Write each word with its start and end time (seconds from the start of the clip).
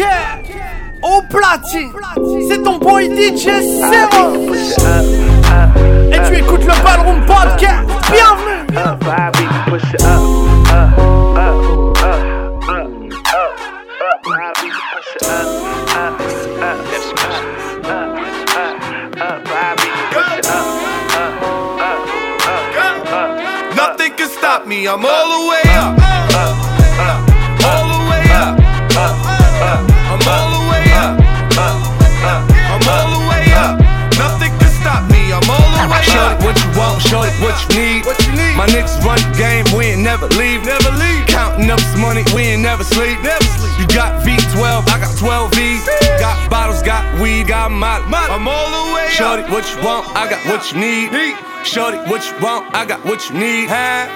Bunker 0.00 0.40
au 1.02 1.22
platine. 1.22 1.92
C'est 2.48 2.62
ton 2.62 2.78
boy 2.78 3.08
DJ 3.08 3.44
Seven. 3.44 4.54
Et 6.12 6.28
tu 6.28 6.38
écoutes 6.38 6.64
le 6.64 6.82
Ballroom 6.82 7.24
Podcast. 7.26 7.88
Bienvenue. 8.10 8.66
Nothing 23.76 24.12
can 24.16 24.28
stop 24.28 24.66
me, 24.66 24.86
I'm 24.86 25.04
all 25.04 25.44
the 25.44 25.48
way 25.48 25.76
up. 25.76 26.09
All 30.30 30.48
the 30.54 30.62
way 30.70 30.86
up. 30.94 31.14
I'm 32.70 32.84
all 32.86 33.08
the 33.18 33.22
way 33.26 33.44
up. 33.58 33.74
Nothing 34.14 34.52
can 34.60 34.70
stop 34.80 35.02
me, 35.10 35.32
I'm 35.32 35.42
all 35.50 35.58
the 35.58 35.90
way 35.90 36.02
Show 36.06 36.22
up. 36.22 36.38
it 36.38 36.44
what 36.44 36.56
you 36.62 36.70
want, 36.78 37.02
show 37.02 37.22
it 37.26 37.34
what 37.42 37.56
you 37.66 37.68
need. 37.74 38.06
What 38.06 38.18
you 38.26 38.32
need. 38.32 38.54
My 38.54 38.66
niggas 38.70 39.02
run 39.02 39.18
the 39.18 39.32
game, 39.36 39.64
we 39.76 39.96
ain't 39.96 40.02
never 40.02 40.28
leave. 40.38 40.64
Never 40.64 40.92
leave. 40.94 41.26
Counting 41.26 41.70
up 41.70 41.80
this 41.80 41.96
money, 41.96 42.22
we 42.34 42.54
ain't 42.54 42.62
never 42.62 42.84
sleep. 42.84 43.18
Never 43.22 43.44
sleep. 43.58 43.74
You 43.80 43.86
got 43.88 44.22
V12, 44.22 44.86
I 44.92 44.96
got 45.00 45.12
12 45.18 45.54
V's. 45.54 45.84
Got 46.20 46.36
bottles, 46.50 46.82
got 46.82 47.02
weed, 47.20 47.48
got 47.48 47.70
molly. 47.70 48.04
I'm 48.30 48.46
all 48.46 48.68
the 48.70 48.94
way 48.94 49.06
up. 49.06 49.16
Shorty, 49.18 49.42
what 49.50 49.64
you 49.72 49.82
want? 49.82 50.06
I 50.14 50.28
got 50.28 50.44
what 50.46 50.70
you 50.70 50.78
need. 50.78 51.10
Shorty, 51.64 51.98
what 52.10 52.24
you 52.28 52.34
want? 52.44 52.74
I 52.74 52.84
got 52.86 53.04
what 53.04 53.28
you 53.28 53.34
need. 53.36 53.68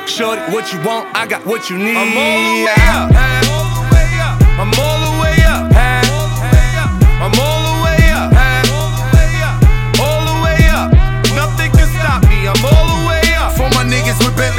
Shorty, 0.09 0.43
what 0.53 0.73
you 0.73 0.79
want? 0.85 1.09
I 1.17 1.27
got 1.27 1.45
what 1.47 1.71
you 1.71 1.77
need. 1.79 1.97
I'm 1.97 2.17
all 2.17 2.39
the 2.45 2.65
way 2.65 2.77
up. 2.93 3.09
All 3.51 3.67
the 3.73 3.85
way 3.95 4.11
up. 4.21 4.37
I'm 4.61 4.73
all 4.81 4.94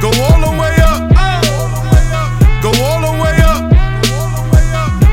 Go 0.00 0.08
all 0.08 0.40
the 0.40 0.50
way 0.56 0.74
up. 0.80 1.12
Go 2.62 2.72
all 2.88 3.00
the 3.04 3.12
way 3.20 3.36
up. 3.44 3.60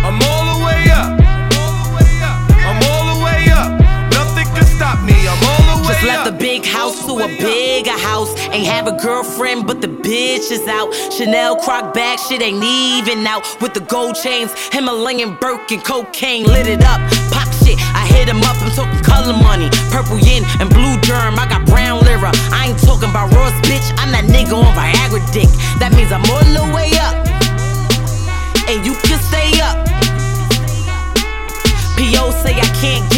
I'm 0.08 0.16
all 0.24 0.46
the 0.48 0.64
way 0.64 0.90
up. 0.96 1.20
I'm 2.64 2.80
all 2.88 3.06
the 3.12 3.20
way 3.22 3.52
up. 3.52 3.70
Nothing 4.14 4.48
can 4.56 4.64
stop 4.64 5.04
me. 5.04 5.28
I'm 5.28 5.44
all 5.44 5.76
the 5.76 5.88
way 5.88 5.94
Just 5.94 6.06
left 6.06 6.32
the 6.32 6.32
big 6.32 6.64
house 6.64 7.06
to 7.06 7.20
a 7.20 7.28
bigger 7.28 7.92
house. 7.92 8.34
Ain't 8.54 8.66
have 8.66 8.88
a 8.88 8.94
girlfriend, 8.94 9.68
but 9.68 9.82
the 9.82 9.90
bitch 9.90 10.52
is 10.52 10.66
out. 10.70 10.94
Chanel 11.12 11.58
croc 11.58 11.94
bag, 11.94 12.18
shit 12.18 12.42
ain't 12.42 12.64
even 12.64 13.28
out. 13.28 13.44
With 13.60 13.74
the 13.74 13.82
gold 13.82 14.16
chains, 14.16 14.54
Himalayan 14.72 15.36
Birkin, 15.42 15.82
cocaine 15.82 16.46
lit 16.46 16.68
it 16.68 16.84
up. 16.86 17.02
Pop 17.34 17.52
shit, 17.60 17.78
I 17.94 18.08
hit 18.08 18.30
him 18.30 18.42
up. 18.44 18.56
I'm 18.64 18.72
talking 18.72 19.04
color 19.04 19.34
money, 19.34 19.70
purple 19.92 20.18
yin 20.18 20.46
and 20.62 20.70
blue 20.70 20.96
germ. 21.02 21.38
I 21.38 21.46
got 21.50 21.66
brown 21.66 22.07
lira. 22.18 22.32
I 22.52 22.70
ain't 22.70 22.80
talking 22.80 23.10
about 23.10 23.34
Ross, 23.34 23.54
bitch. 23.66 23.94
I'm 23.98 24.12
that 24.12 24.26
nigga 24.26 24.54
on 24.54 24.74
Viagra 24.74 25.22
dick. 25.32 25.50
That 25.80 25.94
means 25.94 26.12
I'm 26.12 26.26
all 26.30 26.46
the 26.54 26.66
way 26.74 26.90
up, 27.00 27.16
and 28.70 28.86
you 28.86 28.94
can 29.06 29.20
stay 29.22 29.60
up. 29.62 29.78
P.O. 31.98 32.30
say 32.44 32.54
I 32.54 32.70
can't 32.78 33.10
get 33.10 33.17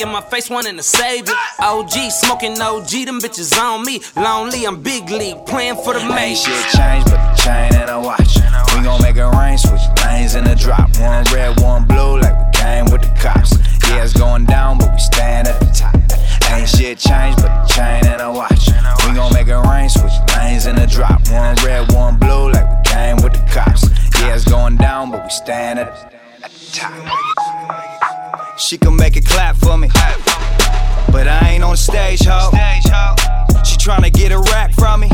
in 0.00 0.08
my 0.08 0.20
face 0.20 0.50
wanting 0.50 0.76
to 0.76 0.82
save 0.82 1.28
it. 1.28 1.34
OG, 1.60 2.10
smoking 2.10 2.60
OG, 2.60 2.90
them 3.06 3.20
bitches 3.20 3.56
on 3.58 3.84
me. 3.84 4.00
Lonely, 4.16 4.66
I'm 4.66 4.82
big 4.82 5.08
league, 5.10 5.44
playing 5.46 5.76
for 5.76 5.92
the 5.94 6.00
Ain't 6.00 6.14
main. 6.14 6.36
shit 6.36 6.52
changed 6.74 7.10
but 7.10 7.20
the 7.36 7.42
chain 7.42 7.74
and 7.74 7.90
a 7.90 8.00
watch. 8.00 8.36
We 8.76 8.82
gon' 8.82 9.00
make 9.02 9.16
it 9.16 9.24
rain, 9.24 9.58
switch 9.58 9.80
lanes 10.04 10.34
in 10.34 10.44
the 10.44 10.54
drop. 10.54 10.90
One 10.98 11.24
red, 11.32 11.60
one 11.60 11.84
blue, 11.86 12.18
like 12.20 12.34
we 12.36 12.58
came 12.58 12.84
with 12.86 13.02
the 13.02 13.12
cops. 13.20 13.52
Yeah, 13.88 14.02
it's 14.02 14.12
going 14.12 14.46
down, 14.46 14.78
but 14.78 14.92
we 14.92 14.98
stand 14.98 15.48
at 15.48 15.60
the 15.60 15.66
top. 15.66 15.94
Ain't 16.52 16.68
shit 16.68 16.98
changed 16.98 17.42
but 17.42 17.66
the 17.66 17.72
chain 17.74 18.04
and 18.06 18.20
a 18.22 18.30
watch. 18.32 18.68
We 19.06 19.14
gon' 19.14 19.32
make 19.32 19.48
it 19.48 19.56
rain, 19.56 19.88
switch 19.88 20.12
lanes 20.36 20.66
in 20.66 20.76
the 20.76 20.86
drop. 20.86 21.20
One 21.30 21.54
red, 21.64 21.92
one 21.92 22.16
blue, 22.18 22.50
like 22.52 22.66
we 22.68 22.90
came 22.90 23.16
with 23.16 23.32
the 23.34 23.44
cops. 23.52 23.84
Yeah, 24.20 24.34
it's 24.34 24.44
going 24.44 24.76
down, 24.76 25.10
but 25.10 25.22
we 25.24 25.30
stand 25.30 25.78
at 25.78 26.12
at 26.42 26.50
the 26.50 26.70
top. 26.72 26.92
She 28.58 28.78
can 28.78 28.96
make 28.96 29.16
it 29.16 29.26
clap 29.26 29.56
on 31.64 31.76
stage, 31.76 32.20
ho. 32.24 32.50
She 33.64 33.76
tryna 33.76 34.12
get 34.12 34.30
a 34.30 34.38
rack 34.38 34.72
from 34.74 35.00
me. 35.00 35.08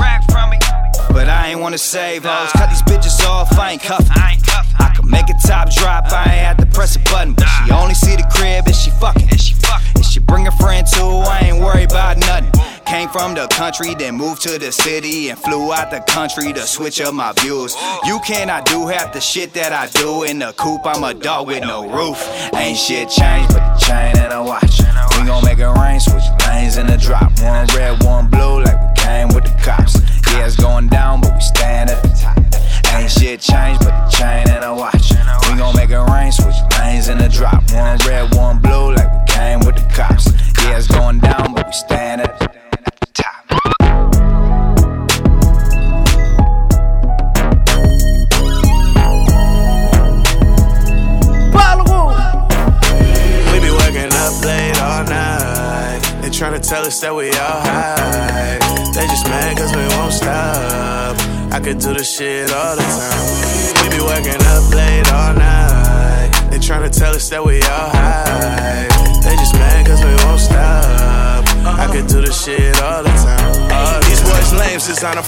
But 1.10 1.28
I 1.28 1.48
ain't 1.50 1.60
wanna 1.60 1.78
save 1.78 2.24
hoes. 2.24 2.52
Cut 2.52 2.68
these 2.68 2.82
bitches 2.82 3.24
off, 3.26 3.56
I 3.58 3.72
ain't 3.72 3.82
cuffin'. 3.82 4.12
I 4.12 4.92
can 4.94 5.08
make 5.08 5.28
a 5.28 5.34
top 5.46 5.70
drop, 5.70 6.04
I 6.12 6.22
ain't 6.22 6.46
had 6.46 6.58
to 6.58 6.66
press 6.66 6.96
a 6.96 7.00
button. 7.00 7.34
But 7.34 7.46
she 7.46 7.72
only 7.72 7.94
see 7.94 8.16
the 8.16 8.26
crib 8.34 8.68
if 8.68 8.76
she 8.76 8.90
fucking. 8.90 9.28
If 9.30 9.40
she 9.40 9.54
fuckin' 9.54 9.96
and 9.96 10.04
she 10.04 10.20
bring 10.20 10.46
a 10.46 10.52
friend 10.52 10.86
too, 10.86 11.22
I 11.26 11.40
ain't 11.44 11.60
worried 11.60 11.90
about 11.90 12.18
nothing. 12.18 12.50
Came 12.86 13.08
from 13.08 13.34
the 13.34 13.46
country, 13.48 13.94
then 13.94 14.16
moved 14.16 14.42
to 14.42 14.58
the 14.58 14.72
city 14.72 15.28
and 15.28 15.38
flew 15.38 15.72
out 15.72 15.90
the 15.90 16.00
country 16.00 16.52
to 16.52 16.60
switch 16.62 17.00
up 17.00 17.14
my 17.14 17.32
views. 17.40 17.76
You 18.04 18.18
cannot 18.26 18.64
do 18.64 18.86
half 18.86 19.12
the 19.12 19.20
shit 19.20 19.52
that 19.54 19.72
I 19.72 19.86
do 20.00 20.24
in 20.24 20.40
the 20.40 20.52
coop. 20.54 20.80
I'm 20.84 21.04
a 21.04 21.14
dog 21.14 21.46
with 21.46 21.62
no 21.62 21.88
roof. 21.88 22.18
Ain't 22.54 22.78
shit 22.78 23.08
changed 23.08 23.54
but 23.54 23.78
the 23.78 23.84
chain 23.86 24.16
and 24.16 24.32
a 24.32 24.42
watch. 24.42 24.80
We 25.18 25.26
gon' 25.26 25.44
make 25.44 25.58
it 25.58 25.68
rain, 25.68 26.00
switch 26.00 26.24
chains 26.60 26.76
in 26.76 26.86
the 26.86 26.96
drop. 26.96 27.32
One 27.40 27.66
red, 27.76 28.02
one 28.02 28.28
blue, 28.28 28.59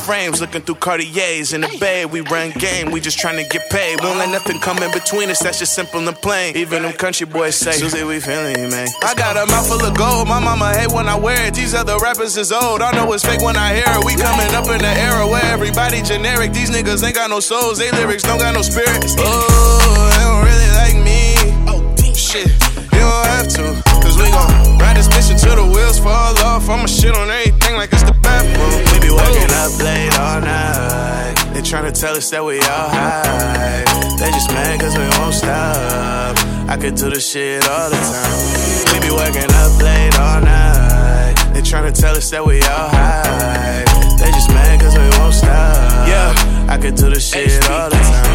frames, 0.03 0.41
looking 0.41 0.63
through 0.63 0.77
Cartiers 0.77 1.53
in 1.53 1.61
the 1.61 1.77
bay. 1.81 2.05
We 2.05 2.21
run 2.23 2.51
game, 2.59 2.91
we 2.91 3.01
just 3.01 3.19
trying 3.19 3.43
to 3.43 3.49
get 3.49 3.71
paid. 3.71 4.01
Won't 4.01 4.19
let 4.19 4.31
nothing 4.31 4.59
come 4.61 4.79
in 4.83 4.91
between 4.93 5.31
us, 5.31 5.41
that's 5.41 5.59
just 5.59 5.75
simple 5.75 6.07
and 6.07 6.17
plain. 6.17 6.57
Even 6.57 6.83
them 6.83 6.93
country 6.93 7.27
boys 7.27 7.57
say, 7.57 7.73
Susie, 7.73 8.05
we 8.05 8.21
feeling 8.21 8.59
you, 8.59 8.69
man. 8.69 8.89
I 9.03 9.15
got 9.15 9.37
a 9.37 9.47
mouth 9.51 9.67
full 9.69 9.83
of 9.83 9.97
gold, 9.97 10.29
my 10.29 10.41
mama 10.41 10.75
hate 10.75 10.93
when 10.93 11.09
I 11.09 11.17
wear 11.17 11.47
it. 11.47 11.55
These 11.55 11.75
other 11.75 11.97
rappers 11.99 12.37
is 12.37 12.53
old, 12.53 12.83
I 12.83 12.93
know 12.93 13.13
it's 13.13 13.25
fake 13.25 13.43
when 13.43 13.57
I 13.57 13.75
hear 13.75 13.87
it. 13.87 14.05
We 14.05 14.15
coming 14.17 14.53
up 14.55 14.67
in 14.67 14.79
the 14.83 14.95
era 15.09 15.27
where 15.27 15.45
everybody 15.47 16.03
generic. 16.03 16.53
These 16.53 16.71
niggas 16.71 17.03
ain't 17.05 17.15
got 17.15 17.31
no 17.31 17.41
souls, 17.41 17.79
they 17.79 17.91
lyrics 17.93 18.23
don't 18.23 18.39
got 18.39 18.55
no 18.55 18.63
spirit. 18.63 19.05
Oh, 19.19 20.11
they 20.13 20.25
don't 20.27 20.45
really 20.45 20.71
like 20.83 20.99
me. 21.05 21.35
Oh, 21.71 22.15
shit, 22.15 22.49
you 22.93 23.01
don't 23.01 23.27
have 23.39 23.49
to. 23.57 23.83
Cause 24.03 24.17
we 24.19 24.29
gon' 24.31 24.79
ride 24.79 24.97
this 24.97 25.09
mission 25.09 25.39
till 25.39 25.57
the 25.57 25.67
wheels 25.73 25.99
fall 25.99 26.37
off. 26.43 26.69
I'ma 26.69 26.87
shit 26.87 27.15
on 27.17 27.31
everything 27.31 27.77
like 27.77 27.93
it's 27.93 28.03
the 28.03 28.15
bathroom. 28.23 28.92
Working 29.13 29.53
up 29.63 29.73
late 29.79 30.15
all 30.19 30.41
night. 30.41 31.35
They 31.53 31.61
tryna 31.61 31.93
tell 31.99 32.17
us 32.17 32.31
that 32.31 32.45
we 32.45 32.59
all 32.61 32.89
high. 32.89 33.85
They 34.19 34.31
just 34.31 34.51
mad 34.51 34.81
cause 34.81 34.97
we 34.97 35.07
won't 35.19 35.35
stop. 35.35 36.37
I 36.69 36.77
could 36.81 36.95
do 36.95 37.11
this 37.11 37.31
shit 37.31 37.69
all 37.69 37.91
the 37.91 37.97
time. 37.97 38.93
We 38.93 39.09
be 39.09 39.13
working 39.15 39.51
up 39.63 39.73
late 39.83 40.19
all 40.19 40.41
night. 40.41 41.35
They 41.53 41.61
tryna 41.61 41.93
tell 41.93 42.17
us 42.17 42.31
that 42.31 42.45
we 42.45 42.61
all 42.63 42.89
high. 42.89 43.85
They 44.19 44.31
just 44.33 44.49
mad 44.51 44.81
cause 44.81 44.97
we 44.97 45.09
won't 45.19 45.35
stop. 45.35 46.09
Yeah, 46.09 46.33
I 46.69 46.79
could 46.79 46.95
do 46.95 47.11
this 47.11 47.29
shit 47.29 47.71
all 47.71 47.91
the 47.91 47.97
time. 47.97 48.32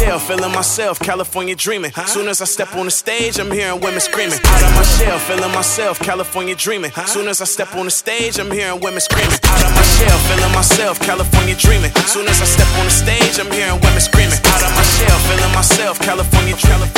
Shell, 0.00 0.18
feeling 0.18 0.52
myself, 0.52 0.98
California 0.98 1.54
dreaming. 1.54 1.92
Soon 2.06 2.28
as 2.28 2.40
I 2.40 2.44
step 2.44 2.74
on 2.74 2.84
the 2.86 2.90
stage, 2.90 3.38
I'm 3.38 3.50
hearing 3.50 3.80
women 3.80 4.00
screaming. 4.00 4.38
Out 4.44 4.62
of 4.62 4.72
my 4.74 4.82
shell, 4.96 5.18
feeling 5.18 5.52
myself, 5.52 5.98
California 6.00 6.54
dreaming. 6.54 6.92
Soon 7.06 7.28
as 7.28 7.40
I 7.40 7.44
step 7.44 7.74
on 7.76 7.84
the 7.84 7.90
stage, 7.90 8.38
I'm 8.38 8.50
hearing 8.50 8.80
women 8.80 9.00
screaming. 9.00 9.38
Out 9.44 9.62
of 9.66 9.72
my 9.76 9.84
shell, 9.96 10.18
feeling 10.28 10.54
myself, 10.54 10.98
California 11.00 11.54
dreaming. 11.54 11.92
Soon 12.06 12.26
as 12.28 12.40
I 12.40 12.46
step 12.46 12.70
on 12.78 12.84
the 12.86 12.94
stage, 13.02 13.38
I'm 13.38 13.50
hearing 13.52 13.80
women 13.84 14.00
screaming. 14.00 14.40
Out 14.52 14.62
of 14.64 14.72
my 14.72 14.84
shell, 14.96 15.18
feeling 15.28 15.54
myself, 15.54 15.98
California 16.00 16.54
dreaming. 16.56 16.90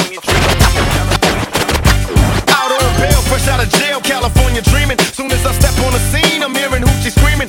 Out 2.55 2.70
on 2.70 2.90
bail, 3.02 3.20
fresh 3.26 3.48
out 3.48 3.60
of 3.64 3.69
jail, 3.81 4.00
California 4.00 4.62
dreaming. 4.62 4.98
Soon 5.19 5.31
as 5.32 5.44
I 5.44 5.52
step 5.52 5.75
on 5.84 5.93
the 5.93 6.02
scene, 6.12 6.43
I'm 6.43 6.55
hearing 6.55 6.82
hoochie 6.82 7.10
screaming. 7.10 7.48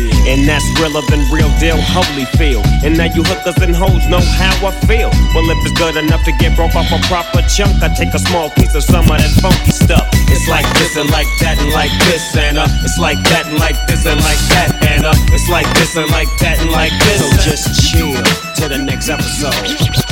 And 0.29 0.47
that's 0.47 0.65
realer 0.79 1.01
than 1.09 1.25
real 1.33 1.49
deal, 1.57 1.77
holy 1.81 2.25
feel. 2.37 2.61
And 2.85 2.97
now 2.97 3.09
you 3.09 3.23
hookers 3.23 3.57
and 3.61 3.75
hoes 3.75 4.05
know 4.07 4.21
how 4.37 4.53
I 4.61 4.71
feel. 4.85 5.09
Well, 5.33 5.45
if 5.49 5.57
it's 5.65 5.77
good 5.77 5.97
enough 5.97 6.23
to 6.25 6.31
get 6.37 6.55
broke 6.55 6.75
off 6.75 6.91
a 6.91 6.99
proper 7.07 7.41
chunk, 7.49 7.81
I 7.81 7.89
take 7.93 8.13
a 8.13 8.19
small 8.19 8.49
piece 8.51 8.75
of 8.75 8.83
some 8.83 9.05
of 9.09 9.17
that 9.17 9.33
funky 9.41 9.71
stuff. 9.71 10.07
It's 10.29 10.47
like 10.47 10.67
this 10.77 10.95
and 10.97 11.09
like 11.09 11.27
that 11.41 11.57
and 11.59 11.71
like 11.73 11.91
this 12.05 12.35
and 12.37 12.57
uh, 12.57 12.67
it's 12.85 12.97
like 12.97 13.17
that 13.33 13.47
and 13.47 13.57
like 13.57 13.77
this 13.87 14.05
and 14.05 14.19
like 14.21 14.41
that 14.53 14.69
and 14.87 15.05
uh, 15.05 15.13
it's 15.33 15.49
like 15.49 15.67
this 15.75 15.95
and 15.97 16.09
like 16.11 16.29
that 16.39 16.59
and 16.59 16.71
like 16.71 16.93
this. 17.09 17.19
So 17.19 17.27
just 17.41 17.65
chill 17.91 18.13
to 18.13 18.69
the 18.69 18.77
next 18.77 19.09
episode. 19.09 20.10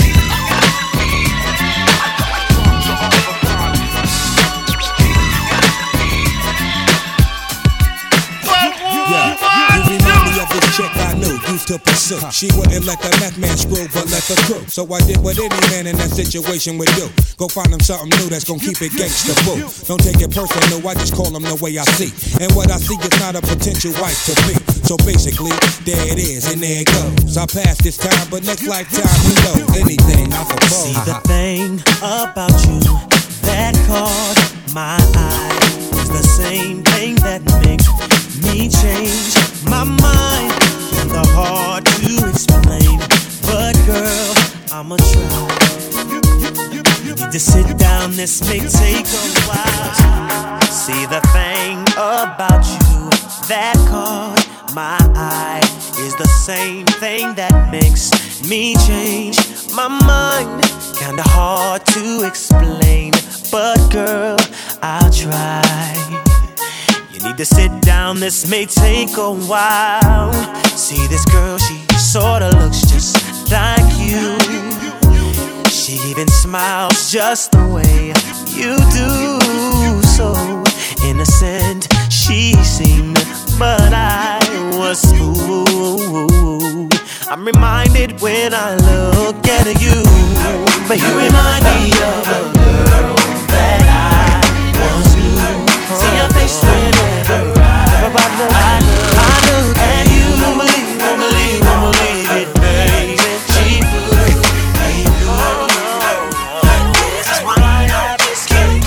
Used 11.59 11.67
to 11.67 11.79
pursue. 11.79 12.19
She 12.31 12.47
wouldn't 12.55 12.85
let 12.85 13.01
the 13.01 13.11
meth 13.19 13.37
man 13.37 13.57
screw, 13.57 13.87
but 13.93 14.07
let 14.11 14.23
the 14.23 14.35
crew. 14.47 14.63
So 14.67 14.87
I 14.93 14.99
did 15.03 15.17
what 15.19 15.37
any 15.37 15.59
man 15.71 15.87
in 15.87 15.95
that 15.97 16.11
situation 16.11 16.77
would 16.77 16.91
do. 16.95 17.09
Go 17.37 17.47
find 17.47 17.71
him 17.71 17.79
something 17.79 18.09
new 18.19 18.29
that's 18.29 18.45
gonna 18.45 18.59
keep 18.59 18.81
it 18.81 18.91
gangsta 18.93 19.35
boo. 19.43 19.59
Don't 19.87 19.99
take 19.99 20.21
it 20.21 20.31
personal, 20.31 20.79
I 20.87 20.93
just 20.95 21.15
call 21.15 21.35
him 21.35 21.43
the 21.43 21.55
way 21.59 21.77
I 21.77 21.83
see. 21.99 22.11
And 22.39 22.51
what 22.55 22.71
I 22.71 22.77
see 22.77 22.95
is 22.95 23.19
not 23.19 23.35
a 23.35 23.41
potential 23.41 23.91
wife 23.99 24.19
to 24.27 24.33
be. 24.47 24.55
So 24.87 24.95
basically, 25.03 25.51
there 25.83 26.07
it 26.07 26.19
is, 26.19 26.51
and 26.51 26.61
there 26.61 26.81
it 26.81 26.87
goes. 26.87 27.37
I 27.37 27.45
passed 27.45 27.83
this 27.83 27.97
time, 27.97 28.27
but 28.31 28.43
next 28.43 28.67
lifetime, 28.67 29.09
who 29.25 29.33
knows? 29.43 29.77
Anything, 29.77 30.31
I 30.33 30.43
suppose. 30.43 30.71
See 30.71 30.99
the 31.03 31.19
thing 31.27 31.79
about 31.99 32.55
you 32.67 32.95
that 33.43 33.75
caught 33.87 34.39
my 34.73 34.97
eye 35.15 35.99
is 35.99 36.09
the 36.09 36.23
same 36.23 36.83
thing 36.83 37.15
that 37.27 37.43
makes 37.63 37.87
me 38.43 38.69
change 38.69 39.35
my 39.67 39.83
mind. 39.83 40.88
And 41.11 41.25
the 41.25 41.31
hard 41.31 41.85
to 41.85 42.29
explain, 42.29 42.99
but 43.41 43.73
girl, 43.87 44.33
I'ma 44.71 44.95
try. 44.97 45.49
You 47.01 47.15
need 47.15 47.31
to 47.31 47.39
sit 47.39 47.77
down, 47.77 48.11
this 48.11 48.41
may 48.47 48.59
take 48.59 49.07
a 49.07 49.25
while. 49.49 50.61
See 50.69 51.05
the 51.07 51.21
thing 51.33 51.81
about 51.97 52.63
you 52.65 53.09
that 53.47 53.75
caught 53.89 54.45
my 54.75 54.99
eye 55.15 55.61
is 55.99 56.15
the 56.15 56.27
same 56.27 56.85
thing 56.85 57.33
that 57.35 57.71
makes 57.71 58.11
me 58.47 58.75
change 58.87 59.37
my 59.73 59.87
mind. 59.87 60.63
Kinda 60.95 61.23
hard 61.23 61.85
to 61.87 62.23
explain, 62.23 63.13
but 63.51 63.79
girl, 63.89 64.37
I'll 64.83 65.11
try. 65.11 66.28
To 67.39 67.45
sit 67.45 67.71
down, 67.81 68.19
this 68.19 68.49
may 68.49 68.65
take 68.65 69.15
a 69.15 69.31
while. 69.31 70.33
See 70.75 71.07
this 71.07 71.23
girl, 71.23 71.57
she 71.57 71.77
sorta 71.97 72.49
looks 72.49 72.81
just 72.81 73.15
like 73.49 73.79
you. 73.97 74.37
She 75.69 75.93
even 76.09 76.27
smiles 76.27 77.09
just 77.09 77.53
the 77.53 77.65
way 77.65 78.11
you 78.59 78.75
do. 78.91 79.39
So 80.17 80.33
innocent 81.07 81.87
she 82.11 82.55
seemed, 82.61 83.23
but 83.57 83.93
I 83.93 84.39
was 84.77 85.01
fooled. 85.13 86.93
I'm 87.29 87.45
reminded 87.45 88.19
when 88.19 88.53
I 88.53 88.75
look 88.75 89.47
at 89.47 89.65
you, 89.79 90.03
but 90.89 90.99
you 90.99 91.07
remind 91.17 91.63
me 91.63 91.89
of 92.03 92.27
a 92.35 92.41
girl 92.51 93.15
that 93.55 93.81
I 93.87 94.43
once 94.93 95.15
knew. 95.15 95.38
See 95.89 96.17
your 96.17 96.29
face 96.37 96.61
whenever 96.61 97.49
I, 97.57 97.89
I, 98.45 98.77
I 99.17 99.41
look 99.49 99.73
at 99.73 100.05
you. 100.05 100.37
Won't 100.37 100.61
believe, 100.61 101.01
won't 101.01 101.17
believe, 101.17 101.65
won't 101.65 101.97
believe 101.97 102.29
it, 102.29 102.49
baby. 102.61 103.17
She 103.49 103.81
fooled 103.89 104.37
me. 104.77 105.09
Oh, 105.25 105.65
no. 105.65 106.93
This 106.93 107.25
is 107.33 107.41
why 107.41 107.89
I 107.89 108.13
just 108.21 108.45
can't 108.53 108.85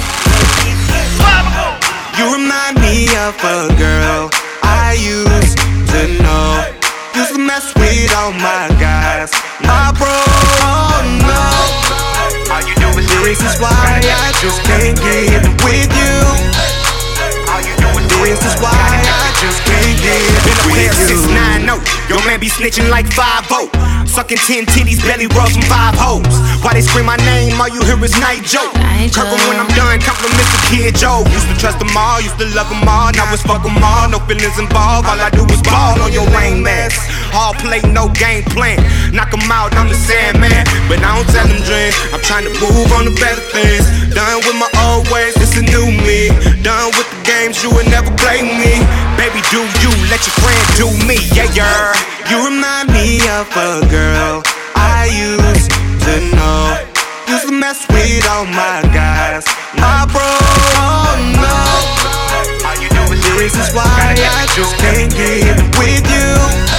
You 2.14 2.38
remind 2.38 2.78
me 2.78 3.10
of 3.18 3.34
a 3.34 3.74
girl 3.74 4.30
I 4.62 4.94
used 4.94 5.58
to 5.58 6.06
know. 6.22 6.70
Used 7.18 7.34
to 7.34 7.42
mess 7.42 7.74
with 7.74 8.14
all 8.14 8.30
my 8.30 8.70
guys. 8.78 9.34
My 9.58 9.90
bro, 9.98 10.06
oh 10.06 11.02
no. 11.26 11.50
All 12.46 12.62
you 12.62 12.78
do 12.78 12.86
is 12.94 13.10
the 13.10 13.18
reasons 13.26 13.58
why 13.58 13.74
I 13.74 14.30
just 14.38 14.62
can't 14.62 14.94
get 15.02 15.42
with 15.66 15.90
you. 15.98 16.71
All 18.18 18.26
you 18.26 18.36
do 18.36 18.46
is 18.46 18.56
why 18.60 18.72
I 18.72 19.30
just 19.40 19.60
can't 19.64 19.96
get 20.02 20.20
Been 20.44 20.52
a 20.52 20.64
player 20.68 20.94
since 20.94 21.24
you. 21.26 21.34
9 21.34 21.68
0. 21.68 21.80
Your 22.08 22.20
man 22.26 22.40
be 22.40 22.48
snitching 22.48 22.88
like 22.90 23.06
5 23.12 23.48
0. 23.48 23.68
Sucking 24.06 24.38
10 24.38 24.66
titties, 24.66 25.00
belly 25.00 25.26
rubs 25.32 25.56
from 25.56 25.64
5 25.64 25.96
hoes. 25.96 26.34
Why 26.60 26.74
they 26.74 26.84
scream 26.84 27.06
my 27.06 27.16
name, 27.24 27.56
all 27.60 27.68
you 27.68 27.80
hear 27.82 27.96
is 28.04 28.12
night 28.20 28.44
joke. 28.44 28.72
Cover 29.10 29.36
when 29.48 29.56
I'm 29.56 29.70
done, 29.74 29.98
compliments 30.04 30.52
the 30.52 30.60
kid 30.68 30.94
Joe. 30.96 31.24
Used 31.32 31.48
to 31.48 31.56
trust 31.56 31.78
them 31.80 31.90
all, 31.96 32.20
used 32.20 32.38
to 32.38 32.46
love 32.52 32.68
them 32.68 32.86
all. 32.86 33.10
Now 33.12 33.32
it's 33.32 33.42
fuck 33.42 33.64
them 33.64 33.80
all, 33.82 34.08
no 34.08 34.20
feelings 34.28 34.58
involved. 34.60 35.08
All 35.08 35.18
I 35.18 35.30
do 35.30 35.42
is 35.48 35.62
ball 35.62 36.00
on 36.00 36.12
your 36.12 36.28
rain 36.36 36.62
mask. 36.62 37.11
All 37.34 37.54
play, 37.54 37.80
no 37.88 38.08
game 38.12 38.44
plan. 38.52 38.78
Knock 39.12 39.32
'em 39.32 39.50
out, 39.50 39.74
I'm 39.76 39.88
the 39.88 39.94
Sandman. 39.96 40.64
But 40.88 41.00
I 41.00 41.16
don't 41.16 41.28
tell 41.32 41.46
them 41.48 41.62
dreams. 41.64 41.96
I'm 42.12 42.20
trying 42.20 42.44
to 42.44 42.54
move 42.60 42.92
on 42.92 43.04
to 43.08 43.14
better 43.16 43.40
things. 43.56 43.84
Done 44.14 44.38
with 44.44 44.56
my 44.56 44.68
old 44.84 45.08
ways, 45.08 45.34
it's 45.36 45.56
a 45.56 45.62
new 45.62 45.88
me. 46.06 46.28
Done 46.62 46.92
with 46.96 47.08
the 47.12 47.20
games, 47.24 47.62
you 47.62 47.70
would 47.74 47.88
never 47.88 48.10
play 48.22 48.42
me. 48.42 48.84
Baby, 49.16 49.40
do 49.50 49.60
you, 49.82 49.90
let 50.12 50.20
your 50.28 50.36
friend 50.44 50.62
do 50.76 50.86
me, 51.08 51.16
yeah, 51.32 51.48
yeah. 51.56 51.92
You 52.28 52.36
remind 52.44 52.92
me 52.92 53.20
of 53.38 53.48
a 53.56 53.80
girl 53.88 54.42
I 54.76 55.08
used 55.08 55.70
to 56.04 56.14
know. 56.36 56.76
Used 57.28 57.46
to 57.48 57.52
mess 57.52 57.80
with 57.88 58.28
all 58.28 58.44
my 58.44 58.82
guys. 58.92 59.44
My 59.80 60.04
bro, 60.12 60.28
oh 60.76 61.16
no. 61.40 61.58
You 63.24 63.38
is 63.40 63.72
why 63.74 63.84
I 63.84 64.46
just 64.54 64.76
can't 64.78 65.10
get 65.14 65.56
with 65.78 66.04
you. 66.10 66.71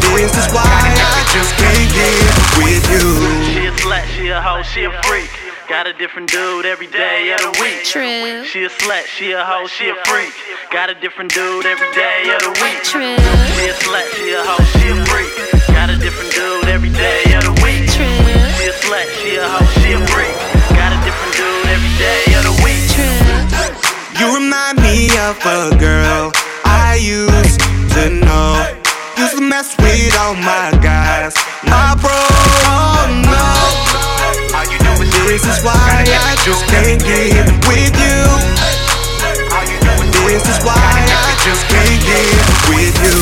The 0.00 0.10
reasons 0.16 0.48
why 0.52 0.64
I 0.64 1.22
just 1.32 1.52
can't 1.60 1.88
get 1.92 2.24
with 2.58 2.84
you. 2.90 3.04
She 3.52 3.66
a 3.66 3.72
slut, 3.72 4.04
she 4.16 4.28
a 4.28 4.40
hoe, 4.40 4.62
she 4.62 4.84
a 4.84 4.92
freak. 5.02 5.30
Got 5.68 5.86
a 5.86 5.92
different 5.92 6.28
dude 6.30 6.66
every 6.66 6.88
day 6.88 7.30
of 7.30 7.40
the 7.40 7.52
week. 7.60 7.84
True. 7.84 8.42
She 8.44 8.64
a 8.64 8.68
slut, 8.68 9.06
she 9.06 9.30
a 9.32 9.44
hoe, 9.44 9.66
she 9.68 9.88
a 9.88 9.94
freak. 10.04 10.34
Got 10.72 10.90
a 10.90 10.94
different 10.94 11.32
dude 11.32 11.66
every 11.66 11.90
day 11.94 12.26
of 12.34 12.42
the 12.42 12.50
week. 12.58 12.82
True. 12.82 13.14
She 13.54 13.70
a 13.70 13.74
slut, 13.78 14.06
she 14.18 14.34
a 14.34 14.42
hoe, 14.42 14.64
she 14.74 14.90
a 14.90 14.98
freak. 15.06 15.30
Got 15.70 15.90
a 15.90 15.96
different 15.96 16.34
dude 16.34 16.66
every 16.66 16.90
day 16.90 17.22
of 17.38 17.44
the 17.46 17.54
week. 17.62 17.86
True. 17.94 18.18
She 18.58 18.66
a 18.66 18.74
slut, 18.82 19.06
she 19.22 19.36
a 19.36 19.46
hoe, 19.46 19.70
she 19.78 19.94
a 19.94 20.00
freak. 20.10 20.34
Got 20.74 20.90
a 20.90 20.98
different 21.06 21.34
dude 21.38 21.66
every 21.70 21.94
day 22.02 22.34
of 22.34 22.42
the 22.50 22.56
week. 22.66 22.90
You 24.18 24.26
remind 24.34 24.82
me 24.82 25.06
of 25.22 25.38
a 25.46 25.76
girl 25.78 26.32
I 26.64 26.98
used 27.00 27.60
to 27.94 28.10
know. 28.10 28.79
Used 29.20 29.36
to 29.36 29.42
mess 29.42 29.76
with 29.76 30.16
all 30.16 30.34
my 30.34 30.70
guys. 30.80 31.34
My 31.64 31.94
bro, 32.00 32.08
oh 32.10 33.04
no. 33.20 33.44
All 34.56 34.64
you 34.64 34.78
do 34.80 34.92
is 35.28 35.44
why 35.62 35.76
I 35.76 36.36
just 36.42 36.64
can't 36.72 36.98
get 37.04 37.44
with 37.68 37.92
you. 38.00 38.24
All 39.52 39.66
you 39.68 39.76
do 40.10 40.22
is 40.32 40.40
why 40.64 40.72
I 40.72 41.36
just 41.44 41.68
can't 41.68 42.00
get 42.08 42.32
with 42.72 42.96
you. 43.04 43.20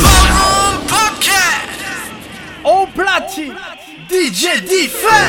Au 2.64 2.86
platine, 2.86 3.56
DJ 4.08 4.60
Differ. 4.60 5.24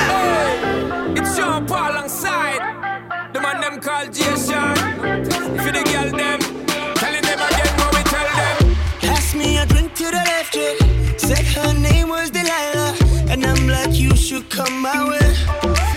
It's 1.18 1.36
Sean 1.36 1.66
Paul 1.66 1.92
alongside 1.94 2.62
the 3.34 3.40
man 3.42 3.62
them 3.62 3.80
called 3.80 4.14
Jason. 4.14 4.76
For 5.64 5.72
the 5.72 5.84
girl 5.92 6.12
them, 6.12 6.39
her 11.64 11.74
name 11.74 12.10
was 12.10 12.30
Delilah, 12.32 12.96
and 13.30 13.46
I'm 13.46 13.68
like, 13.68 13.94
you 13.94 14.16
should 14.16 14.50
come 14.50 14.82
my 14.82 15.10
way. 15.10 15.89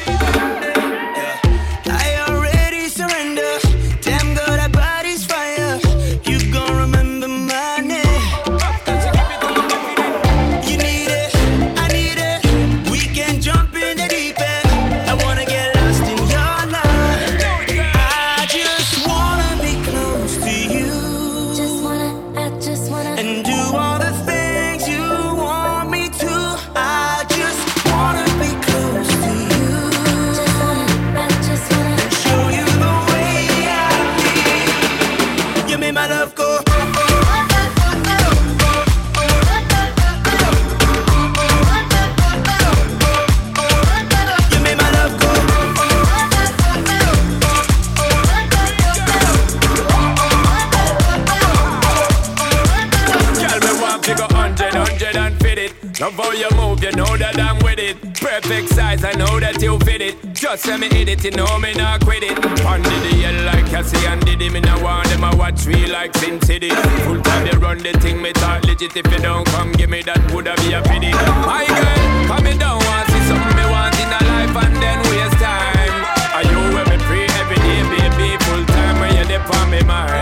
Love 56.02 56.14
how 56.14 56.32
you 56.32 56.50
move, 56.58 56.82
you 56.82 56.90
know 56.98 57.16
that 57.16 57.38
I'm 57.38 57.62
with 57.62 57.78
it. 57.78 57.94
Perfect 58.18 58.74
size, 58.74 59.04
I 59.04 59.12
know 59.12 59.38
that 59.38 59.62
you 59.62 59.78
fit 59.86 60.02
it. 60.02 60.18
Just 60.34 60.66
let 60.66 60.80
me 60.80 60.88
hit 60.90 61.06
it, 61.06 61.22
you 61.22 61.30
know 61.30 61.46
me 61.62 61.74
not 61.74 62.02
quit 62.02 62.24
it. 62.24 62.34
Under 62.66 62.90
the 63.06 63.14
yell 63.22 63.38
like 63.46 63.70
Cassie 63.70 64.04
and 64.10 64.18
Diddy, 64.26 64.50
me 64.50 64.58
now 64.58 64.82
want 64.82 65.06
them 65.14 65.22
a 65.22 65.30
watch 65.36 65.64
me 65.64 65.86
like 65.86 66.10
Sin 66.18 66.42
City. 66.42 66.70
Full 67.06 67.22
time 67.22 67.46
they 67.46 67.56
run 67.56 67.78
the 67.78 67.94
thing, 68.02 68.20
me 68.20 68.32
talk 68.32 68.64
legit. 68.64 68.96
If 68.96 69.06
you 69.14 69.18
don't 69.22 69.46
come, 69.54 69.70
give 69.78 69.90
me 69.90 70.02
that, 70.02 70.18
woulda 70.34 70.58
be 70.66 70.74
a 70.74 70.82
pity. 70.82 71.14
My 71.46 71.62
girl, 71.70 72.26
come 72.26 72.50
me 72.50 72.58
down, 72.58 72.82
want 72.82 73.06
see 73.06 73.22
something 73.30 73.54
me 73.54 73.66
want 73.70 73.94
in 74.02 74.10
a 74.10 74.20
life 74.26 74.58
and 74.58 74.74
then 74.82 74.98
waste 75.06 75.38
time. 75.38 76.02
Are 76.34 76.42
you 76.42 76.58
with 76.74 76.90
me 76.90 76.98
free 77.06 77.30
every 77.38 77.62
day, 77.62 77.78
baby? 77.94 78.42
Full 78.50 78.66
time 78.74 78.98
when 78.98 79.14
you're 79.14 79.30
there 79.30 79.46
on 79.54 79.70
me 79.70 79.86
mind. 79.86 80.21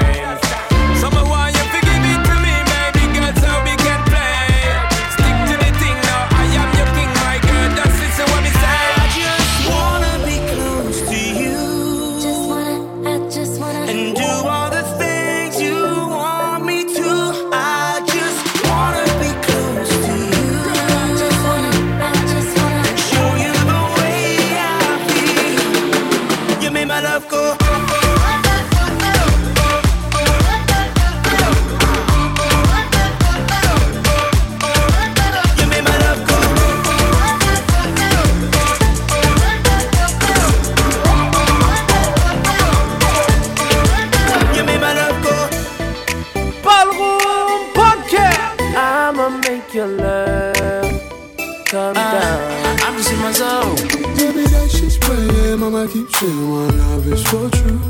One 56.23 56.77
love 56.77 57.07
is 57.07 57.23
for 57.29 57.49
true. 57.49 57.81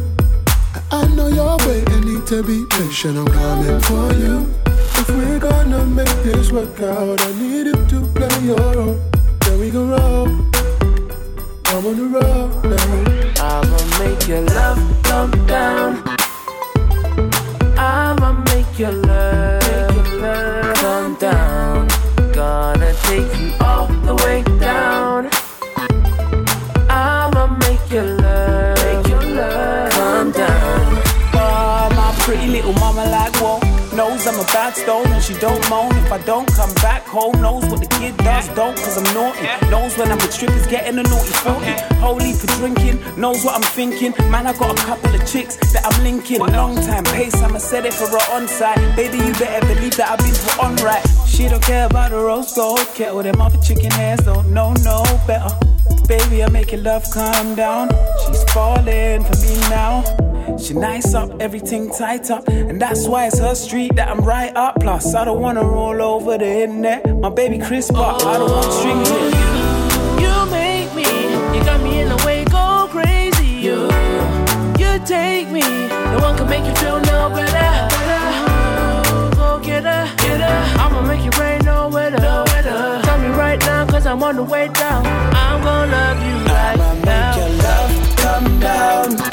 I 0.73 1.03
I 1.03 1.07
know 1.17 1.27
you're 1.27 1.57
waiting, 1.67 2.03
need 2.03 2.27
to 2.29 2.45
be 2.45 2.65
patient. 2.65 3.19
I'm 3.19 3.27
coming 3.27 3.81
for 3.81 4.13
you. 4.15 4.47
If 5.01 5.09
we're 5.09 5.41
gonna 5.41 5.85
make 5.85 6.07
this 6.23 6.53
work 6.53 6.81
out, 6.81 7.21
I 7.21 7.33
need 7.41 7.67
you 7.67 7.73
to 7.73 8.01
play 8.15 8.39
your 8.45 8.57
role. 8.57 9.01
Then 9.41 9.59
we 9.59 9.73
can 9.73 9.89
roll. 9.91 10.29
I'm 11.67 11.87
on 11.87 11.97
the 11.97 12.07
road 12.15 12.51
now. 12.71 13.63
I'ma 13.63 13.99
make 13.99 14.29
your 14.29 14.43
love 14.43 14.79
come 15.03 15.47
down. 15.49 16.01
I'ma 17.77 18.45
make 18.53 18.79
your 18.79 18.93
love 18.93 20.75
come 20.77 21.17
down. 21.17 21.89
Gonna 22.33 22.95
take 23.09 23.41
you 23.41 23.55
all 23.61 23.89
the 24.07 24.15
way 24.15 24.45
down. 24.61 25.30
And 34.41 35.23
she 35.23 35.35
don't 35.35 35.61
moan 35.69 35.95
if 35.97 36.11
I 36.11 36.19
don't 36.25 36.49
come 36.55 36.73
back 36.77 37.03
home. 37.03 37.43
Knows 37.43 37.67
what 37.67 37.81
the 37.81 37.87
kid 37.99 38.17
does, 38.17 38.49
don't 38.49 38.75
cause 38.75 38.97
I'm 38.97 39.15
naughty. 39.15 39.43
Knows 39.71 39.99
when 39.99 40.11
I'm 40.11 40.17
with 40.17 40.33
strippers 40.33 40.67
getting 40.67 40.99
a 40.99 41.03
naughty 41.03 41.33
40. 41.45 41.67
Holy 42.01 42.33
for 42.33 42.47
drinking, 42.57 43.01
knows 43.21 43.45
what 43.45 43.55
I'm 43.55 43.63
thinking. 43.63 44.15
Man, 44.31 44.47
I 44.47 44.57
got 44.57 44.79
a 44.79 44.83
couple 44.83 45.15
of 45.15 45.27
chicks 45.31 45.57
that 45.73 45.85
I'm 45.85 46.03
linking. 46.03 46.39
Long 46.41 46.75
time 46.77 47.05
pace, 47.05 47.35
I'ma 47.43 47.59
set 47.59 47.85
it 47.85 47.93
for 47.93 48.09
her 48.09 48.33
on 48.33 48.49
site. 48.49 48.79
Baby, 48.97 49.19
you 49.19 49.33
better 49.35 49.67
believe 49.67 49.97
that 49.99 50.11
I've 50.11 50.19
been 50.19 50.35
put 50.35 50.59
on 50.59 50.77
right. 50.77 51.05
She 51.27 51.47
don't 51.47 51.63
care 51.63 51.87
about 51.87 52.11
the 52.11 52.17
rose 52.17 52.55
gold 52.55 52.81
kettle. 52.95 53.23
Them 53.23 53.41
other 53.43 53.59
chicken 53.59 53.91
hands 53.91 54.25
don't 54.25 54.53
know 54.55 54.73
no 54.83 55.03
better. 55.27 55.55
Baby, 56.11 56.43
I'm 56.43 56.53
making 56.53 56.83
love 56.83 57.05
come 57.15 57.55
down. 57.55 57.89
She's 58.27 58.43
falling 58.53 59.23
for 59.23 59.37
me 59.47 59.55
now. 59.71 60.03
She 60.59 60.75
nice 60.75 61.15
up, 61.15 61.41
everything 61.41 61.89
tight 61.89 62.33
up. 62.33 62.49
And 62.49 62.83
that's 62.83 63.07
why 63.07 63.29
it's 63.29 63.39
her 63.39 63.55
street 63.55 63.95
that 63.95 64.09
I'm 64.09 64.19
right 64.23 64.53
up. 64.57 64.81
Plus, 64.81 65.15
I 65.15 65.25
don't 65.25 65.41
wanna 65.41 65.63
roll 65.63 66.03
over 66.03 66.37
the 66.37 66.63
internet. 66.65 67.09
My 67.21 67.29
baby 67.29 67.59
Chris 67.61 67.93
Park, 67.93 68.25
I 68.25 68.39
don't 68.39 68.51
want 68.51 68.73
strings 68.73 69.09
in. 69.09 69.25
You 70.25 70.35
make 70.51 70.93
me, 70.97 71.07
you 71.57 71.65
got 71.65 71.81
me 71.81 72.01
in 72.01 72.09
the 72.09 72.21
way, 72.27 72.45
go 72.47 72.89
crazy. 72.91 73.47
You, 73.47 73.85
you 74.83 74.99
take 75.07 75.49
me, 75.51 75.63
no 75.63 76.19
one 76.23 76.37
can 76.37 76.49
make 76.49 76.65
you 76.65 76.75
feel 76.75 76.99
no 77.03 77.31
better. 77.31 77.71
Go 79.37 79.61
get 79.61 79.85
her, 79.85 80.13
get 80.17 80.41
her. 80.41 80.81
I'ma 80.83 81.03
make 81.03 81.23
your 81.23 81.33
brain 81.39 81.61
no 81.65 81.89
wetter. 81.89 82.30
Cause 84.01 84.07
I'm 84.07 84.23
on 84.23 84.37
the 84.37 84.43
way 84.43 84.69
down. 84.69 85.07
I'm 85.07 85.63
gonna 85.63 85.93
love 85.93 86.23
you 86.27 86.37
right 86.47 87.05
now. 87.05 87.35
Make 87.35 87.37
Your 87.37 87.63
love 87.63 88.17
come 88.17 88.61
down. 88.61 89.30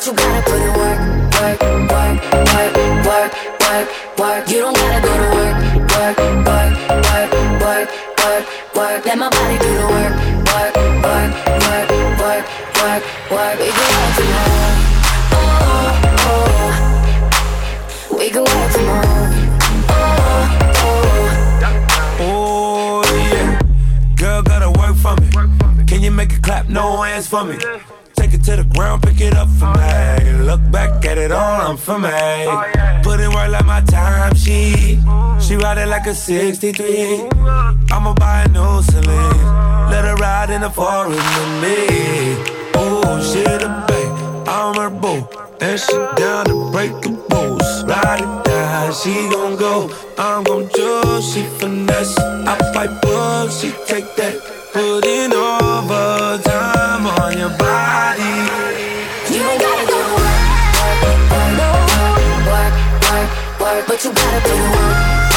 But 0.00 0.06
you 0.06 0.14
gotta 0.14 0.40
put 0.50 0.62
in 0.62 0.72
work, 0.80 0.98
work, 1.36 1.60
work, 1.60 2.16
work, 2.32 2.72
work, 3.04 3.32
work, 3.60 3.86
work. 4.18 4.48
You 4.48 4.58
don't 4.60 4.74
gotta 4.74 5.00
go 5.04 5.12
to 5.12 5.28
work, 5.36 5.56
work, 5.92 6.16
work, 6.48 6.72
work, 7.04 7.28
work, 7.60 7.88
work, 8.16 8.44
work. 8.74 9.04
Let 9.04 9.18
my 9.18 9.28
body 9.28 9.58
do 9.58 9.68
the 9.76 9.84
work, 9.92 10.14
work, 10.48 10.72
work, 11.04 11.30
work, 11.68 11.88
work, 12.16 12.44
work, 12.80 13.02
work. 13.30 13.56
We 13.60 13.68
can 13.76 13.84
work 13.92 14.16
home. 14.24 14.80
Oh, 15.36 15.92
oh. 16.24 18.16
We 18.16 18.26
can 18.30 18.40
work 18.40 18.72
home. 18.80 19.28
Oh, 19.90 20.00
oh. 20.80 21.28
Oh 22.20 23.04
yeah, 23.04 23.60
girl 24.16 24.40
gotta 24.40 24.70
work 24.80 24.96
for 24.96 25.14
me. 25.20 25.28
Can 25.86 26.00
you 26.00 26.10
make 26.10 26.32
it 26.32 26.42
clap? 26.42 26.70
No 26.70 27.02
hands 27.02 27.26
for 27.28 27.44
me. 27.44 27.58
It 28.40 28.44
to 28.44 28.56
the 28.56 28.64
ground, 28.64 29.02
pick 29.02 29.20
it 29.20 29.34
up 29.34 29.48
for 29.48 29.66
me. 29.66 30.44
Look 30.44 30.60
back 30.70 31.04
at 31.04 31.18
it 31.18 31.30
all, 31.30 31.60
I'm 31.60 31.76
for 31.76 31.98
me. 31.98 32.08
Put 33.02 33.20
in 33.20 33.30
work 33.32 33.50
like 33.50 33.66
my 33.66 33.82
time 33.82 34.34
sheet. 34.34 34.98
She 35.40 35.56
ride 35.56 35.78
it 35.78 35.88
like 35.88 36.06
a 36.06 36.14
63. 36.14 37.28
I'ma 37.90 38.14
buy 38.14 38.44
a 38.44 38.48
new 38.48 38.82
Celine. 38.82 39.90
Let 39.90 40.04
her 40.06 40.16
ride 40.16 40.50
in 40.50 40.62
the 40.62 40.70
forest 40.70 41.20
with 41.36 41.52
me. 41.62 41.76
Oh, 42.76 43.20
she 43.20 43.42
the 43.42 43.68
babe, 43.88 44.48
I'm 44.48 44.74
her 44.76 44.90
boo. 44.90 45.28
And 45.60 45.78
she 45.78 45.92
down 46.16 46.46
to 46.46 46.70
break 46.72 46.92
the 47.02 47.10
rules. 47.30 47.84
Ride 47.84 48.20
it 48.22 48.44
down, 48.44 48.92
she 48.94 49.12
gon' 49.28 49.56
go. 49.56 49.90
I'm 50.16 50.44
gon' 50.44 50.68
choose, 50.74 51.34
she 51.34 51.42
finesse. 51.58 52.16
I 52.18 52.56
fight 52.72 53.02
bull, 53.02 53.48
she 53.48 53.70
take 53.86 54.16
that. 54.16 54.60
Put 54.72 55.04
in 55.04 55.32
overtime 55.32 57.06
on 57.06 57.36
your 57.36 57.50
body. 57.58 58.29
But 63.90 64.04
you 64.04 64.12
gotta 64.12 64.48
the 64.48 64.54
work, 64.54 65.29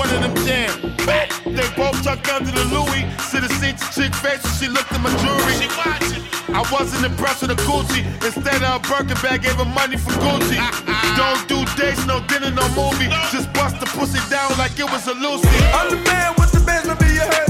one 0.00 0.08
of 0.16 0.20
them 0.24 0.34
jam. 0.46 0.72
They 1.44 1.68
both 1.76 2.02
tucked 2.02 2.32
under 2.32 2.50
the 2.50 2.64
Louis. 2.72 3.04
See 3.28 3.40
the 3.44 3.50
see 3.60 3.72
the 3.76 3.86
chick 3.92 4.14
face 4.24 4.40
when 4.42 4.54
she 4.56 4.66
looked 4.72 4.92
at 4.96 5.00
my 5.04 5.12
jewelry. 5.20 5.54
She 5.60 5.68
watching. 5.76 6.24
I 6.56 6.64
wasn't 6.72 7.04
impressed 7.04 7.42
with 7.42 7.52
the 7.52 7.60
Gucci. 7.68 8.00
Instead 8.24 8.64
of 8.64 8.80
a 8.80 8.88
Birkin 8.88 9.18
bag, 9.20 9.42
gave 9.42 9.60
her 9.60 9.70
money 9.80 9.98
for 9.98 10.12
Gucci. 10.24 10.56
Ah, 10.56 10.72
ah. 10.88 11.14
Don't 11.20 11.42
do 11.52 11.58
dates, 11.76 12.06
no 12.06 12.24
dinner, 12.32 12.50
no 12.50 12.66
movie. 12.72 13.12
Just 13.30 13.52
bust 13.52 13.78
the 13.78 13.86
pussy 13.86 14.20
down 14.30 14.50
like 14.56 14.78
it 14.80 14.88
was 14.90 15.06
a 15.06 15.14
Lucy. 15.14 15.48
I'm 15.76 15.90
the 15.90 16.00
man 16.08 16.32
with 16.38 16.50
the 16.52 16.60
bands, 16.64 16.88
maybe 16.88 17.12
you 17.12 17.20
heard 17.20 17.49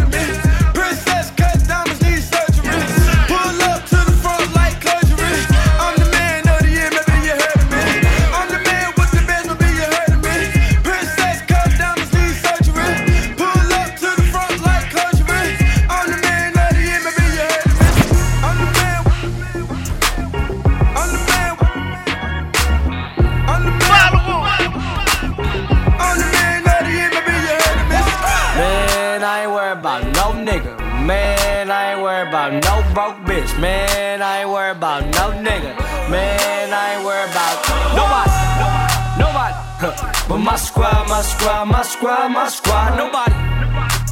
my 40.50 40.56
squad, 40.56 41.08
my 41.08 41.22
squad, 41.22 41.64
my 41.68 41.82
squad, 41.82 42.28
my 42.32 42.48
squad. 42.48 42.96
Nobody. 42.96 43.36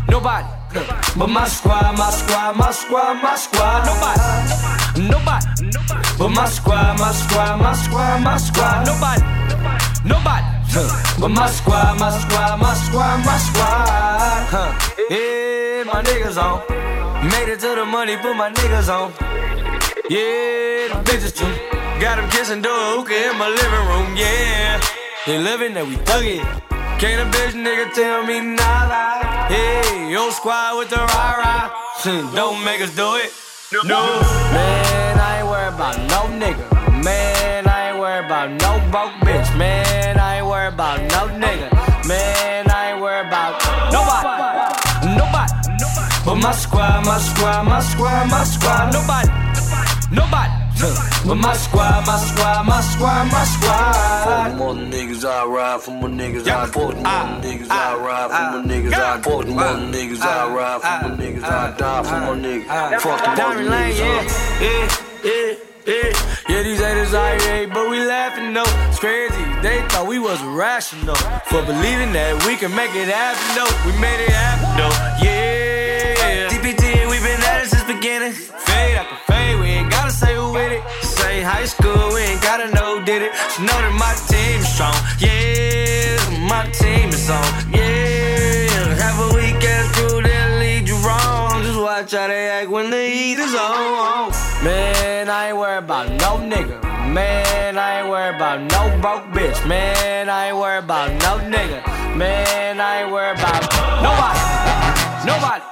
Nobody. 0.09 0.46
But 1.18 1.27
my 1.27 1.48
squad, 1.48 1.98
my 1.98 2.11
squad, 2.11 2.57
my 2.57 2.70
squad, 2.70 3.14
my 3.24 3.35
squad. 3.35 3.81
Nobody. 3.88 4.22
Nobody. 5.11 5.46
But 6.16 6.29
my 6.29 6.46
squad, 6.46 6.98
my 7.01 7.11
squad, 7.11 7.57
my 7.61 7.72
squad, 7.74 8.22
my 8.22 8.37
squad. 8.37 8.87
Nobody. 8.87 9.22
Nobody. 10.05 10.46
But 11.20 11.31
my 11.31 11.48
squad, 11.51 11.98
my 11.98 12.11
squad, 12.20 12.61
my 12.62 12.74
squad, 12.85 13.16
my 13.27 13.37
squad. 13.46 14.70
Yeah, 15.11 15.83
my 15.90 16.03
niggas 16.07 16.38
on. 16.38 16.62
Made 17.33 17.48
it 17.53 17.59
to 17.64 17.74
the 17.74 17.85
money, 17.85 18.16
put 18.16 18.37
my 18.37 18.53
niggas 18.53 18.88
on. 18.88 19.11
Yeah, 20.09 20.87
the 20.92 21.03
bitches 21.03 21.35
too. 21.35 21.51
Got 22.01 22.16
them 22.16 22.31
kissing 22.31 22.62
door 22.62 22.79
hookah 22.94 23.31
in 23.31 23.38
my 23.38 23.48
living 23.48 23.85
room, 23.90 24.16
yeah. 24.16 24.98
They 25.29 25.37
living 25.37 25.75
that 25.75 25.85
we 25.85 25.97
thug 26.09 26.25
it. 26.25 26.41
Can't 26.97 27.21
a 27.21 27.29
bitch 27.29 27.53
nigga 27.53 27.93
tell 27.93 28.25
me 28.25 28.41
nada. 28.41 29.45
Hey, 29.53 30.09
yo 30.11 30.31
squad 30.31 30.79
with 30.79 30.88
the 30.88 30.97
rah 30.97 31.37
rah. 31.37 32.33
Don't 32.33 32.64
make 32.64 32.81
us 32.81 32.97
do 32.97 33.21
it. 33.21 33.29
No. 33.85 34.01
Man, 34.57 35.21
I 35.21 35.41
ain't 35.41 35.47
worried 35.47 35.77
about 35.77 36.01
no 36.09 36.33
nigga. 36.33 36.64
Man, 37.05 37.69
I 37.69 37.91
ain't 37.91 37.99
worried 38.01 38.25
about 38.25 38.57
no 38.57 38.81
broke 38.88 39.12
bitch. 39.21 39.53
Man, 39.59 40.19
I 40.19 40.38
ain't 40.38 40.47
worried 40.47 40.73
about 40.73 40.97
no 41.12 41.29
nigga. 41.37 41.69
Man, 42.09 42.71
I 42.71 42.93
ain't 42.93 43.01
worried 43.03 43.29
about 43.29 43.61
nobody. 43.93 45.12
Nobody. 45.12 45.53
But 46.25 46.37
my 46.37 46.53
squad, 46.53 47.05
my 47.05 47.19
squad, 47.19 47.69
my 47.69 47.81
squad, 47.81 48.31
my 48.31 48.45
squad. 48.45 48.97
Nobody. 48.97 49.29
Nobody. 50.09 50.58
But 50.79 51.35
my 51.35 51.55
squad, 51.55 52.07
my 52.07 52.17
squad, 52.19 52.64
my 52.64 52.81
squad, 52.81 53.33
my 53.33 53.45
squad. 53.45 54.53
For 54.53 54.57
more 54.57 54.75
niggas 54.75 55.25
I 55.29 55.45
ride, 55.45 55.81
for 55.81 55.91
more 55.91 56.09
niggas 56.09 56.47
I 56.47 56.53
ah. 56.53 56.62
ah. 56.62 56.67
for 56.67 56.93
more 56.93 57.03
ah. 57.05 57.41
niggas 57.43 57.69
I 57.69 57.97
ride, 57.97 58.31
for 58.31 58.53
more 58.53 58.62
niggas 58.62 58.93
I 58.93 59.21
for 59.21 59.45
more 59.45 59.64
niggas 59.93 60.21
I 60.21 60.55
ride, 60.55 60.81
for 60.81 61.09
more 61.09 61.19
niggas 61.19 61.43
I 61.43 61.77
die, 61.77 62.03
for 62.05 62.21
more 62.21 62.37
niggas. 62.37 63.01
Fuck 63.01 63.21
the 63.21 63.27
more 63.27 63.37
Diamond 63.37 63.69
Lane, 63.71 63.93
niggas. 63.93 64.61
yeah, 64.61 64.95
yeah, 65.25 65.55
yeah, 65.59 65.67
yeah. 65.88 66.12
Yeah, 66.48 66.62
these 66.62 66.81
haters 66.81 67.14
are 67.14 67.38
hate, 67.40 67.72
but 67.72 67.88
we 67.90 68.05
laughing 68.05 68.53
though. 68.53 68.72
It's 68.88 68.98
crazy, 68.98 69.44
they 69.62 69.81
thought 69.88 70.07
we 70.07 70.18
was 70.18 70.40
rational 70.42 71.16
for 71.48 71.62
believing 71.64 72.12
that 72.12 72.44
we 72.46 72.57
can 72.57 72.74
make 72.74 72.92
it 72.92 73.09
happen 73.09 73.48
though. 73.57 73.72
We 73.88 73.92
made 73.96 74.20
it 74.20 74.33
happen 74.33 74.68
though, 74.77 74.96
yeah. 75.24 76.48
DPT, 76.53 77.09
we 77.09 77.16
been 77.24 77.40
at 77.40 77.64
it 77.64 77.68
since 77.72 77.85
beginning. 77.85 78.33
Fade 78.33 78.96
after 79.01 79.16
fade, 79.33 79.61
we 79.61 79.66
ain't 79.81 79.90
gotta 79.90 80.12
say 80.12 80.37
who 80.37 80.53
with 80.53 80.72
it. 80.72 80.83
Say 81.05 81.38
ain't 81.40 81.46
high 81.46 81.64
school, 81.64 82.12
we 82.12 82.20
ain't 82.20 82.42
gotta 82.42 82.68
know, 82.74 83.05
did 83.05 83.22
it? 83.22 83.33
Know 83.61 83.79
that 83.85 83.94
my 83.96 84.12
team 84.29 84.61
is 84.61 84.68
strong, 84.68 84.96
yeah, 85.20 86.20
my 86.48 86.64
team 86.72 87.09
is 87.09 87.29
on, 87.31 87.48
yeah. 87.72 88.68
Have 89.05 89.16
a 89.24 89.29
ass 89.40 89.87
crew 89.96 90.20
that 90.22 90.59
lead 90.61 90.88
you 90.88 90.96
wrong. 91.07 91.62
Just 91.62 91.81
watch 91.81 92.12
how 92.12 92.27
they 92.29 92.48
act 92.48 92.70
when 92.70 92.90
the 92.90 93.05
heat 93.05 93.38
is 93.38 93.55
on. 93.55 94.33
Man, 94.64 94.98
I 95.49 95.53
ain't 95.53 95.61
worried 95.61 95.79
about 95.79 96.11
no 96.11 96.37
nigga. 96.45 96.79
Man, 97.11 97.79
I 97.79 98.01
ain't 98.01 98.11
worried 98.11 98.37
about 98.37 98.61
no 98.71 99.01
broke 99.01 99.25
bitch. 99.33 99.67
Man, 99.67 100.29
I 100.29 100.49
ain't 100.49 100.57
worried 100.59 100.85
about 100.85 101.09
no 101.25 101.41
nigga. 101.49 101.81
Man, 102.19 102.79
I 102.79 103.01
ain't 103.01 103.11
worried 103.11 103.39
about 103.39 103.63
nobody. 104.05 104.41
Nobody. 105.25 105.65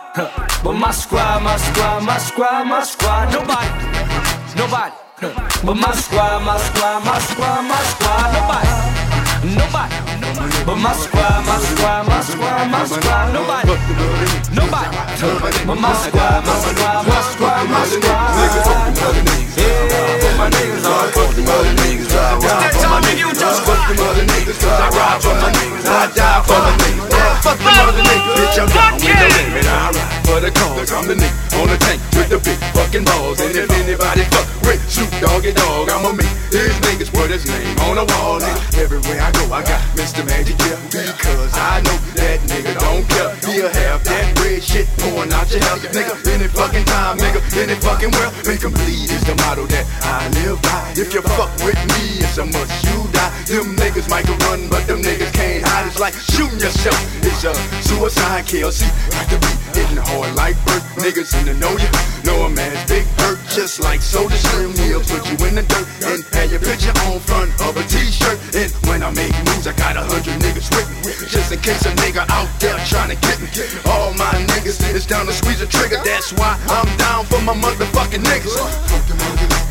But 0.65 0.73
my 0.73 0.91
squad, 0.93 1.43
my 1.43 1.59
squad, 1.59 2.05
my 2.05 2.17
squad, 2.17 2.65
my 2.65 2.83
squad. 2.85 3.31
Nobody. 3.35 3.69
Nobody. 4.57 4.95
But 5.63 5.75
my 5.75 5.93
squad, 5.93 6.43
my 6.43 6.57
squad, 6.57 7.05
my 7.05 7.19
squad, 7.19 7.61
my 7.69 7.83
squad. 7.93 8.33
Nobody. 8.33 9.57
Nobody. 9.59 10.06
But 10.37 10.77
my 10.77 10.93
squad, 10.93 11.47
my 11.47 11.57
squad, 11.59 12.07
my 12.09 12.21
squad, 12.21 12.71
my 12.71 12.85
squad. 12.85 13.33
Nobody. 13.33 13.73
Nobody. 14.53 14.97
But 15.67 15.81
my 15.81 15.95
squad, 15.95 16.45
my 16.45 16.59
squad, 16.61 17.07
my 17.09 17.21
squad, 17.25 17.71
my 17.71 17.87
squad. 17.87 18.37
Yeah, 19.57 20.37
my 20.37 20.51
niggas 20.51 20.85
are 20.85 21.09
fuck 21.13 21.35
them 21.35 21.49
other 21.49 21.73
niggas. 21.81 22.13
I 22.13 22.37
ride 22.37 22.75
for 22.75 22.89
my 22.89 23.01
niggas. 23.01 23.41
Niggas. 24.29 24.61
I 24.67 24.89
ride 24.93 25.23
for 25.23 25.35
my 25.41 25.49
niggas. 25.57 25.87
I 25.87 26.13
die 26.15 26.43
for 26.45 26.59
my 26.61 26.77
niggas. 26.85 27.16
Fuck 27.47 27.59
them 27.63 27.79
other 27.87 28.03
niggas. 28.03 28.35
Bitch, 28.35 28.59
I'm 28.59 28.69
down 28.75 28.95
with 28.99 29.07
the 29.07 29.29
limit. 29.39 29.67
I 29.71 29.95
ride 29.95 30.27
for 30.27 30.39
the 30.43 30.51
cause. 30.51 30.91
I'm 30.91 31.07
the 31.07 31.15
nigga 31.15 31.63
on 31.63 31.69
the 31.71 31.79
tank 31.79 32.03
with 32.19 32.29
the 32.35 32.39
big 32.43 32.59
fucking 32.75 33.05
balls. 33.07 33.39
And 33.39 33.55
if 33.55 33.71
anybody 33.71 34.27
fuck 34.35 34.47
with 34.67 34.83
Snoop 34.91 35.11
Doggy 35.23 35.53
Dogg, 35.55 35.87
I'ma 35.89 36.11
make 36.11 36.35
his 36.51 36.75
niggas 36.83 37.11
put 37.15 37.31
his 37.31 37.47
name 37.47 37.79
on 37.87 38.03
the 38.03 38.05
wall. 38.19 38.43
Nigga. 38.43 38.83
Everywhere 38.83 39.23
I 39.23 39.31
go, 39.31 39.47
I 39.55 39.63
got 39.63 39.79
Mr. 39.95 40.27
Magic 40.27 40.59
here 40.59 40.79
because 40.91 41.55
I 41.55 41.81
know 41.87 41.97
that 42.19 42.43
nigga 42.51 42.75
don't 42.83 43.07
care. 43.15 43.31
He'll 43.47 43.71
have 43.71 44.03
that 44.05 44.27
red 44.43 44.63
shit 44.63 44.91
pouring 44.99 45.33
out 45.33 45.47
your 45.55 45.63
house, 45.63 45.87
nigga. 45.95 46.19
Any 46.27 46.49
fucking 46.51 46.85
time, 46.91 47.17
nigga. 47.23 47.39
Any 47.63 47.79
fucking 47.79 48.11
world, 48.11 48.35
make 48.43 48.63
'em 48.67 48.75
bleed 48.75 49.07
is 49.07 49.23
the 49.23 49.39
motto 49.47 49.67
that 49.71 49.87
I 50.03 50.27
live 50.43 50.61
by. 50.63 50.83
If 50.99 51.15
you 51.15 51.23
fuck 51.23 51.55
with 51.63 51.79
me, 51.95 52.27
it's 52.27 52.39
a 52.39 52.45
must 52.45 52.75
you 52.83 53.07
die. 53.15 53.31
Them 53.47 53.77
niggas 53.77 54.11
might 54.11 54.27
go 54.27 54.35
run, 54.51 54.69
but 54.69 54.87
them 54.87 55.01
niggas 55.03 55.33
can't 55.33 55.63
hide. 55.65 55.87
It's 55.87 56.01
like 56.01 56.15
shooting 56.15 56.59
yourself. 56.59 56.99
It's 57.23 57.36
a 57.45 57.55
suicide. 57.83 58.47
See, 58.47 58.63
got 59.11 59.29
to 59.29 59.39
be 59.39 59.53
hitting 59.77 60.01
hard 60.01 60.35
like 60.37 60.57
bird. 60.65 60.83
Niggas 60.97 61.35
in 61.41 61.47
the 61.47 61.55
know 61.55 61.73
you. 61.77 61.89
Know 62.25 62.47
a 62.47 62.51
man's 62.51 62.81
big 62.89 63.05
hurt, 63.21 63.39
just 63.51 63.81
like 63.81 64.01
Soulja 64.01 64.39
Slim. 64.51 64.73
He'll 64.87 65.05
put 65.05 65.27
you 65.27 65.37
in 65.47 65.55
the 65.57 65.65
dirt 65.67 65.87
and 66.07 66.25
have 66.35 66.51
your 66.51 66.61
picture 66.61 66.95
on 67.07 67.21
front 67.21 67.53
of 67.61 67.77
a 67.77 67.85
t-shirt. 67.85 68.39
And 68.55 68.73
when 68.89 69.03
I 69.03 69.11
make 69.11 69.35
moves, 69.45 69.67
I 69.67 69.75
got 69.77 69.97
a 69.97 70.03
hundred 70.03 70.41
niggas 70.41 70.71
with 70.73 70.89
me. 71.05 71.13
Just 71.29 71.53
in 71.53 71.61
case 71.61 71.85
a 71.85 71.93
nigga 72.01 72.25
out 72.31 72.49
there 72.61 72.79
trying 72.87 73.11
to 73.11 73.19
get 73.21 73.37
me. 73.41 73.49
All 73.87 74.15
my 74.15 74.33
niggas 74.57 74.81
is 74.95 75.07
down 75.07 75.27
to 75.27 75.33
squeeze 75.33 75.61
a 75.61 75.67
trigger. 75.67 76.01
That's 76.05 76.33
why 76.33 76.59
I'm 76.69 76.89
down 76.97 77.27
for 77.27 77.41
my 77.43 77.55
motherfucking 77.55 78.25
niggas. 78.25 79.66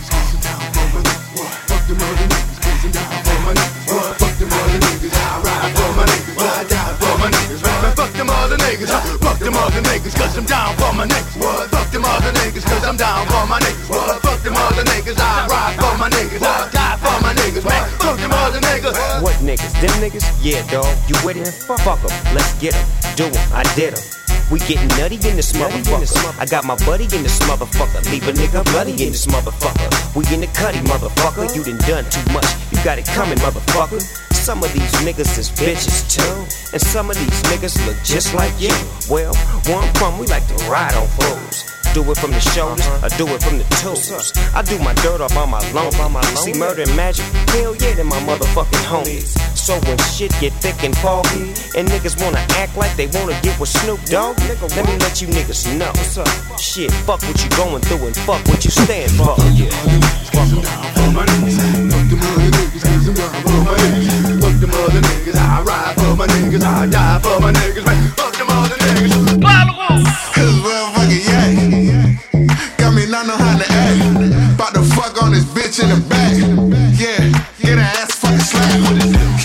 Other 8.56 8.64
niggas. 8.72 8.90
huh? 8.90 9.18
Fuck 9.20 9.40
them 9.40 9.56
other 9.56 9.82
niggas, 9.82 10.16
'cause 10.16 10.38
I'm 10.38 10.46
down 10.46 10.76
for 10.78 10.94
my 10.94 11.06
niggas. 11.06 11.36
What? 11.38 11.70
Fuck 11.72 11.92
them 11.92 12.06
other 12.06 12.32
niggas, 12.40 12.64
'cause 12.64 12.84
I'm 12.84 12.98
down 12.98 13.28
for 13.28 13.46
my 13.48 13.60
niggas. 13.60 13.90
What? 13.90 14.22
Fuck 14.22 14.44
them 14.44 14.56
other 14.56 14.84
niggas, 14.84 15.20
I 15.20 15.48
ride 15.48 15.76
for 15.80 15.98
my 15.98 16.10
niggas. 16.10 16.42
I 16.42 16.70
die 16.72 16.98
for 17.04 17.22
my 17.22 17.34
niggas, 17.34 17.66
man. 17.66 17.84
Fuck 18.00 18.18
them 18.18 18.32
other 18.32 18.60
niggas. 18.62 18.96
What 19.22 19.36
niggas? 19.44 19.74
Them 19.82 19.96
niggas? 20.02 20.26
Yeah, 20.42 20.62
dog. 20.72 20.88
You 21.08 21.16
with 21.24 21.38
it? 21.38 21.54
Fuck 21.68 22.02
them. 22.02 22.12
Let's 22.34 22.54
get 22.60 22.76
'em. 22.76 22.86
Do 23.16 23.26
'em. 23.26 23.54
I 23.54 23.64
did 23.76 23.94
'em. 23.94 24.04
We 24.52 24.60
getting 24.60 24.88
nutty 25.00 25.16
in 25.28 25.36
this 25.36 25.54
motherfucker. 25.54 26.34
I 26.40 26.46
got 26.46 26.66
my 26.66 26.76
buddy 26.86 27.06
in 27.12 27.24
this 27.24 27.40
motherfucker. 27.40 28.06
Leave 28.12 28.28
a 28.28 28.34
nigga 28.34 28.64
bloody 28.72 28.92
in 28.92 29.12
this 29.12 29.26
motherfucker. 29.26 29.90
We 30.14 30.24
in 30.32 30.42
the 30.42 30.48
cutty, 30.48 30.80
motherfucker. 30.82 31.50
You 31.56 31.64
done 31.64 31.80
done 31.88 32.06
too 32.12 32.32
much. 32.32 32.46
You 32.72 32.78
got 32.84 33.00
it 33.00 33.08
coming, 33.16 33.40
motherfucker. 33.40 34.00
Some 34.46 34.62
of 34.62 34.72
these 34.74 34.94
niggas 35.02 35.40
is 35.40 35.50
bitches 35.50 36.06
too. 36.06 36.46
And 36.72 36.80
some 36.80 37.10
of 37.10 37.18
these 37.18 37.42
niggas 37.50 37.84
look 37.88 37.98
just 38.04 38.36
like 38.36 38.54
you. 38.62 38.70
Well, 39.10 39.34
one 39.66 39.84
I'm 39.84 39.94
from, 39.96 40.20
we 40.20 40.28
like 40.28 40.46
to 40.46 40.54
ride 40.70 40.94
on 40.94 41.08
fools. 41.18 41.66
Do 41.96 42.06
it 42.12 42.18
from 42.20 42.30
the 42.30 42.40
shoulders, 42.40 42.86
I 43.02 43.10
do 43.18 43.26
it 43.34 43.42
from 43.42 43.58
the 43.58 43.64
toes. 43.82 44.34
I 44.54 44.62
do 44.62 44.78
my 44.78 44.94
dirt 45.02 45.20
off 45.20 45.36
on 45.36 45.50
my 45.50 45.58
loan. 45.74 45.92
C-Murder 46.46 46.84
and 46.84 46.96
magic, 46.96 47.26
hell 47.58 47.76
yeah, 47.78 47.96
they 47.96 48.04
my 48.04 48.20
motherfucking 48.22 48.86
homies. 48.86 49.34
So 49.58 49.80
when 49.90 49.98
shit 50.14 50.30
get 50.40 50.54
thick 50.62 50.84
and 50.84 50.96
foggy, 50.98 51.50
and 51.74 51.90
niggas 51.90 52.22
wanna 52.22 52.46
act 52.62 52.78
like 52.78 52.96
they 52.98 53.08
wanna 53.18 53.34
get 53.42 53.60
with 53.60 53.70
Snoop 53.70 54.00
Dogg, 54.06 54.38
let 54.46 54.86
me 54.86 54.96
let 55.02 55.24
you 55.24 55.28
niggas 55.28 55.66
know. 55.74 55.92
Shit, 56.60 56.92
fuck 57.10 57.20
what 57.24 57.44
you 57.44 57.50
going 57.58 57.82
through 57.82 58.06
and 58.06 58.16
fuck 58.16 58.46
what 58.46 58.64
you 58.64 58.70
stand 58.70 59.10
for. 59.18 59.34
Yeah. 59.58 59.74
Fuck 63.66 64.05
them 64.88 64.98
other 64.98 65.08
niggas, 65.08 65.36
I 65.36 65.62
ride 65.62 65.96
for 65.96 66.16
my 66.16 66.28
niggas, 66.28 66.64
I 66.64 66.86
die 66.88 67.20
for 67.20 67.40
my 67.40 67.52
niggas, 67.52 67.86
man. 67.86 68.12
Fuck 68.14 68.38
them 68.38 68.50
other 68.50 68.76
niggas. 68.76 69.14
Cause 70.34 70.54
motherfucking 70.62 71.24
yeah. 71.26 72.78
Got 72.78 72.94
me 72.94 73.06
not 73.08 73.26
know 73.26 73.38
how 73.38 73.58
to 73.58 73.66
act. 73.66 74.56
About 74.56 74.74
to 74.74 74.84
fuck 74.96 75.22
on 75.24 75.32
this 75.32 75.46
bitch 75.46 75.82
in 75.82 75.90
the 75.90 76.00
back. 76.10 76.38
Yeah, 77.00 77.32
get 77.62 77.78
her 77.78 77.92
ass 78.02 78.16
fucking 78.16 78.40
slapped. 78.40 78.74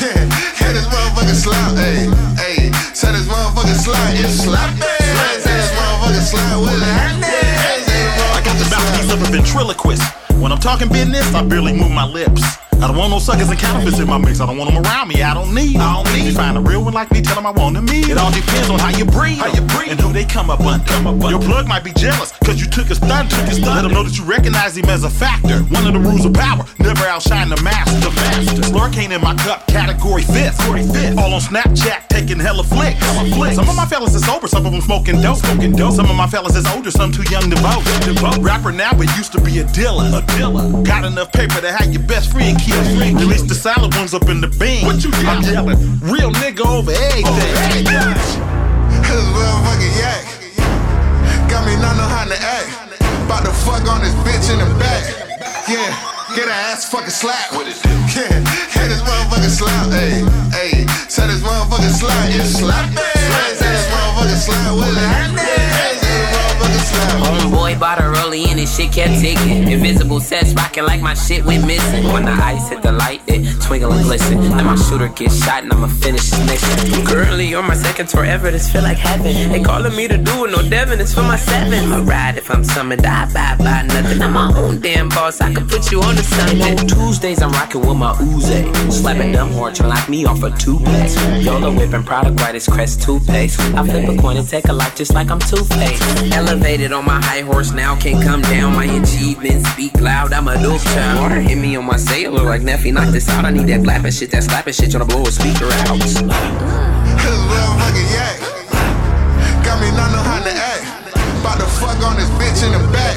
Yeah, 0.01 0.29
get 0.59 0.73
this 0.75 0.87
motherfucking 0.87 1.39
slap. 1.39 1.77
Hey, 1.77 2.11
hey, 2.37 2.73
say 2.95 3.13
this 3.13 3.27
motherfucking 3.29 3.81
slap. 3.81 4.15
It's 4.15 4.45
slap 4.45 4.71
Say 4.77 5.57
this 5.57 5.73
motherfucking 5.73 6.27
slap 6.27 6.61
with 6.61 6.83
a 6.83 6.85
hand. 6.85 7.25
I 7.25 8.43
got 8.45 8.57
the 8.59 8.69
mouthpiece 8.69 9.13
of 9.13 9.23
a 9.23 9.31
ventriloquist. 9.31 10.03
When 10.37 10.53
I'm 10.53 10.61
talking 10.61 10.89
business, 10.89 11.35
I 11.35 11.43
barely 11.43 11.73
move 11.73 11.93
my 11.93 12.07
lips. 12.07 12.60
I 12.83 12.89
don't 12.89 12.97
want 12.97 13.11
no 13.11 13.19
suckers 13.19 13.49
and 13.51 13.59
counterfeits 13.59 13.99
in 13.99 14.09
my 14.09 14.17
mix. 14.17 14.41
I 14.41 14.47
don't 14.47 14.57
want 14.57 14.73
them 14.73 14.83
around 14.83 15.09
me. 15.09 15.23
I 15.23 15.35
don't 15.35 15.55
need. 15.55 15.77
I 15.77 16.03
don't 16.03 16.13
need. 16.17 16.35
Find 16.35 16.57
a 16.57 16.61
real 16.61 16.83
one 16.83 16.95
like 16.95 17.11
me, 17.11 17.21
tell 17.21 17.35
them 17.35 17.47
I 17.47 17.51
want 17.51 17.75
them 17.75 17.85
me. 17.85 18.01
It 18.01 18.17
all 18.17 18.33
depends 18.33 18.71
on 18.71 18.79
how 18.79 18.89
you 18.97 19.05
breathe. 19.05 19.39
How 19.39 19.53
you 19.53 19.61
breathe. 19.77 19.93
And 19.93 20.01
who 20.01 20.13
they 20.13 20.25
come 20.25 20.49
up 20.49 20.61
under. 20.61 20.85
Come 20.87 21.07
up 21.07 21.15
under. 21.15 21.31
Your 21.31 21.41
plug 21.41 21.69
might 21.69 21.85
be 21.85 21.93
jealous, 21.93 22.33
cause 22.45 22.61
you 22.61 22.67
took 22.67 22.87
his 22.87 22.99
thunder. 22.99 23.29
Took 23.37 23.49
his 23.49 23.59
thunder. 23.59 23.75
Let 23.75 23.83
them 23.83 23.93
know 23.93 24.03
that 24.03 24.17
you 24.17 24.25
recognize 24.25 24.77
him 24.77 24.89
as 24.89 25.05
a 25.05 25.11
factor. 25.11 25.61
One 25.75 25.87
of 25.87 25.93
the 25.93 26.01
rules 26.01 26.25
of 26.25 26.33
power, 26.33 26.65
never 26.79 27.05
outshine 27.05 27.51
the 27.51 27.61
master. 27.63 28.01
The 28.01 28.15
master. 28.17 28.63
Slurricane 28.73 29.13
in 29.13 29.21
my 29.21 29.35
cup, 29.37 29.67
category 29.67 30.23
fifth. 30.23 30.57
Category 30.59 30.83
fifth. 30.89 31.19
All 31.19 31.35
on 31.35 31.41
Snapchat, 31.41 32.09
taking 32.09 32.39
hella 32.39 32.65
flicks. 32.65 32.99
Hella 33.01 33.29
flicks. 33.37 33.57
Some 33.57 33.69
of 33.69 33.77
my 33.77 33.87
fellas 33.87 34.15
is 34.15 34.25
sober, 34.25 34.49
some 34.49 34.65
of 34.65 34.73
them 34.73 34.81
smoking 34.81 35.21
dope. 35.21 35.37
Smoking 35.37 35.73
dope. 35.73 35.93
Some 35.93 36.09
of 36.09 36.17
my 36.17 36.27
fellas 36.27 36.57
is 36.57 36.67
older, 36.67 36.91
some 36.91 37.13
too 37.13 37.25
young 37.31 37.51
to 37.51 37.57
vote. 37.57 37.85
To. 38.09 38.41
Rapper 38.41 38.73
now, 38.73 38.93
but 38.93 39.07
used 39.17 39.33
to 39.33 39.41
be 39.41 39.59
a 39.59 39.65
dealer. 39.65 40.09
A 40.15 40.25
dealer. 40.39 40.83
Got 40.83 41.05
enough 41.05 41.31
paper 41.33 41.61
to 41.61 41.73
have 41.73 41.93
your 41.93 42.03
best 42.03 42.33
friend 42.33 42.59
killed. 42.71 43.21
Release 43.21 43.43
the 43.43 43.55
silent 43.55 43.95
ones 43.97 44.15
up 44.15 44.29
in 44.29 44.41
the 44.41 44.49
bin. 44.49 44.87
What 44.87 45.03
you 45.03 45.11
I'm 45.27 45.43
yelling, 45.43 45.79
real 46.01 46.31
nigga 46.33 46.65
over 46.65 46.93
everything. 46.93 47.85
Cause 49.05 49.27
motherfucking 49.35 49.95
yak. 49.99 50.25
Got 51.51 51.67
me 51.67 51.75
not 51.83 51.97
know 51.99 52.07
how 52.07 52.25
to 52.25 52.39
act. 52.39 52.69
About 53.27 53.45
to 53.45 53.53
fuck 53.53 53.87
on 53.91 54.01
this 54.03 54.15
bitch 54.27 54.51
in 54.53 54.59
the 54.63 54.71
back. 54.79 55.03
Yeah, 55.69 55.91
get 56.35 56.47
her 56.47 56.61
ass 56.71 56.89
fucking 56.91 57.11
slapped. 57.11 57.55
Yeah, 58.11 58.43
get 58.75 58.89
this 58.91 59.03
motherfucking 59.03 59.55
slap. 59.55 59.87
Hey, 59.93 60.27
hey, 60.51 60.87
say 61.09 61.29
this 61.29 61.41
motherfucking 61.43 61.95
slap. 61.95 62.29
It's 62.31 62.59
slap. 62.59 62.91
it. 62.91 62.99
Say 63.55 63.71
this 63.71 63.87
motherfucking 63.87 64.41
slap 64.45 64.75
with 64.75 64.99
a 64.99 66.10
Homeboy 67.23 67.79
bought 67.79 68.01
a 68.01 68.05
early 68.05 68.45
and 68.49 68.59
his 68.59 68.75
shit 68.75 68.93
kept 68.93 69.21
ticking. 69.21 69.71
Invisible 69.71 70.21
sets 70.21 70.53
rocking 70.55 70.85
like 70.85 71.01
my 71.01 71.15
shit 71.15 71.45
went 71.45 71.67
missing. 71.67 72.05
When 72.13 72.25
the 72.25 72.33
ice 72.33 72.69
hit 72.69 72.83
the 72.83 72.93
light, 72.93 73.23
it 73.27 73.61
twinkle 73.63 73.93
and 73.93 74.05
glisten. 74.05 74.41
Then 74.41 74.65
my 74.65 74.77
shooter 74.77 75.09
gets 75.09 75.45
shot 75.45 75.63
and 75.63 75.73
I'ma 75.73 75.89
finish 75.89 76.31
this 76.31 76.47
mission. 76.47 77.07
Currently 77.07 77.55
on 77.55 77.67
my 77.67 77.75
second 77.75 78.09
tour 78.09 78.25
ever, 78.25 78.51
this 78.51 78.71
feel 78.71 78.83
like 78.83 78.99
heaven. 78.99 79.53
They 79.53 79.63
calling 79.63 79.95
me 79.95 80.09
to 80.09 80.17
do 80.17 80.45
it, 80.45 80.51
no 80.51 80.69
Devin, 80.69 81.01
it's 81.01 81.15
for 81.15 81.23
my 81.23 81.37
seven. 81.37 81.93
I 81.93 82.01
ride 82.01 82.37
if 82.37 82.51
I'm 82.51 82.65
summoned, 82.65 83.05
I 83.05 83.33
buy 83.33 83.57
by 83.59 83.83
nothing. 83.83 84.23
I'm 84.23 84.33
my 84.33 84.53
own 84.57 84.81
damn 84.81 85.09
boss, 85.09 85.41
I 85.41 85.53
can 85.53 85.67
put 85.69 85.91
you 85.91 86.03
on 86.03 86.15
the 86.17 86.23
Sunday. 86.23 86.77
On 86.77 86.87
Tuesdays, 86.87 87.43
I'm 87.43 87.53
rocking 87.53 87.81
with 87.81 87.97
my 87.97 88.13
Uzi. 88.15 88.93
Slapping 88.93 89.33
dumb 89.33 89.53
horn, 89.53 89.75
trying 89.75 89.91
lock 89.91 90.09
me 90.09 90.25
off 90.25 90.43
a 90.43 90.51
two-place. 90.59 91.17
Yola 91.45 91.73
whipping 91.73 92.05
product 92.05 92.41
white 92.41 92.55
as 92.55 92.67
crest 92.67 93.03
toothpaste. 93.03 93.61
I 93.75 93.87
flip 93.87 94.09
a 94.09 94.21
coin 94.21 94.37
and 94.37 94.49
take 94.49 94.69
a 94.69 94.73
life 94.73 94.97
just 94.97 95.15
like 95.15 95.31
I'm 95.31 95.41
Two-Face. 95.41 96.01
Elevated 96.51 96.91
on 96.91 97.07
my 97.07 97.23
high 97.23 97.43
horse 97.43 97.71
now, 97.71 97.95
can't 97.95 98.19
come 98.27 98.43
down. 98.43 98.75
My 98.75 98.83
achievements 98.83 99.71
speak 99.71 99.95
loud, 100.01 100.33
I'm 100.33 100.49
a 100.49 100.61
dope 100.61 100.83
child. 100.83 101.23
Water 101.23 101.39
hit 101.39 101.55
me 101.55 101.77
on 101.77 101.87
my 101.87 101.95
sailor 101.97 102.43
like 102.43 102.63
Neffy, 102.63 102.93
knock 102.93 103.15
this 103.15 103.29
out. 103.29 103.45
I 103.45 103.53
need 103.53 103.69
that 103.69 103.85
clapping 103.85 104.11
shit, 104.11 104.33
that 104.33 104.43
slapping 104.43 104.75
shit, 104.75 104.91
tryna 104.91 105.07
blow 105.07 105.23
a 105.23 105.31
speaker 105.31 105.71
out. 105.87 105.95
Cause 105.95 106.19
motherfucking 107.47 108.11
yak. 108.11 108.35
Got 109.63 109.79
me 109.79 109.95
not 109.95 110.11
know 110.11 110.27
how 110.27 110.43
to 110.43 110.51
act. 110.51 111.15
About 111.39 111.63
to 111.63 111.71
fuck 111.79 112.03
on 112.03 112.19
this 112.19 112.27
bitch 112.35 112.67
in 112.67 112.75
the 112.75 112.83
back. 112.91 113.15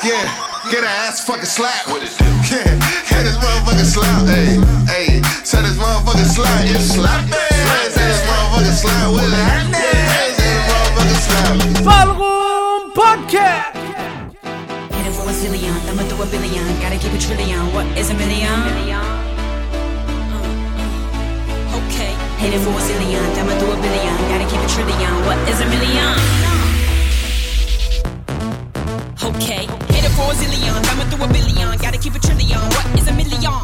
Yeah, 0.00 0.24
get 0.72 0.80
her 0.80 0.88
ass 1.04 1.28
fucking 1.28 1.44
slapped. 1.44 1.92
Hey, 1.92 3.20
this 3.20 3.36
motherfucker 3.36 3.84
slap, 3.84 4.24
hey, 4.24 4.56
hey. 4.88 5.20
Say 5.44 5.60
this 5.60 5.76
motherfucker 5.76 6.24
slap, 6.24 6.64
you 6.64 6.80
slap 6.80 7.28
it. 7.28 7.36
Say 7.92 8.00
this 8.00 8.24
motherfucker 8.24 8.72
slap 8.72 9.12
with 9.12 9.28
it. 9.28 9.44
Hey, 10.08 10.32
say 10.40 10.56
this 10.56 10.64
motherfucker 10.72 11.20
slap. 11.20 11.84
Ballroom 11.84 12.51
Podcast. 12.94 13.72
Headed 14.92 15.14
for 15.14 15.24
a 15.24 15.32
zillion, 15.32 15.72
thumbing 15.88 16.06
through 16.08 16.24
a 16.24 16.26
billion. 16.26 16.66
Gotta 16.80 16.98
keep 16.98 17.12
a 17.12 17.18
trillion. 17.18 17.72
What 17.72 17.86
is 17.96 18.10
a 18.10 18.14
million? 18.14 18.52
Okay. 21.72 22.12
Headed 22.36 22.60
for 22.60 22.76
a 22.76 22.82
zillion, 22.84 23.24
thumbing 23.32 23.58
through 23.58 23.72
a 23.72 23.80
billion. 23.80 24.16
Gotta 24.28 24.44
keep 24.44 24.60
a 24.60 24.68
trillion. 24.68 25.12
What 25.24 25.38
is 25.48 25.60
a 25.60 25.66
million? 25.72 26.12
Okay. 29.24 29.64
Headed 29.94 30.12
for 30.12 30.28
a 30.28 30.34
zillion, 30.36 30.76
thumbing 30.84 31.08
through 31.08 31.24
a 31.24 31.28
billion. 31.32 31.78
Gotta 31.78 31.96
keep 31.96 32.14
a 32.14 32.18
trillion. 32.18 32.60
What 32.76 32.86
is 33.00 33.08
a 33.08 33.12
million? 33.16 33.56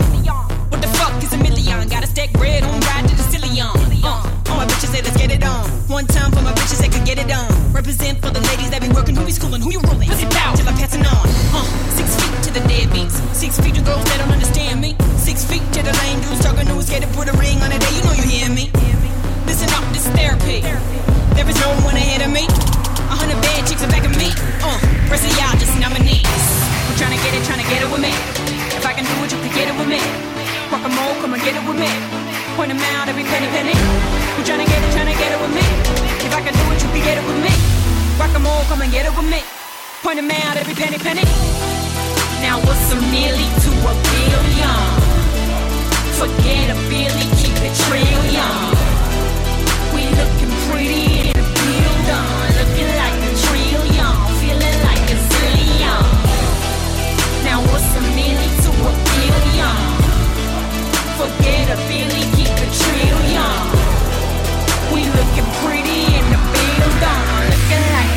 What 0.73 0.81
the 0.81 0.89
fuck 0.97 1.23
is 1.23 1.33
a 1.35 1.39
million? 1.39 1.87
Gotta 1.89 2.07
stack 2.07 2.33
bread 2.33 2.63
on 2.63 2.81
ride 2.81 3.07
to 3.07 3.15
the 3.15 3.25
zillion. 3.29 3.77
Uh, 4.03 4.25
all 4.49 4.57
my 4.57 4.65
bitches 4.65 4.89
say 4.89 5.03
let's 5.03 5.19
get 5.19 5.31
it 5.31 5.45
on. 5.45 5.69
One 5.89 6.07
time 6.07 6.33
for 6.33 6.41
my 6.41 6.53
bitches 6.53 6.81
that 6.81 6.93
could 6.93 7.05
get 7.05 7.19
it 7.19 7.31
on. 7.31 7.58
Represent 7.89 8.21
for 8.21 8.29
the 8.29 8.45
ladies 8.53 8.69
that 8.69 8.85
be 8.85 8.93
working. 8.93 9.17
Who 9.17 9.25
be 9.25 9.33
schooling? 9.33 9.65
Who 9.65 9.73
you 9.73 9.81
ruling? 9.81 10.13
Pussy 10.13 10.29
pow 10.29 10.53
till 10.53 10.69
I'm 10.69 10.77
passing 10.77 11.01
on. 11.09 11.25
Uh, 11.57 11.65
six 11.97 12.13
feet 12.21 12.37
to 12.45 12.51
the 12.53 12.61
deadbeats. 12.69 13.17
Six 13.33 13.57
feet 13.57 13.81
to 13.81 13.81
girls 13.81 14.05
that 14.13 14.21
don't 14.21 14.29
understand 14.29 14.85
me. 14.85 14.93
Six 15.17 15.49
feet 15.49 15.65
to 15.73 15.81
the 15.81 15.97
lame 16.05 16.21
dudes 16.21 16.45
talking 16.45 16.69
who's 16.69 16.85
scared 16.85 17.09
to 17.09 17.11
put 17.17 17.33
a 17.33 17.35
ring 17.41 17.57
on 17.65 17.73
a 17.73 17.81
day. 17.81 17.89
You 17.97 18.05
know 18.05 18.13
you 18.13 18.29
hear 18.29 18.53
me. 18.53 18.69
Listen 19.49 19.73
up, 19.73 19.81
this 19.97 20.05
is 20.05 20.13
therapy. 20.13 20.61
There 21.33 21.49
is 21.49 21.57
no 21.65 21.73
one 21.81 21.97
ahead 21.97 22.21
of 22.21 22.29
me. 22.29 22.45
A 23.09 23.17
hundred 23.17 23.41
bad 23.41 23.65
chicks 23.65 23.81
are 23.81 23.89
back 23.89 24.05
of 24.05 24.13
me. 24.21 24.37
Uh, 24.61 24.77
rest 25.09 25.25
of 25.25 25.33
y'all 25.41 25.57
just 25.57 25.73
nominees. 25.81 26.29
I'm 26.93 26.97
trying 27.01 27.17
to 27.17 27.21
get 27.25 27.33
it, 27.33 27.41
trying 27.49 27.65
to 27.65 27.69
get 27.73 27.81
it 27.81 27.89
with 27.89 28.05
me. 28.05 28.13
If 28.77 28.85
I 28.85 28.93
can 28.93 29.09
do 29.09 29.17
it, 29.25 29.33
you 29.33 29.41
can 29.41 29.53
get 29.57 29.65
it 29.65 29.77
with 29.81 29.89
me. 29.89 29.97
Rock 30.69 30.85
a 30.85 30.93
mole, 30.93 31.17
come 31.25 31.33
and 31.33 31.41
get 31.41 31.57
it 31.57 31.65
with 31.65 31.81
me. 31.81 31.89
Point 32.53 32.69
them 32.69 32.85
out 33.01 33.09
every 33.09 33.25
penny 33.25 33.49
penny. 33.49 33.73
You 34.37 34.45
trying 34.45 34.61
to 34.61 34.69
get 34.69 34.77
it, 34.77 34.93
trying 34.93 35.09
to 35.09 35.17
get 35.17 35.33
it 35.33 35.41
with 35.41 35.57
me. 35.57 35.65
If 36.29 36.37
I 36.37 36.45
can 36.45 36.53
do 36.53 36.65
it, 36.69 36.85
you 36.85 36.89
can 36.93 37.01
get 37.01 37.17
it 37.17 37.25
with 37.25 37.41
me. 37.41 37.78
Rock 38.19 38.35
a 38.35 38.39
mole, 38.41 38.65
come 38.67 38.83
and 38.83 38.91
get 38.91 39.07
it 39.07 39.15
with 39.17 39.31
me. 39.31 39.41
Point 40.03 40.17
them 40.17 40.31
out 40.31 40.57
every 40.57 40.75
penny 40.75 40.99
penny. 40.99 41.23
Now 42.43 42.59
what's 42.67 42.91
a 42.91 42.97
milli 43.15 43.47
to 43.63 43.71
a 43.87 43.95
billion? 44.11 44.79
Forget 46.19 46.71
a 46.75 46.79
billy, 46.91 47.27
keep 47.39 47.55
it 47.63 47.75
trillion. 47.87 48.59
We 49.95 50.03
looking 50.19 50.53
pretty 50.67 51.31
in 51.31 51.35
the 51.39 51.47
building, 51.47 52.27
looking 52.59 52.91
like 52.99 53.19
a 53.23 53.33
trillion, 53.47 54.15
feeling 54.43 54.79
like 54.83 55.07
a 55.15 55.19
zillion. 55.31 56.03
Now 57.47 57.63
what's 57.71 57.87
a 57.95 58.03
milli 58.19 58.51
to 58.67 58.71
a 58.83 58.93
billion? 59.15 59.79
Forget 61.19 61.71
a 61.71 61.79
billy, 61.87 62.28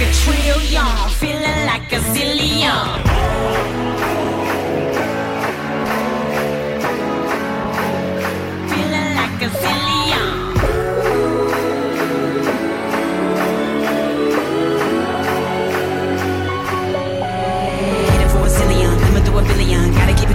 a 0.01 0.11
trillion, 0.13 1.09
feeling 1.19 1.65
like 1.65 1.91
a 1.93 1.99
zillion. 2.13 3.01
Feeling 8.69 9.15
like 9.15 9.41
a 9.41 9.49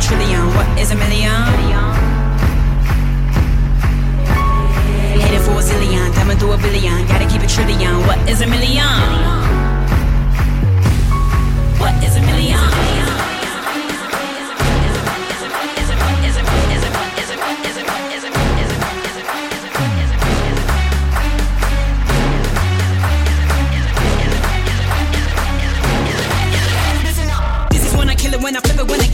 trillion. 0.06 0.46
What 0.54 0.78
is 0.78 0.90
a 0.92 0.94
million? 0.94 1.30
Headed 5.20 5.40
for 5.42 5.52
a 5.52 5.62
zillion, 5.62 6.14
coming 6.14 6.38
through 6.38 6.52
a 6.52 6.58
billion. 6.58 7.06
Gotta 7.08 7.26
keep 7.26 7.42
a 7.42 7.46
trillion. 7.48 8.06
What 8.06 8.18
is 8.30 8.40
a 8.42 8.46
million? 8.46 9.45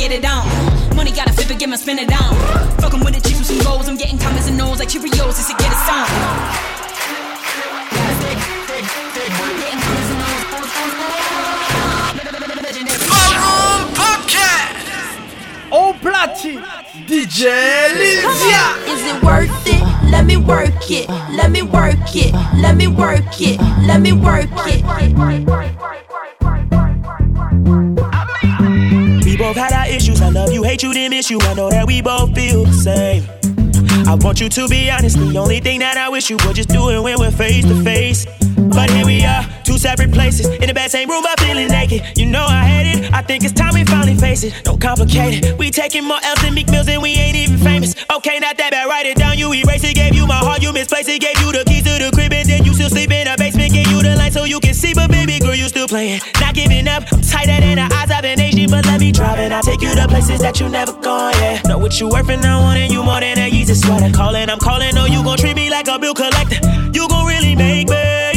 Get 0.02 0.10
it 0.10 0.24
on. 0.24 0.44
Money 0.96 1.12
gotta 1.12 1.32
flip 1.32 1.48
it, 1.48 1.58
get 1.60 1.68
my 1.68 1.76
spin 1.76 1.98
it 1.98 2.10
on. 2.10 2.34
Fucking 2.82 3.04
with 3.04 3.14
the 3.14 3.20
chicks 3.20 3.38
with 3.38 3.46
some 3.46 3.62
goals, 3.62 3.88
I'm 3.88 3.96
getting 3.96 4.18
comments 4.18 4.48
and 4.48 4.58
nose 4.58 4.80
like 4.80 4.88
Cheerios, 4.88 5.36
just 5.38 5.48
to 5.50 5.56
get 5.62 5.70
a 5.70 5.78
song. 5.86 6.08
Ballroom 13.10 13.82
Podcast. 13.94 14.74
Au 15.70 15.94
platine, 16.02 16.64
DJ 17.06 17.40
Lydia. 17.94 18.64
Is 18.92 19.02
it 19.06 19.22
worth 19.22 19.66
it? 19.68 19.82
Let 20.10 20.24
me 20.26 20.36
work 20.36 20.90
it. 20.90 21.08
Let 21.30 21.52
me 21.52 21.62
work 21.62 22.16
it. 22.16 22.32
Let 22.60 22.74
me 22.74 22.88
work 22.88 23.40
it. 23.40 23.60
Let 23.86 24.00
me 24.00 24.12
work 24.12 24.50
it. 24.66 25.81
Hate 30.72 30.82
you, 30.82 30.94
then 30.94 31.10
miss 31.10 31.28
you. 31.28 31.38
I 31.42 31.52
know 31.52 31.68
that 31.68 31.86
we 31.86 32.00
both 32.00 32.34
feel 32.34 32.64
the 32.64 32.72
same. 32.72 33.24
I 34.08 34.14
want 34.14 34.40
you 34.40 34.48
to 34.48 34.68
be 34.68 34.90
honest. 34.90 35.18
The 35.18 35.36
only 35.38 35.60
thing 35.60 35.80
that 35.80 35.98
I 35.98 36.08
wish 36.08 36.30
you 36.30 36.38
would 36.46 36.56
just 36.56 36.70
do 36.70 36.88
it 36.88 37.00
when 37.02 37.18
we're 37.18 37.30
face 37.30 37.64
to 37.64 37.74
face. 37.84 38.26
But 38.72 38.90
here 38.90 39.04
we 39.04 39.24
are, 39.24 39.44
two 39.64 39.78
separate 39.78 40.12
places. 40.12 40.46
In 40.46 40.66
the 40.66 40.74
bed, 40.74 40.90
same 40.90 41.08
room, 41.08 41.22
but 41.22 41.38
feeling 41.40 41.68
naked. 41.68 42.16
You 42.16 42.26
know 42.26 42.44
I 42.44 42.64
hate 42.64 42.88
it. 42.94 43.12
I 43.12 43.22
think 43.22 43.44
it's 43.44 43.52
time 43.52 43.74
we 43.74 43.84
finally 43.84 44.16
face 44.16 44.42
it. 44.44 44.54
Don't 44.64 44.80
complicate 44.80 45.44
it. 45.44 45.58
We 45.58 45.70
taking 45.70 46.04
more 46.04 46.18
L's 46.22 46.40
than 46.42 46.54
Meek 46.54 46.70
Mills 46.70 46.88
and 46.88 47.02
we 47.02 47.10
ain't 47.14 47.36
even 47.36 47.58
famous. 47.58 47.94
Okay, 48.10 48.38
not 48.38 48.56
that 48.56 48.70
bad. 48.70 48.88
Write 48.88 49.06
it 49.06 49.16
down. 49.16 49.38
You 49.38 49.52
erase 49.52 49.84
it. 49.84 49.94
Gave 49.94 50.14
you 50.14 50.26
my 50.26 50.36
heart. 50.36 50.62
You 50.62 50.72
misplaced 50.72 51.08
it. 51.08 51.20
Gave 51.20 51.38
you 51.40 51.52
the 51.52 51.64
keys 51.64 51.84
to 51.84 52.02
the 52.02 52.10
crib 52.12 52.32
and 52.32 52.48
then 52.48 52.64
you 52.64 52.74
still 52.74 52.88
sleep 52.88 53.10
in 53.10 53.26
the 53.26 53.34
basement. 53.36 53.72
Gave 53.72 53.88
you 53.88 54.02
the 54.02 54.16
light 54.16 54.32
so 54.32 54.44
you 54.44 54.60
can 54.60 54.74
see. 54.74 54.94
But 54.94 55.10
baby 55.10 55.38
girl, 55.38 55.54
you 55.54 55.68
still 55.68 55.88
playing. 55.88 56.20
Not 56.40 56.54
giving 56.54 56.88
up. 56.88 57.04
I'm 57.12 57.20
tighter 57.20 57.60
than 57.60 57.76
the 57.76 57.94
eyes 57.94 58.10
of 58.10 58.24
an 58.24 58.40
Asian, 58.40 58.70
but 58.70 58.86
let 58.86 59.00
me 59.00 59.12
drive 59.12 59.38
and 59.38 59.52
I'll 59.52 59.62
take 59.62 59.82
you 59.82 59.94
to 59.94 60.08
places 60.08 60.40
that 60.40 60.60
you 60.60 60.68
never 60.68 60.92
gone. 60.92 61.34
Yeah, 61.34 61.60
know 61.68 61.78
what 61.78 62.00
you 62.00 62.08
worth 62.08 62.28
and 62.28 62.44
I 62.44 62.58
wanting 62.60 62.90
you 62.90 63.02
more 63.02 63.20
than 63.20 63.38
a 63.38 63.50
Yeezy 63.50 63.76
sweater. 63.76 64.12
Calling, 64.14 64.48
I'm 64.48 64.58
calling. 64.58 64.96
Oh, 64.96 65.06
you 65.06 65.22
gon' 65.22 65.38
treat 65.38 65.56
me 65.56 65.70
like 65.70 65.88
a 65.88 65.98
bill 65.98 66.14
collector. 66.14 66.60
You 66.92 67.08
gon' 67.08 67.26
really 67.26 67.54
make 67.54 67.88
me 67.88 68.31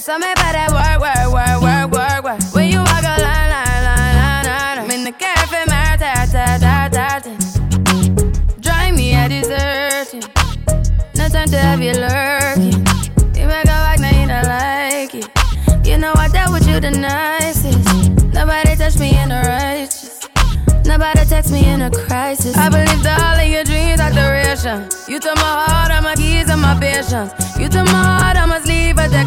dirt, 0.00 0.06
dirt. 0.06 0.12
So 0.12 0.18
me 0.18 0.32
about 0.32 0.52
that 0.52 0.70
work, 0.72 1.00
work, 1.00 1.32
work, 1.32 1.62
work, 1.62 1.90
work, 1.92 2.24
work. 2.24 2.54
When 2.54 2.70
you 2.70 2.78
walk 2.78 3.02
a 3.02 3.20
line, 3.20 3.50
line, 3.50 3.84
line, 3.84 4.16
line, 4.16 4.46
line. 4.46 4.78
I'm 4.78 4.90
in 4.90 5.04
the 5.04 5.12
cafe, 5.12 5.64
my 5.66 5.96
ta, 5.96 6.26
ta, 6.30 6.58
ta, 6.58 6.88
ta, 6.88 7.20
ta. 7.20 7.32
Drive 8.60 8.94
me 8.94 9.14
a 9.14 9.28
desertion. 9.28 10.20
No 11.16 11.28
time 11.28 11.48
to 11.48 11.58
have 11.58 11.80
you 11.80 11.92
lurking. 11.92 12.86
You 13.36 13.46
make 13.46 13.64
a 13.64 13.78
like, 13.84 14.00
now 14.00 14.10
you 14.10 14.26
don't 14.26 14.44
like 14.44 15.14
it. 15.14 15.28
You 15.86 15.98
know 15.98 16.12
I 16.14 16.28
dealt 16.28 16.52
with 16.52 16.68
you 16.68 16.80
the 16.80 16.90
nicest. 16.90 17.78
Nobody 18.32 18.76
touched 18.76 19.00
me 19.00 19.18
in 19.18 19.28
the 19.28 19.42
righteous. 19.46 20.10
Nobody 20.84 21.24
text 21.24 21.52
me 21.52 21.68
in 21.68 21.82
a 21.82 21.90
crisis. 21.90 22.56
I 22.56 22.68
believed 22.68 23.06
all 23.06 23.38
of 23.38 23.46
your 23.46 23.62
dreams 23.62 24.00
are 24.00 24.10
duration. 24.10 24.88
You 25.08 25.20
took 25.20 25.36
my 25.36 25.42
heart, 25.42 25.92
all 25.92 26.02
my 26.02 26.16
keys, 26.16 26.50
and 26.50 26.60
my 26.60 26.74
patience. 26.80 27.32
You 27.58 27.68
took 27.68 27.86
my 27.86 27.92
heart, 27.92 28.36
I 28.36 28.46
must 28.46 28.59
leave 28.59 28.59
a 28.59 28.59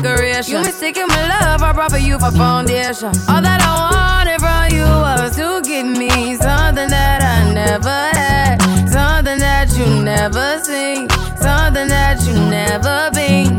decoration. 0.02 0.54
You 0.54 0.62
mistaken 0.64 1.08
my 1.08 1.28
love, 1.28 1.62
I 1.62 1.72
brought 1.74 1.91
for 1.91 1.98
you 1.98 2.18
for 2.20 2.32
foundation. 2.32 3.12
All 3.30 3.41
that 3.41 3.62
I 3.62 3.72
wanted 3.91 4.39
from 4.39 4.72
you 4.78 4.86
was 4.86 5.36
to 5.38 5.62
give 5.68 5.86
me 5.86 6.36
something 6.36 6.89
that 6.89 7.22
I 7.22 7.54
never 7.54 7.89
had, 8.18 8.58
something 8.89 9.38
that 9.39 9.76
you 9.78 9.86
never 10.04 10.60
seen, 10.64 11.10
something 11.38 11.88
that 11.88 12.22
you 12.26 12.34
never 12.50 13.10
been. 13.14 13.58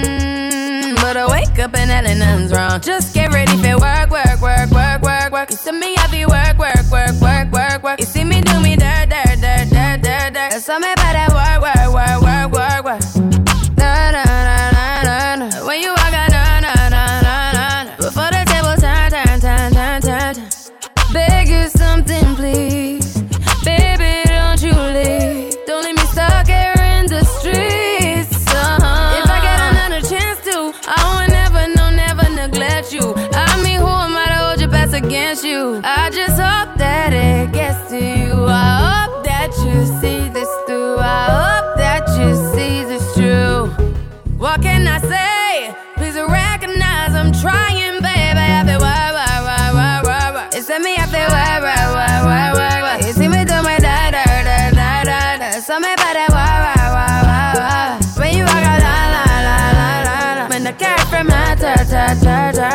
Mm, 0.00 0.94
But 0.96 1.16
I 1.16 1.26
wake 1.30 1.58
up 1.58 1.74
and 1.76 1.90
hell 1.90 2.04
nothing's 2.16 2.52
wrong. 2.52 2.80
Just 2.80 3.14
get 3.14 3.32
ready 3.32 3.56
for 3.56 3.78
work, 3.78 4.10
work, 4.10 4.40
work, 4.40 4.70
work, 4.70 5.02
work, 5.02 5.32
work. 5.32 5.50
You 5.50 5.56
see 5.56 5.72
me 5.72 5.94
happy 5.96 6.24
work, 6.26 6.58
work, 6.58 6.84
work, 6.90 7.14
work, 7.20 7.50
work, 7.52 7.82
work. 7.82 8.00
You 8.00 8.06
see 8.06 8.24
me 8.24 8.40
do 8.40 8.60
me 8.60 8.76
dirt, 8.76 9.08
dirt, 9.10 9.40
dirt, 9.40 9.68
dirt, 9.70 10.00
dirt, 10.02 10.32
dirt. 10.34 10.50
There's 10.50 10.64
something 10.64 10.94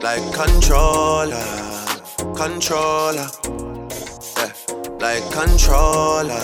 like 0.00 0.22
controller, 0.32 1.44
controller. 2.36 3.28
Yeah, 4.36 4.52
like 5.00 5.24
controller, 5.32 6.38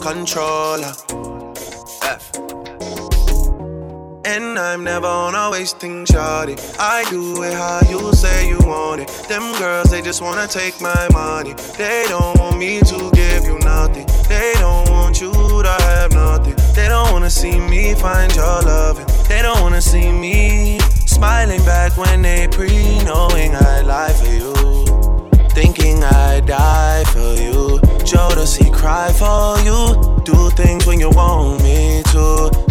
controller. 0.00 0.92
Yeah. 2.02 2.18
And 4.26 4.58
I'm 4.58 4.82
never 4.82 5.06
on 5.06 5.34
a 5.34 5.50
wasting 5.50 6.06
shawty. 6.06 6.58
I 6.78 7.04
do 7.10 7.42
it 7.42 7.52
how 7.52 7.80
you 7.90 8.12
say 8.14 8.48
you 8.48 8.58
want 8.60 9.02
it. 9.02 9.08
Them 9.28 9.52
girls, 9.58 9.90
they 9.90 10.00
just 10.00 10.22
wanna 10.22 10.46
take 10.46 10.80
my 10.80 11.08
money. 11.12 11.52
They 11.76 12.06
don't 12.08 12.38
want 12.38 12.58
me 12.58 12.80
to 12.80 13.10
give 13.12 13.44
you 13.44 13.58
nothing. 13.58 14.06
They 14.28 14.54
don't 14.54 14.88
want 14.88 15.20
you 15.20 15.32
to 15.32 15.76
have 15.80 16.12
nothing. 16.12 16.54
They 16.74 16.88
don't 16.88 17.12
wanna 17.12 17.30
see 17.30 17.60
me 17.60 17.94
find 17.94 18.34
your 18.34 18.62
loving. 18.62 19.06
They 19.28 19.42
don't 19.42 19.60
wanna 19.60 19.82
see 19.82 20.10
me 20.10 20.78
smiling 21.14 21.64
back 21.64 21.96
when 21.96 22.22
they 22.22 22.48
pre 22.48 22.68
knowing 23.04 23.54
I 23.54 23.80
lie 23.82 24.12
for 24.12 24.32
you. 24.40 24.52
Thinking 25.50 26.02
I 26.02 26.40
die 26.40 27.04
for 27.14 27.32
you. 27.40 27.78
Jodeci 28.10 28.72
cry 28.74 29.12
for 29.12 29.58
you. 29.68 29.80
Do 30.24 30.50
things 30.50 30.86
when 30.86 30.98
you 30.98 31.10
want 31.10 31.62
me 31.62 32.02
to. 32.12 32.24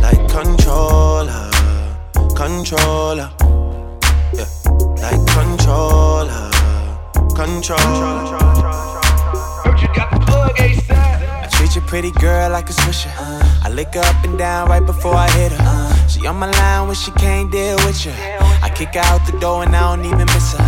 Like 0.05 0.21
controller, 0.29 1.49
controller. 2.35 3.29
Yeah, 4.37 4.49
like 5.05 5.23
controller, 5.37 6.51
controller. 7.39 8.23
Heard 9.63 9.79
you 9.81 9.89
got 9.95 10.11
the 10.11 10.19
plug 10.27 10.55
ASAP. 10.57 11.43
I 11.45 11.47
treat 11.51 11.75
your 11.75 11.85
pretty 11.85 12.11
girl 12.11 12.49
like 12.49 12.69
a 12.69 12.73
swisher. 12.73 13.13
I 13.17 13.52
lick 13.73 13.93
her 13.95 14.01
up 14.01 14.23
and 14.23 14.37
down 14.37 14.69
right 14.69 14.85
before 14.85 15.15
I 15.15 15.29
hit 15.31 15.51
her. 15.51 16.07
She 16.07 16.25
on 16.27 16.37
my 16.37 16.49
line 16.49 16.87
when 16.87 16.95
she 16.95 17.11
can't 17.11 17.51
deal 17.51 17.75
with 17.77 18.05
you. 18.05 18.13
I 18.61 18.71
kick 18.73 18.93
her 18.93 19.01
out 19.01 19.25
the 19.25 19.37
door 19.39 19.63
and 19.63 19.75
I 19.75 19.95
don't 19.95 20.05
even 20.05 20.25
miss 20.25 20.53
her. 20.53 20.63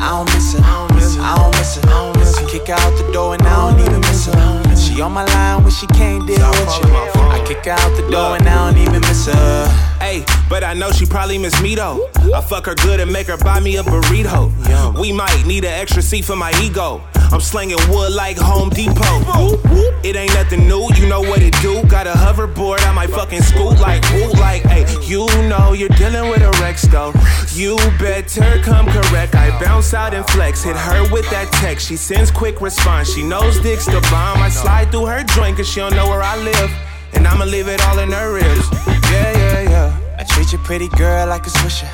I 0.00 0.10
don't 0.16 0.26
miss 0.34 0.54
her. 0.54 0.60
I 0.62 0.86
don't 0.86 0.94
miss 0.96 1.16
her. 1.16 1.22
I 1.22 1.36
don't 1.36 1.56
miss 1.56 1.74
her. 1.76 1.82
I 1.84 1.90
don't 1.90 2.16
miss 2.18 2.38
her. 2.38 2.46
I 2.46 2.50
kick 2.50 2.66
her 2.68 2.74
out 2.74 2.96
the 2.96 3.12
door 3.12 3.34
and 3.34 3.42
I 3.42 3.70
don't 3.70 3.80
even 3.80 4.00
miss 4.00 4.26
her. 4.26 4.76
She 4.76 5.00
on 5.00 5.12
my 5.12 5.24
line 5.24 5.62
when 5.62 5.72
she 5.72 5.86
can't 5.88 6.26
deal 6.26 6.48
with 6.50 6.72
you. 6.80 6.90
I 7.28 7.44
kick 7.46 7.64
her 7.66 7.72
out 7.72 7.96
the 7.96 8.08
door 8.10 8.36
and 8.36 8.48
I 8.48 8.70
don't 8.70 8.80
even 8.80 9.00
miss 9.00 9.26
her. 9.26 9.68
Hey, 10.00 10.24
but 10.48 10.64
I 10.64 10.72
know 10.74 10.90
she 10.90 11.04
probably 11.04 11.38
miss 11.38 11.60
me 11.60 11.74
though. 11.74 12.08
I 12.34 12.40
fuck 12.40 12.66
her 12.66 12.74
good 12.74 13.00
and 13.00 13.12
make 13.12 13.26
her 13.26 13.36
buy 13.36 13.60
me 13.60 13.76
a 13.76 13.82
burrito. 13.82 14.50
We 14.98 15.12
might 15.12 15.44
need 15.46 15.64
an 15.64 15.72
extra 15.72 16.02
seat 16.02 16.24
for 16.24 16.36
my 16.36 16.52
ego. 16.62 17.02
I'm 17.30 17.40
slinging 17.40 17.78
wood 17.88 18.12
like 18.12 18.38
Home 18.38 18.70
Depot. 18.70 19.60
It 20.02 20.16
ain't 20.16 20.32
nothing 20.34 20.66
new, 20.66 20.88
you 20.94 21.08
know 21.08 21.20
what 21.20 21.42
it 21.42 21.54
do. 21.60 21.82
Got 21.84 22.06
a 22.06 22.12
hoverboard, 22.12 22.80
I 22.86 22.92
might 22.92 23.10
fucking 23.10 23.42
scoot 23.42 23.78
like 23.80 24.02
woo, 24.12 24.30
like 24.32 24.62
hey, 24.62 24.86
you 25.02 25.26
know 25.48 25.72
you're 25.72 25.90
dealing 25.90 26.30
with 26.30 26.42
a 26.42 26.50
Rex 26.62 26.82
though. 26.82 27.12
You 27.52 27.76
better 27.98 28.60
come 28.62 28.86
correct. 28.86 29.34
I 29.34 29.50
bounce 29.60 29.92
out 29.92 30.14
and 30.14 30.26
flex, 30.30 30.62
hit 30.62 30.76
her 30.76 31.12
with 31.12 31.28
that 31.30 31.50
text. 31.52 31.88
She 31.88 31.96
sends 31.96 32.30
quick 32.30 32.60
response. 32.60 33.12
She 33.12 33.22
knows 33.22 33.60
Dick's 33.60 33.86
the 33.86 34.00
bomb. 34.10 34.38
I 34.38 34.48
slide 34.48 34.90
through 34.90 35.06
her 35.06 35.22
joint 35.24 35.56
cause 35.56 35.68
she 35.68 35.80
don't 35.80 35.94
know 35.94 36.08
where 36.08 36.22
I 36.22 36.36
live. 36.36 36.70
And 37.14 37.26
I'ma 37.26 37.44
leave 37.44 37.68
it 37.68 37.80
all 37.86 37.98
in 37.98 38.12
her 38.12 38.32
ribs. 38.32 38.68
Yeah, 39.10 39.36
yeah, 39.36 39.60
yeah. 39.62 39.97
I 40.18 40.24
treat 40.24 40.50
your 40.52 40.60
pretty 40.62 40.88
girl 40.88 41.28
like 41.28 41.46
a 41.46 41.50
swisher. 41.50 41.88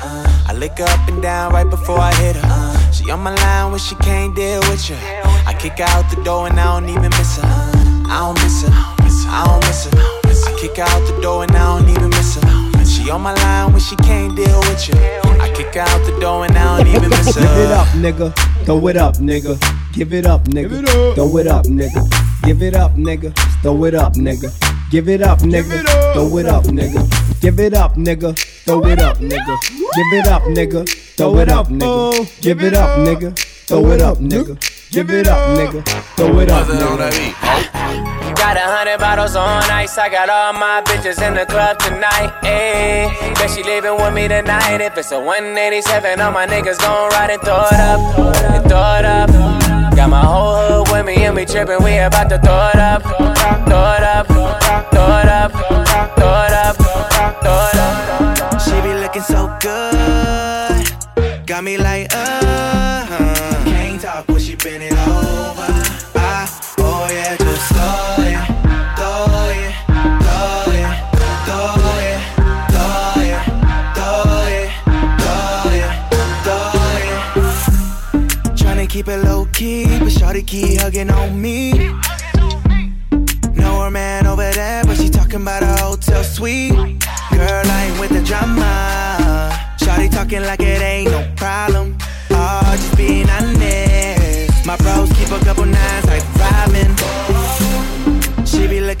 I 0.47 0.53
lick 0.53 0.79
her 0.79 0.85
up 0.85 1.07
and 1.07 1.21
down 1.21 1.53
right 1.53 1.69
before 1.69 1.99
I 1.99 2.11
hit 2.15 2.35
her. 2.35 2.91
She 2.91 3.11
on 3.11 3.19
my 3.19 3.35
line 3.35 3.69
when 3.69 3.79
she 3.79 3.93
can't 3.95 4.35
deal 4.35 4.61
with 4.61 4.89
you. 4.89 4.95
I 5.45 5.55
kick 5.59 5.77
her 5.77 5.85
out 5.85 6.09
the 6.09 6.23
door 6.23 6.47
and 6.47 6.59
I 6.59 6.79
don't 6.79 6.89
even 6.89 7.11
miss 7.11 7.37
her. 7.37 7.45
I 7.45 8.25
don't 8.25 8.33
miss 8.41 8.63
her. 8.63 8.71
I 9.27 9.45
don't 9.45 9.63
miss 9.65 9.85
her. 9.85 9.91
I 9.95 10.59
kick 10.59 10.77
her 10.77 10.83
out 10.83 11.05
the 11.05 11.21
door 11.21 11.43
and 11.43 11.55
I 11.55 11.77
don't 11.77 11.89
even 11.89 12.09
miss 12.09 12.35
her. 12.35 12.85
She 12.85 13.11
on 13.11 13.21
my 13.21 13.33
line 13.33 13.71
when 13.71 13.81
she 13.81 13.95
can't 13.97 14.35
deal 14.35 14.59
with 14.61 14.87
you. 14.87 14.95
I 15.39 15.51
kick 15.55 15.75
her 15.75 15.81
out 15.81 16.05
the 16.05 16.19
door 16.19 16.45
and 16.45 16.57
I 16.57 16.77
don't 16.77 16.87
even 16.87 17.09
miss 17.11 17.35
her. 17.35 17.41
Give 17.41 17.51
it 17.51 17.71
up, 17.71 17.87
nigga. 17.89 18.65
Throw 18.65 18.87
it 18.87 18.97
up, 18.97 19.15
nigga. 19.17 19.93
Give 19.93 20.13
it 20.13 20.25
up, 20.25 20.45
nigga. 20.45 21.13
Throw 21.13 21.37
it 21.37 21.47
up, 21.47 21.65
nigga. 21.65 22.01
Give 22.43 22.63
it 22.63 22.75
up, 22.75 22.95
nigga. 22.95 23.35
Throw 23.61 23.83
it 23.83 23.93
up, 23.93 24.13
nigga. 24.13 24.74
Give 24.95 25.09
it 25.09 25.21
up, 25.23 25.39
nigga. 25.39 25.83
Throw 26.13 26.37
it 26.37 26.45
up, 26.45 26.63
nigga. 26.63 27.41
Give 27.41 27.59
it 27.59 27.73
up, 27.73 27.95
nigga. 27.95 28.33
Throw 28.63 28.85
it 28.85 29.01
up, 29.01 29.17
nigga. 29.17 29.57
Give 29.93 30.13
it 30.13 30.25
up, 30.25 30.43
nigga. 30.43 30.87
Throw 31.17 31.37
it 31.39 31.49
up, 31.49 31.67
nigga. 31.67 32.41
Give 32.41 32.61
it 32.61 32.73
up, 32.73 32.99
nigga. 32.99 33.37
Throw 33.67 33.91
it 33.91 34.01
up, 34.01 34.19
nigga. 34.19 34.91
Give 34.91 35.09
it 35.09 35.27
up, 35.27 35.57
nigga. 35.57 35.85
Throw 36.15 36.39
it 36.39 36.49
up, 36.49 36.67
nigga. 36.67 38.35
got 38.37 38.55
a 38.55 38.61
hundred 38.61 38.97
bottles 38.99 39.35
on 39.35 39.63
ice. 39.69 39.97
I 39.97 40.07
got 40.07 40.29
all 40.29 40.53
my 40.53 40.81
bitches 40.85 41.21
in 41.21 41.33
the 41.33 41.45
club 41.45 41.77
tonight. 41.79 42.31
Ayy, 42.43 43.35
bet 43.35 43.51
she 43.51 43.63
leaving 43.63 43.97
with 43.97 44.13
me 44.13 44.29
tonight. 44.29 44.79
If 44.79 44.97
it's 44.97 45.11
a 45.11 45.19
187, 45.19 46.21
all 46.21 46.31
my 46.31 46.47
niggas 46.47 46.79
gon' 46.79 47.09
ride 47.09 47.31
and 47.31 47.41
throw 47.41 47.65
it 47.65 47.81
up, 47.81 47.99
and 48.17 48.69
throw 48.69 48.95
it 48.95 49.03
up. 49.03 49.64
Got 49.95 50.09
my 50.09 50.21
whole 50.25 50.83
hood 50.83 50.91
with 50.91 51.05
me 51.05 51.23
and 51.23 51.35
we 51.35 51.45
trippin', 51.45 51.81
we 51.83 51.97
about 51.97 52.29
to 52.29 52.37
throw 52.37 52.69
it 52.69 52.75
up, 52.75 53.01
throw 53.01 53.93
it 53.93 54.03
up, 54.03 54.27
throw 54.27 55.19
it 55.19 55.29
up, 55.29 55.51
throw 56.15 56.41
it 56.43 56.51
up, 56.51 56.75
throw 57.41 57.69
it 57.69 57.77
up. 57.77 58.61
She 58.61 58.75
be 58.81 58.93
looking 58.93 59.21
so 59.21 59.55
good, 59.61 61.45
got 61.47 61.63
me 61.63 61.77
like 61.77 62.07
uh. 62.13 63.04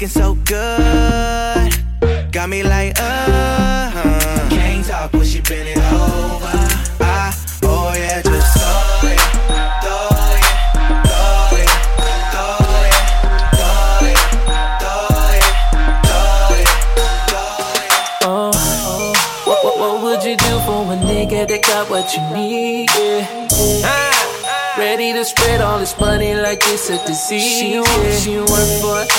Looking 0.05 0.21
so 0.21 0.35
good. 0.45 2.31
Got 2.31 2.49
me 2.49 2.63
like, 2.63 2.99
uh 2.99 3.24
Spread 25.25 25.59
all 25.61 25.79
this 25.79 25.97
money 25.99 26.35
like 26.35 26.61
it's 26.69 26.87
a 26.93 27.01
disease. 27.01 27.41
She 27.41 27.73
don't, 27.73 27.89
yeah. 27.89 28.13
she 28.13 28.37
don't 28.37 28.45
work 28.45 28.69
for 28.77 29.01
it. 29.01 29.09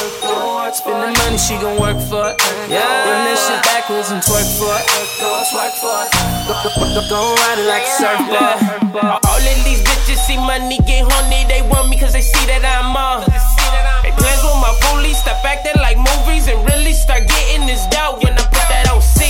Spend 0.71 1.03
the 1.03 1.11
money, 1.19 1.35
she 1.35 1.59
gon' 1.59 1.83
work 1.83 1.99
for 2.07 2.31
it. 2.31 2.39
Yeah. 2.71 2.87
Bring 3.03 3.27
that 3.27 3.35
shit 3.35 3.59
backwards 3.67 4.15
and 4.15 4.23
twerk 4.23 4.47
for 4.55 4.71
it. 4.71 4.87
Twerk 5.19 5.75
for 5.83 6.07
it. 6.07 6.15
Go, 6.47 6.55
go, 6.63 6.71
go, 6.95 7.03
go 7.11 7.19
ride 7.43 7.59
it 7.59 7.67
like 7.67 7.83
a 7.83 7.95
surfboard. 7.99 9.03
All 9.03 9.43
of 9.43 9.59
these 9.67 9.83
bitches 9.83 10.23
see 10.23 10.39
money 10.39 10.79
get 10.87 11.03
horny. 11.11 11.43
They 11.51 11.67
want 11.67 11.91
me 11.91 11.99
cause 11.99 12.15
they 12.15 12.23
see 12.23 12.47
that 12.47 12.63
I'm 12.63 12.95
on. 12.95 13.27
They 14.07 14.15
plans 14.15 14.47
with 14.47 14.63
my 14.63 14.71
bullies, 14.87 15.19
stop 15.19 15.43
acting 15.43 15.75
like 15.83 15.99
movies 15.99 16.47
and 16.47 16.63
really 16.71 16.95
start 16.95 17.27
getting 17.27 17.67
this 17.67 17.83
dough. 17.91 18.23
When 18.23 18.31
I 18.39 18.47
put 18.47 18.63
that 18.71 18.87
on 18.95 19.03
C, 19.03 19.27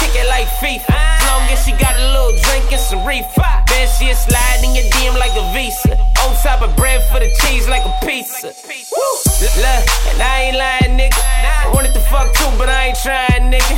kick 0.00 0.16
it 0.16 0.24
like 0.32 0.48
FIFA. 0.56 1.13
Long 1.34 1.50
as 1.50 1.66
she 1.66 1.72
got 1.72 1.98
a 1.98 2.06
little 2.14 2.30
drink 2.46 2.70
and 2.70 2.80
some 2.80 3.04
reefer. 3.04 3.42
Then 3.66 3.88
she'll 3.98 4.14
slide 4.14 4.62
in 4.62 4.70
your 4.70 4.86
DM 4.94 5.18
like 5.18 5.34
a 5.34 5.42
visa. 5.52 5.98
On 6.22 6.30
top 6.46 6.62
of 6.62 6.70
bread 6.76 7.02
for 7.10 7.18
the 7.18 7.26
cheese 7.42 7.66
like 7.66 7.82
a 7.82 8.06
pizza. 8.06 8.54
Woo. 8.70 9.14
Look, 9.58 9.82
and 10.14 10.22
I 10.22 10.46
ain't 10.46 10.56
lying, 10.56 10.94
nigga. 10.96 11.18
I 11.18 11.72
wanted 11.74 11.92
to 11.94 12.00
fuck 12.06 12.32
too, 12.34 12.50
but 12.56 12.68
I 12.68 12.94
ain't 12.94 12.98
trying, 13.02 13.50
nigga. 13.50 13.74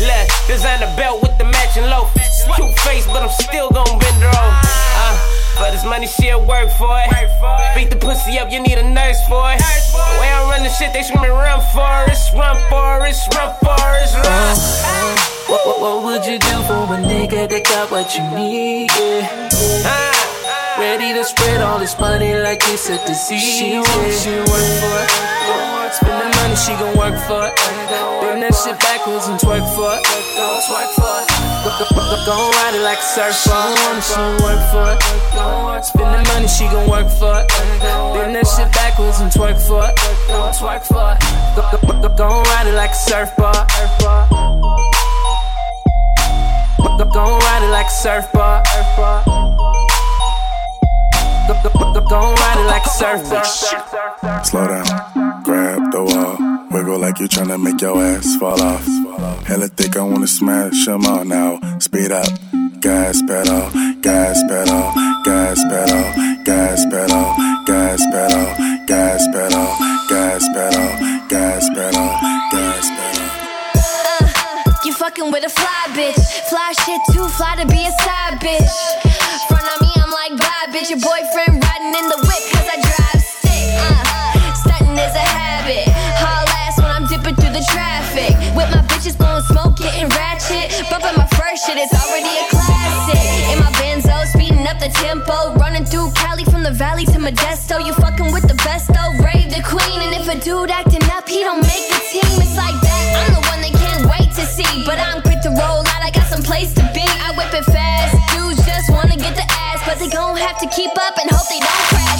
Look, 0.08 0.26
design 0.48 0.80
a 0.82 0.88
belt 0.96 1.20
with 1.20 1.36
the 1.36 1.44
matching 1.44 1.84
loaf. 1.84 2.08
Cute 2.56 2.78
face, 2.80 3.04
but 3.04 3.22
I'm 3.22 3.28
still 3.28 3.68
gon' 3.68 3.98
bend 3.98 4.22
her 4.22 4.32
over. 4.40 4.69
Uh, 5.60 5.66
for 5.66 5.72
this 5.72 5.84
money, 5.84 6.06
she'll 6.06 6.40
work 6.46 6.70
for 6.70 6.88
it. 6.96 7.10
Beat 7.74 7.90
the 7.90 7.96
pussy 7.96 8.38
up, 8.38 8.50
you 8.50 8.60
need 8.60 8.78
a 8.78 8.88
nurse 8.88 9.20
for 9.28 9.52
it. 9.52 9.60
The 9.92 10.16
way 10.20 10.28
I 10.32 10.48
run 10.48 10.62
the 10.62 10.70
shit, 10.70 10.92
they 10.92 11.02
screaming 11.02 11.30
run 11.30 11.60
for 11.72 12.08
it, 12.08 12.16
run 12.32 12.56
for 12.72 13.04
it, 13.04 13.16
run 13.36 13.52
for 13.60 13.88
it, 14.00 14.10
run. 14.24 14.56
What, 15.48 15.66
what, 15.66 15.80
what 15.80 16.04
would 16.04 16.24
you 16.24 16.38
do 16.38 16.56
for 16.64 16.84
a 16.94 16.96
nigga 16.96 17.48
that 17.48 17.64
got 17.64 17.90
what 17.90 18.08
you 18.16 18.24
need? 18.32 18.90
Yeah. 18.96 19.50
Ah. 19.84 20.78
Ready 20.78 21.12
to 21.12 21.24
spread 21.24 21.60
all 21.60 21.78
this 21.78 21.98
money 21.98 22.34
like 22.34 22.62
it's 22.64 22.88
a 22.88 22.96
disease. 23.06 23.42
She 23.42 23.76
work, 23.76 24.12
she 24.16 24.32
work 24.48 24.68
for 24.80 24.96
it. 25.04 25.92
Spend 25.92 26.22
the 26.22 26.36
money, 26.40 26.56
she 26.56 26.72
gon' 26.78 26.96
work 26.96 27.18
for 27.26 27.48
it. 27.48 27.54
Bring 28.22 28.40
that 28.40 28.54
shit 28.54 28.78
backwards 28.78 29.26
and 29.26 29.38
twerk 29.38 29.66
for 29.74 29.92
it. 29.92 30.04
Twerk 30.06 30.94
for 30.94 31.22
it. 31.22 31.29
Go, 31.62 31.68
go, 31.78 31.84
go, 31.92 32.16
go 32.24 32.50
ride 32.56 32.74
it 32.74 32.80
like 32.82 32.98
a 32.98 33.02
surfboard. 33.02 34.02
She 34.02 34.14
don't 34.14 34.40
work 34.40 34.60
for 34.72 34.92
it. 34.92 35.84
Spend 35.84 36.08
the 36.14 36.20
money, 36.32 36.48
she 36.48 36.64
gon' 36.64 36.88
work 36.88 37.08
for 37.10 37.40
it. 37.40 37.48
Bring 38.16 38.32
that 38.32 38.46
shit 38.48 38.72
backwards 38.72 39.20
and 39.20 39.30
twerk 39.30 39.60
for 39.66 39.84
it. 39.84 39.94
Twerk 40.56 40.84
for 40.88 41.12
it. 41.12 41.20
Go, 41.56 41.62
go, 41.70 42.00
go, 42.00 42.08
go 42.16 42.42
ride 42.42 42.66
it 42.66 42.74
like 42.74 42.92
a 42.92 42.94
surfboard. 42.94 43.56
Go, 46.98 47.04
go 47.12 47.38
ride 47.38 47.62
it 47.62 47.70
like 47.70 47.86
a 47.86 47.90
surfboard. 47.90 48.64
Go, 51.46 51.54
go, 51.62 51.92
go, 51.92 52.00
go 52.08 52.20
ride 52.34 52.58
it 52.58 52.66
like 52.66 52.86
a 52.86 52.88
surfboard. 52.88 53.46
Slow 54.46 54.66
down, 54.66 54.86
grab 55.42 55.92
the 55.92 56.02
wall, 56.04 56.36
wiggle 56.70 56.98
like 56.98 57.18
you 57.18 57.28
tryna 57.28 57.62
make 57.62 57.80
your 57.82 58.02
ass 58.02 58.36
fall 58.36 58.60
off. 58.62 58.86
Hella 59.20 59.68
thick, 59.68 59.96
I 59.96 60.02
wanna 60.02 60.26
smash 60.26 60.88
'em 60.88 61.04
all 61.04 61.24
now. 61.24 61.60
Speed 61.78 62.10
up, 62.12 62.28
gas 62.80 63.20
pedal, 63.28 63.68
gas 64.00 64.38
pedal, 64.48 64.92
gas 65.22 65.58
pedal, 65.68 66.04
gas 66.44 66.80
pedal, 66.90 67.26
gas 67.66 68.00
pedal, 68.12 68.46
gas 68.86 69.22
pedal, 69.32 69.68
gas 70.08 70.42
pedal, 70.54 70.88
gas 71.28 71.68
pedal, 71.74 72.10
gas 72.50 72.88
pedal. 72.96 73.30
Uh, 73.74 74.72
you 74.84 74.92
fucking 74.94 75.30
with 75.30 75.44
a 75.44 75.50
fly 75.50 75.84
bitch. 75.98 76.22
Fly 76.48 76.72
shit 76.84 77.00
too 77.12 77.28
fly 77.36 77.56
to 77.56 77.66
be 77.66 77.80
a 77.84 77.92
side 78.04 78.40
bitch. 78.40 78.76
Front 79.48 79.66
of 79.72 79.80
me, 79.82 79.90
I'm 80.02 80.10
like, 80.10 80.34
bye, 80.38 80.66
bitch. 80.72 80.88
Your 80.88 81.00
boyfriend 81.00 81.62
riding 81.62 81.94
in 82.00 82.06
the 82.08 82.18
whip, 82.26 82.42
cause 82.52 82.68
I 82.74 82.76
drive 82.88 83.09
With 88.70 88.78
my 88.78 88.86
bitches 88.86 89.18
blowing 89.18 89.42
smoke, 89.50 89.74
getting 89.76 90.06
ratchet. 90.14 90.70
Bumping 90.90 91.18
my 91.18 91.26
first 91.34 91.66
shit, 91.66 91.74
it's 91.76 91.90
already 91.90 92.30
a 92.30 92.46
classic. 92.54 93.18
In 93.50 93.58
my 93.58 93.70
benzo, 93.82 94.14
speeding 94.30 94.62
up 94.66 94.78
the 94.78 94.90
tempo. 94.94 95.58
Running 95.58 95.84
through 95.84 96.12
Cali 96.14 96.44
from 96.44 96.62
the 96.62 96.70
valley 96.70 97.04
to 97.06 97.18
Modesto. 97.18 97.84
You 97.84 97.92
fucking 97.94 98.30
with 98.30 98.46
the 98.46 98.54
best 98.62 98.86
though, 98.94 99.10
rave 99.26 99.50
the 99.50 99.62
queen. 99.66 99.98
And 100.06 100.14
if 100.14 100.28
a 100.30 100.38
dude 100.38 100.70
acting 100.70 101.02
up, 101.10 101.28
he 101.28 101.40
don't 101.42 101.62
make 101.62 101.86
the 101.90 101.98
team. 102.14 102.30
It's 102.38 102.54
like 102.54 102.78
that. 102.78 103.02
I'm 103.26 103.34
the 103.34 103.42
one 103.50 103.60
they 103.60 103.74
can't 103.74 104.06
wait 104.06 104.30
to 104.38 104.44
see. 104.46 104.84
But 104.86 105.02
I'm 105.02 105.20
quick 105.22 105.42
to 105.42 105.50
roll 105.50 105.82
out, 105.82 106.02
I 106.06 106.10
got 106.14 106.30
some 106.30 106.42
place 106.42 106.72
to 106.74 106.84
be. 106.94 107.02
I 107.02 107.34
whip 107.34 107.50
it 107.50 107.66
fast. 107.66 108.14
Dudes 108.30 108.62
just 108.62 108.86
wanna 108.90 109.16
get 109.16 109.34
the 109.34 109.46
ass, 109.50 109.82
but 109.82 109.98
they 109.98 110.08
gon' 110.08 110.36
have 110.36 110.58
to 110.62 110.68
keep 110.70 110.94
up 110.94 111.18
and 111.18 111.26
hope 111.26 111.48
they 111.50 111.58
don't 111.58 111.84
crash. 111.90 112.19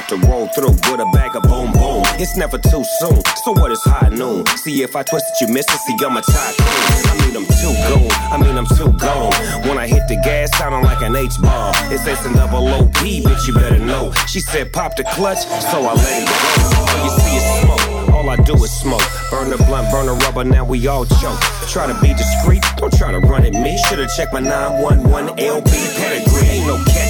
About 0.00 0.08
to 0.08 0.28
roll 0.28 0.48
through 0.48 0.70
with 0.70 1.00
a 1.00 1.10
bag 1.12 1.36
of 1.36 1.42
boom, 1.42 1.72
boom. 1.72 2.02
It's 2.18 2.36
never 2.36 2.58
too 2.58 2.84
soon. 3.00 3.20
So 3.44 3.52
what 3.52 3.70
is 3.70 3.82
high 3.84 4.08
noon? 4.08 4.46
See 4.64 4.82
if 4.82 4.96
I 4.96 5.02
twist 5.02 5.26
it, 5.28 5.46
you 5.46 5.52
miss 5.52 5.66
it. 5.68 5.78
See, 5.80 5.96
I'm 6.04 6.16
a 6.16 6.22
tycoon. 6.22 6.64
I 7.10 7.26
mean, 7.26 7.36
I'm 7.36 7.46
too 7.60 7.74
gone. 7.88 8.10
I 8.32 8.36
mean, 8.40 8.56
I'm 8.56 8.66
too 8.76 8.92
gone. 8.98 9.32
When 9.68 9.78
I 9.78 9.86
hit 9.86 10.08
the 10.08 10.16
gas, 10.24 10.56
sounding 10.56 10.84
like 10.84 11.02
an 11.02 11.16
H 11.16 11.32
bomb. 11.42 11.74
It's 11.92 12.06
S 12.06 12.24
and 12.24 12.34
double 12.34 12.68
O 12.68 12.88
P, 12.96 13.22
bitch, 13.22 13.46
you 13.46 13.54
better 13.54 13.78
know. 13.78 14.12
She 14.26 14.40
said, 14.40 14.72
pop 14.72 14.96
the 14.96 15.04
clutch, 15.04 15.38
so 15.38 15.84
I 15.84 15.92
let 15.94 16.22
it 16.22 16.28
go. 16.28 16.36
All 16.88 17.04
you 17.04 17.10
see 17.20 17.36
is 17.36 17.44
smoke. 17.60 18.14
All 18.14 18.30
I 18.30 18.36
do 18.36 18.54
is 18.64 18.72
smoke. 18.72 19.02
Burn 19.30 19.50
the 19.50 19.56
blunt, 19.56 19.90
burn 19.90 20.06
the 20.06 20.14
rubber, 20.24 20.44
now 20.44 20.64
we 20.64 20.86
all 20.86 21.04
choke. 21.04 21.40
Try 21.68 21.86
to 21.86 22.00
be 22.00 22.14
discreet, 22.14 22.64
don't 22.76 22.92
try 22.96 23.12
to 23.12 23.18
run 23.18 23.44
at 23.44 23.52
me. 23.52 23.78
Should've 23.88 24.10
checked 24.16 24.32
my 24.32 24.40
911 24.40 25.36
LB 25.36 25.70
pedigree. 25.96 26.48
Ain't 26.48 26.66
no 26.66 26.76
catching 26.84 27.04
up. 27.04 27.09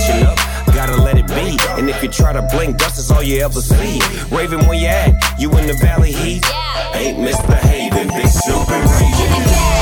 Gotta 0.80 0.96
let 0.96 1.18
it 1.18 1.26
be. 1.26 1.58
And 1.78 1.90
if 1.90 2.02
you 2.02 2.08
try 2.08 2.32
to 2.32 2.40
blink, 2.40 2.78
dust 2.78 2.98
is 2.98 3.10
all 3.10 3.22
you 3.22 3.42
ever 3.42 3.60
see. 3.60 4.00
Raving 4.34 4.60
where 4.60 4.78
you 4.78 4.86
at? 4.86 5.38
You 5.38 5.50
in 5.58 5.66
the 5.66 5.74
valley 5.74 6.10
heat? 6.10 6.42
Ain't 6.94 7.18
misbehaving, 7.18 8.08
big 8.08 8.28
super 8.28 8.72
raging. 8.72 9.79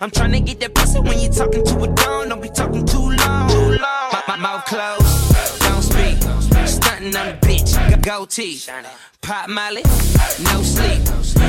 I'm 0.00 0.10
trying 0.10 0.32
to 0.32 0.40
get 0.40 0.60
that 0.60 0.74
pussy 0.74 1.00
when 1.00 1.18
you 1.20 1.28
talking 1.28 1.64
to 1.64 1.82
a 1.82 1.88
don. 1.88 2.28
Don't 2.28 2.42
be 2.42 2.48
talking 2.48 2.84
too 2.84 2.98
long. 2.98 3.48
Too 3.48 3.78
long. 3.78 4.10
My, 4.12 4.22
my 4.28 4.36
mouth 4.36 4.64
closed, 4.66 5.60
don't 5.60 5.82
speak. 5.82 6.16
Stunting 6.66 7.14
on 7.16 7.26
the 7.28 7.38
bitch, 7.42 7.74
got 7.90 8.02
goatee. 8.02 8.60
Pop 9.20 9.48
Molly, 9.48 9.82
no 10.44 10.62
sleep. 10.62 11.02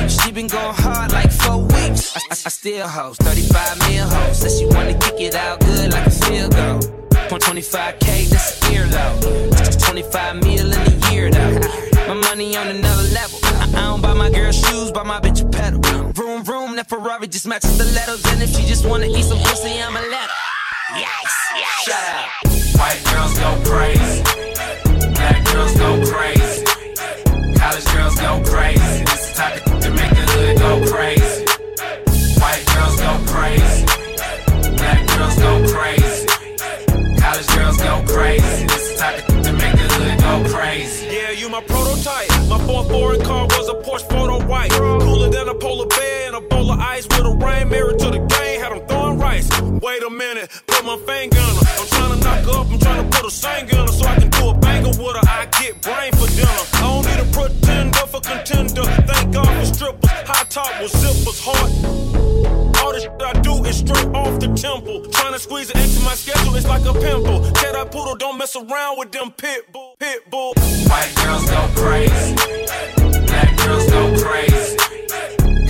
She 0.08 0.32
been 0.32 0.46
going 0.46 0.74
hard 0.74 1.12
like 1.12 1.30
four 1.30 1.58
weeks. 1.58 2.16
I, 2.16 2.20
I, 2.20 2.30
I 2.30 2.34
still 2.34 2.88
host 2.88 3.22
35 3.22 3.78
mil 3.90 4.06
hoes. 4.08 4.38
Said 4.38 4.50
she 4.58 4.66
wanna 4.66 4.94
kick 4.98 5.20
it 5.20 5.34
out 5.34 5.60
good 5.60 5.92
like 5.92 6.06
a 6.06 6.10
field 6.10 6.52
goal. 6.52 6.80
25k, 7.28 8.28
that's 8.28 8.68
a 8.68 8.72
year 8.72 8.86
though. 8.86 9.50
25 9.86 10.42
mil 10.42 10.72
in 10.72 11.02
a 11.02 11.12
year 11.12 11.30
though. 11.30 11.95
My 12.08 12.14
money 12.14 12.56
on 12.56 12.68
another 12.68 13.02
level. 13.12 13.40
I, 13.42 13.68
I 13.74 13.80
don't 13.90 14.00
buy 14.00 14.14
my 14.14 14.30
girl 14.30 14.52
shoes, 14.52 14.92
buy 14.92 15.02
my 15.02 15.18
bitch 15.18 15.42
a 15.42 15.48
pedal. 15.48 15.80
Room, 16.12 16.44
room, 16.44 16.76
that 16.76 16.88
Ferrari 16.88 17.26
just 17.26 17.48
matches 17.48 17.76
the 17.78 17.84
letters. 17.84 18.24
And 18.26 18.40
if 18.40 18.50
she 18.54 18.64
just 18.64 18.86
wanna 18.86 19.06
eat 19.06 19.24
some 19.24 19.38
pussy, 19.38 19.82
I'ma 19.82 19.98
let 19.98 20.30
her. 20.30 20.46
Yikes, 20.94 21.36
yikes. 21.58 21.82
Shut 21.82 22.04
up. 22.14 22.46
White 22.78 23.02
girls 23.10 23.34
go 23.38 23.50
crazy. 23.66 24.22
Black 25.14 25.44
girls 25.50 25.74
go 25.76 25.90
crazy. 26.06 26.64
College 27.58 27.86
girls 27.90 28.14
go 28.20 28.42
crazy. 28.44 29.04
This 29.04 29.26
the 29.26 29.34
type 29.34 29.66
of 29.66 29.80
to 29.80 29.90
make 29.90 30.10
the 30.10 30.26
hood 30.30 30.58
go 30.58 30.86
crazy. 30.86 31.44
White 32.38 32.66
girls 32.70 32.96
go 33.02 33.18
crazy. 33.26 33.84
Black 34.76 35.06
girls 35.10 35.36
go 35.42 35.52
crazy. 35.74 36.26
College 37.18 37.48
girls 37.56 37.76
go 37.78 38.04
crazy. 38.06 38.65
Foreign 42.96 43.20
car 43.20 43.44
was 43.44 43.68
a 43.68 43.74
Porsche 43.74 44.08
Than 45.46 45.54
a 45.54 45.58
polar 45.60 45.86
bear 45.86 46.26
and 46.26 46.34
a 46.34 46.40
bowl 46.40 46.72
of 46.72 46.80
ice 46.80 47.06
with 47.06 47.20
a 47.20 47.30
rain 47.30 47.68
mirror 47.68 47.92
to 47.92 48.10
the 48.10 48.18
game. 48.18 48.58
Had 48.58 48.72
them 48.72 48.84
throwing 48.88 49.16
rice. 49.20 49.48
Wait 49.62 50.02
a 50.02 50.10
minute, 50.10 50.50
put 50.66 50.84
my 50.84 50.98
finger 51.06 51.38
on 51.38 51.54
her. 51.54 51.66
I'm 51.78 51.86
trying 51.86 52.18
to 52.18 52.24
knock 52.24 52.42
her 52.42 52.58
up, 52.58 52.66
I'm 52.66 52.78
trying 52.80 53.08
to 53.08 53.16
put 53.16 53.24
a 53.24 53.30
singer 53.30 53.78
in 53.78 53.86
her 53.86 53.94
so 53.94 54.06
I 54.06 54.16
can 54.16 54.30
do 54.30 54.48
a 54.48 54.54
banger 54.58 54.90
with 54.90 55.14
her. 55.14 55.22
I 55.22 55.46
get 55.62 55.80
brain 55.82 56.10
for 56.18 56.26
dinner. 56.34 56.50
I 56.50 56.82
don't 56.82 57.06
need 57.06 57.22
a 57.22 57.28
pretender 57.30 58.06
for 58.10 58.18
contender. 58.26 58.82
Thank 59.06 59.34
God 59.34 59.46
for 59.46 59.66
strippers. 59.70 60.10
High 60.26 60.46
top 60.50 60.82
with 60.82 60.90
zippers, 60.90 61.38
heart. 61.38 61.70
All 62.82 62.92
the 62.92 62.98
shit 62.98 63.14
I 63.22 63.38
do 63.38 63.62
is 63.70 63.78
straight 63.78 64.10
off 64.18 64.40
the 64.40 64.50
temple. 64.50 65.06
Trying 65.14 65.34
to 65.34 65.38
squeeze 65.38 65.70
it 65.70 65.78
into 65.78 66.02
my 66.02 66.18
schedule, 66.18 66.56
it's 66.56 66.66
like 66.66 66.82
a 66.86 66.92
pimple. 66.92 67.38
Cat 67.54 67.76
eye 67.76 67.84
poodle, 67.84 68.16
don't 68.16 68.36
mess 68.36 68.56
around 68.56 68.98
with 68.98 69.12
them 69.12 69.30
pit 69.30 69.70
bull, 69.70 69.94
pit 70.00 70.28
bull. 70.28 70.54
White 70.90 71.14
girls 71.22 71.46
go 71.46 71.70
crazy. 71.78 72.34
Black 73.30 73.56
girls 73.62 73.86
go 73.94 74.02
crazy. 74.18 74.75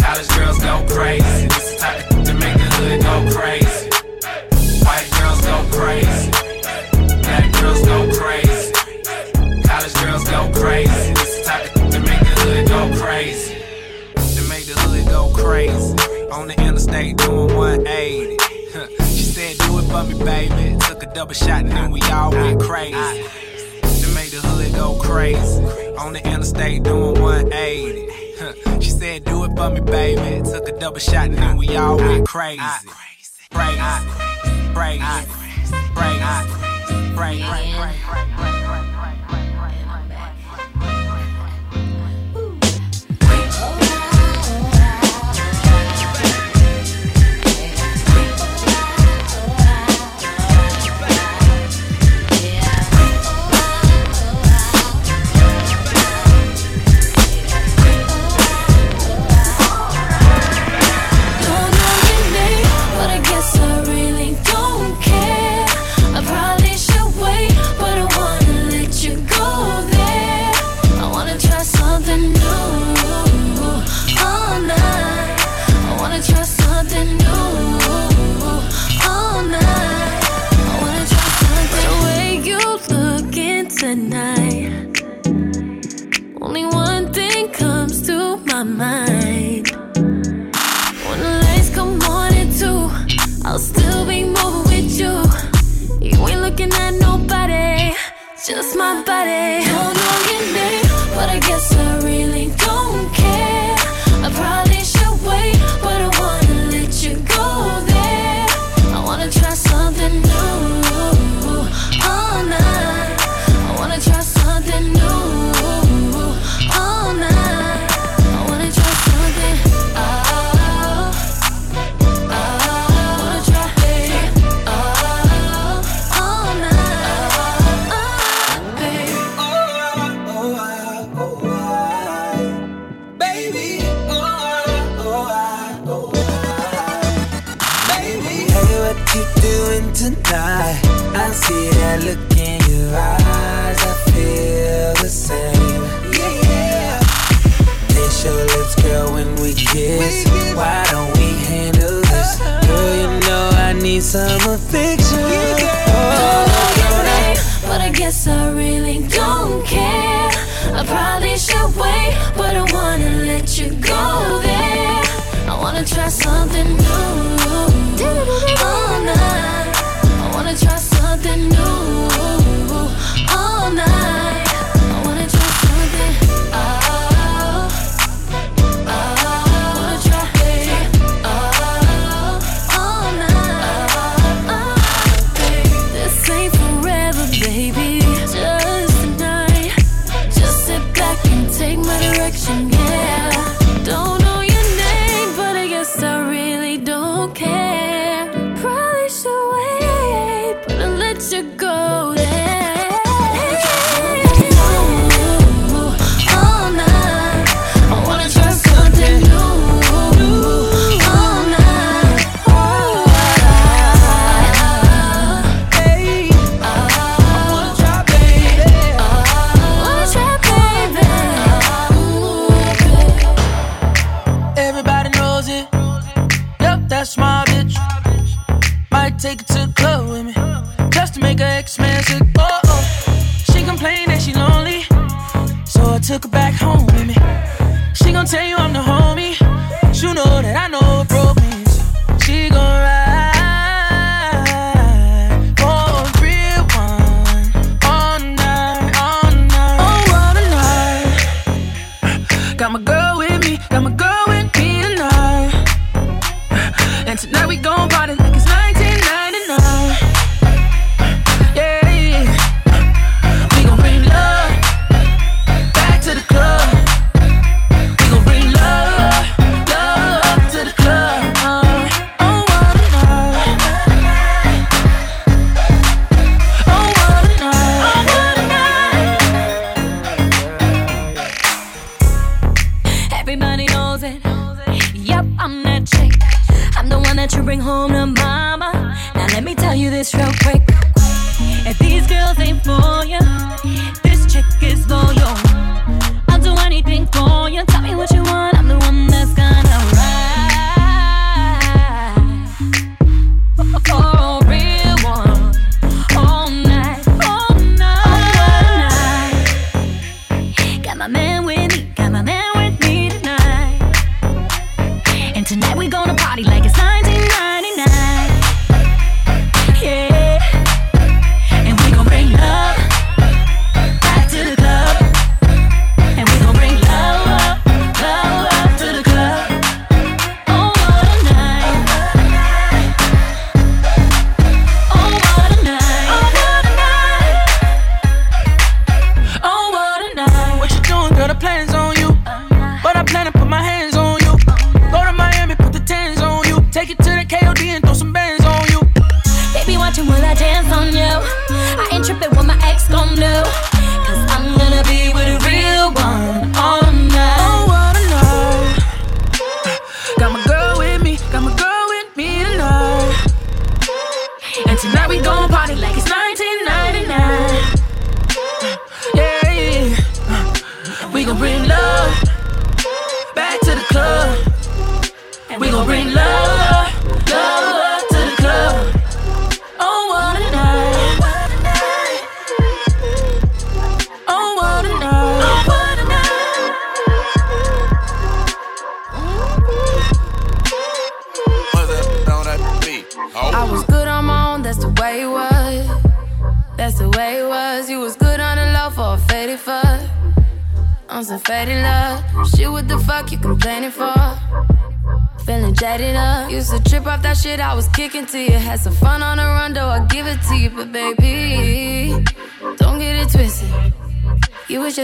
College 0.06 0.28
girls 0.28 0.58
go 0.60 0.86
crazy. 0.88 1.48
This 1.48 1.80
type 1.80 2.10
of 2.12 2.24
to 2.26 2.34
make 2.34 2.54
the 2.54 2.68
hood 2.78 3.02
go 3.02 3.16
crazy. 3.36 3.90
White 4.86 5.10
girls 5.18 5.40
go 5.42 5.56
crazy. 5.76 6.30
Black 7.22 7.52
girls 7.60 7.80
go 7.82 7.98
crazy. 8.14 8.72
College 9.66 9.94
girls 9.94 10.24
go 10.30 10.52
crazy. 10.54 11.12
This 11.12 11.44
type 11.44 11.76
of 11.76 11.90
to 11.90 11.98
make 11.98 12.20
the 12.20 12.34
hood 12.40 12.68
go 12.68 13.02
crazy. 13.02 13.54
To 14.36 14.48
make 14.48 14.66
the 14.66 14.78
hood 14.78 15.06
go 15.08 15.32
crazy. 15.34 15.96
On 16.30 16.46
the 16.46 16.54
interstate 16.62 17.16
doing 17.16 17.56
180. 17.56 18.36
Huh. 18.74 18.86
She 19.06 19.24
said, 19.24 19.58
Do 19.58 19.78
it 19.80 19.90
for 19.90 20.04
me, 20.04 20.14
baby. 20.24 20.78
Took 20.86 21.02
a 21.02 21.12
double 21.12 21.34
shot 21.34 21.64
and 21.64 21.72
then 21.72 21.90
we 21.90 22.00
all 22.02 22.30
went 22.30 22.60
crazy. 22.60 22.92
To 22.92 24.08
make 24.14 24.30
the 24.30 24.40
hood 24.40 24.72
go 24.72 24.94
crazy. 25.02 25.60
On 25.98 26.12
the 26.12 26.24
interstate 26.24 26.84
doing 26.84 27.20
180. 27.20 28.25
Said, 29.06 29.24
Do 29.24 29.44
it 29.44 29.56
for 29.56 29.70
me, 29.70 29.80
baby. 29.82 30.42
Took 30.42 30.68
a 30.68 30.72
double 30.72 30.98
shot 30.98 31.26
and 31.26 31.38
then 31.38 31.56
we 31.56 31.76
all 31.76 31.96
went 31.96 32.22
ah. 32.22 32.32
crazy. 32.32 32.60
Crazy. 33.52 33.80
Crazy. 34.74 35.04
Crazy. 35.94 36.24
Crazy. 37.14 37.44
Crazy. 37.44 38.02
Don't 38.66 38.95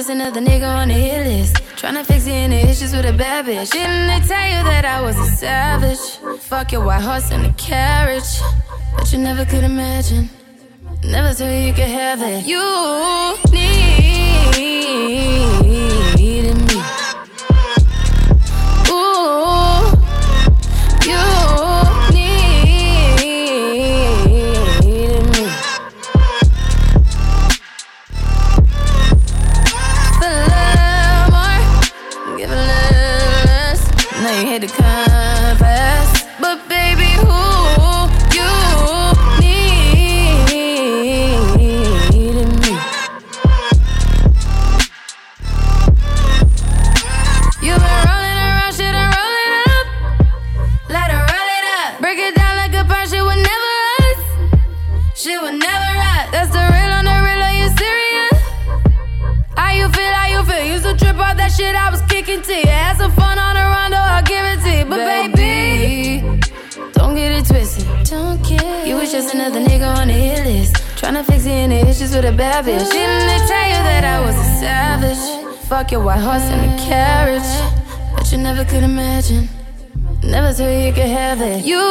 just 0.02 0.10
another 0.10 0.40
nigga 0.40 0.68
on 0.68 0.88
the 0.88 0.94
hit 0.94 1.24
list. 1.24 1.54
Tryna 1.76 2.04
fix 2.04 2.26
any 2.26 2.56
issues 2.62 2.92
with 2.92 3.06
a 3.06 3.12
bad 3.12 3.46
bitch. 3.46 3.70
Didn't 3.70 4.08
they 4.08 4.26
tell 4.26 4.48
you 4.48 4.60
that 4.70 4.84
I 4.84 5.00
was 5.00 5.16
a 5.16 5.26
savage? 5.26 6.40
Fuck 6.40 6.72
your 6.72 6.84
white 6.84 7.02
horse 7.02 7.30
and 7.30 7.46
a 7.46 7.52
carriage. 7.52 8.32
But 8.96 9.12
you 9.12 9.20
never 9.20 9.44
could 9.44 9.62
imagine. 9.62 10.28
Never 11.04 11.32
thought 11.34 11.54
you 11.66 11.72
could 11.72 11.92
have 12.00 12.20
it. 12.20 12.44
You 12.44 13.36
need. 13.52 14.81
it. 81.42 81.64
You 81.64 81.81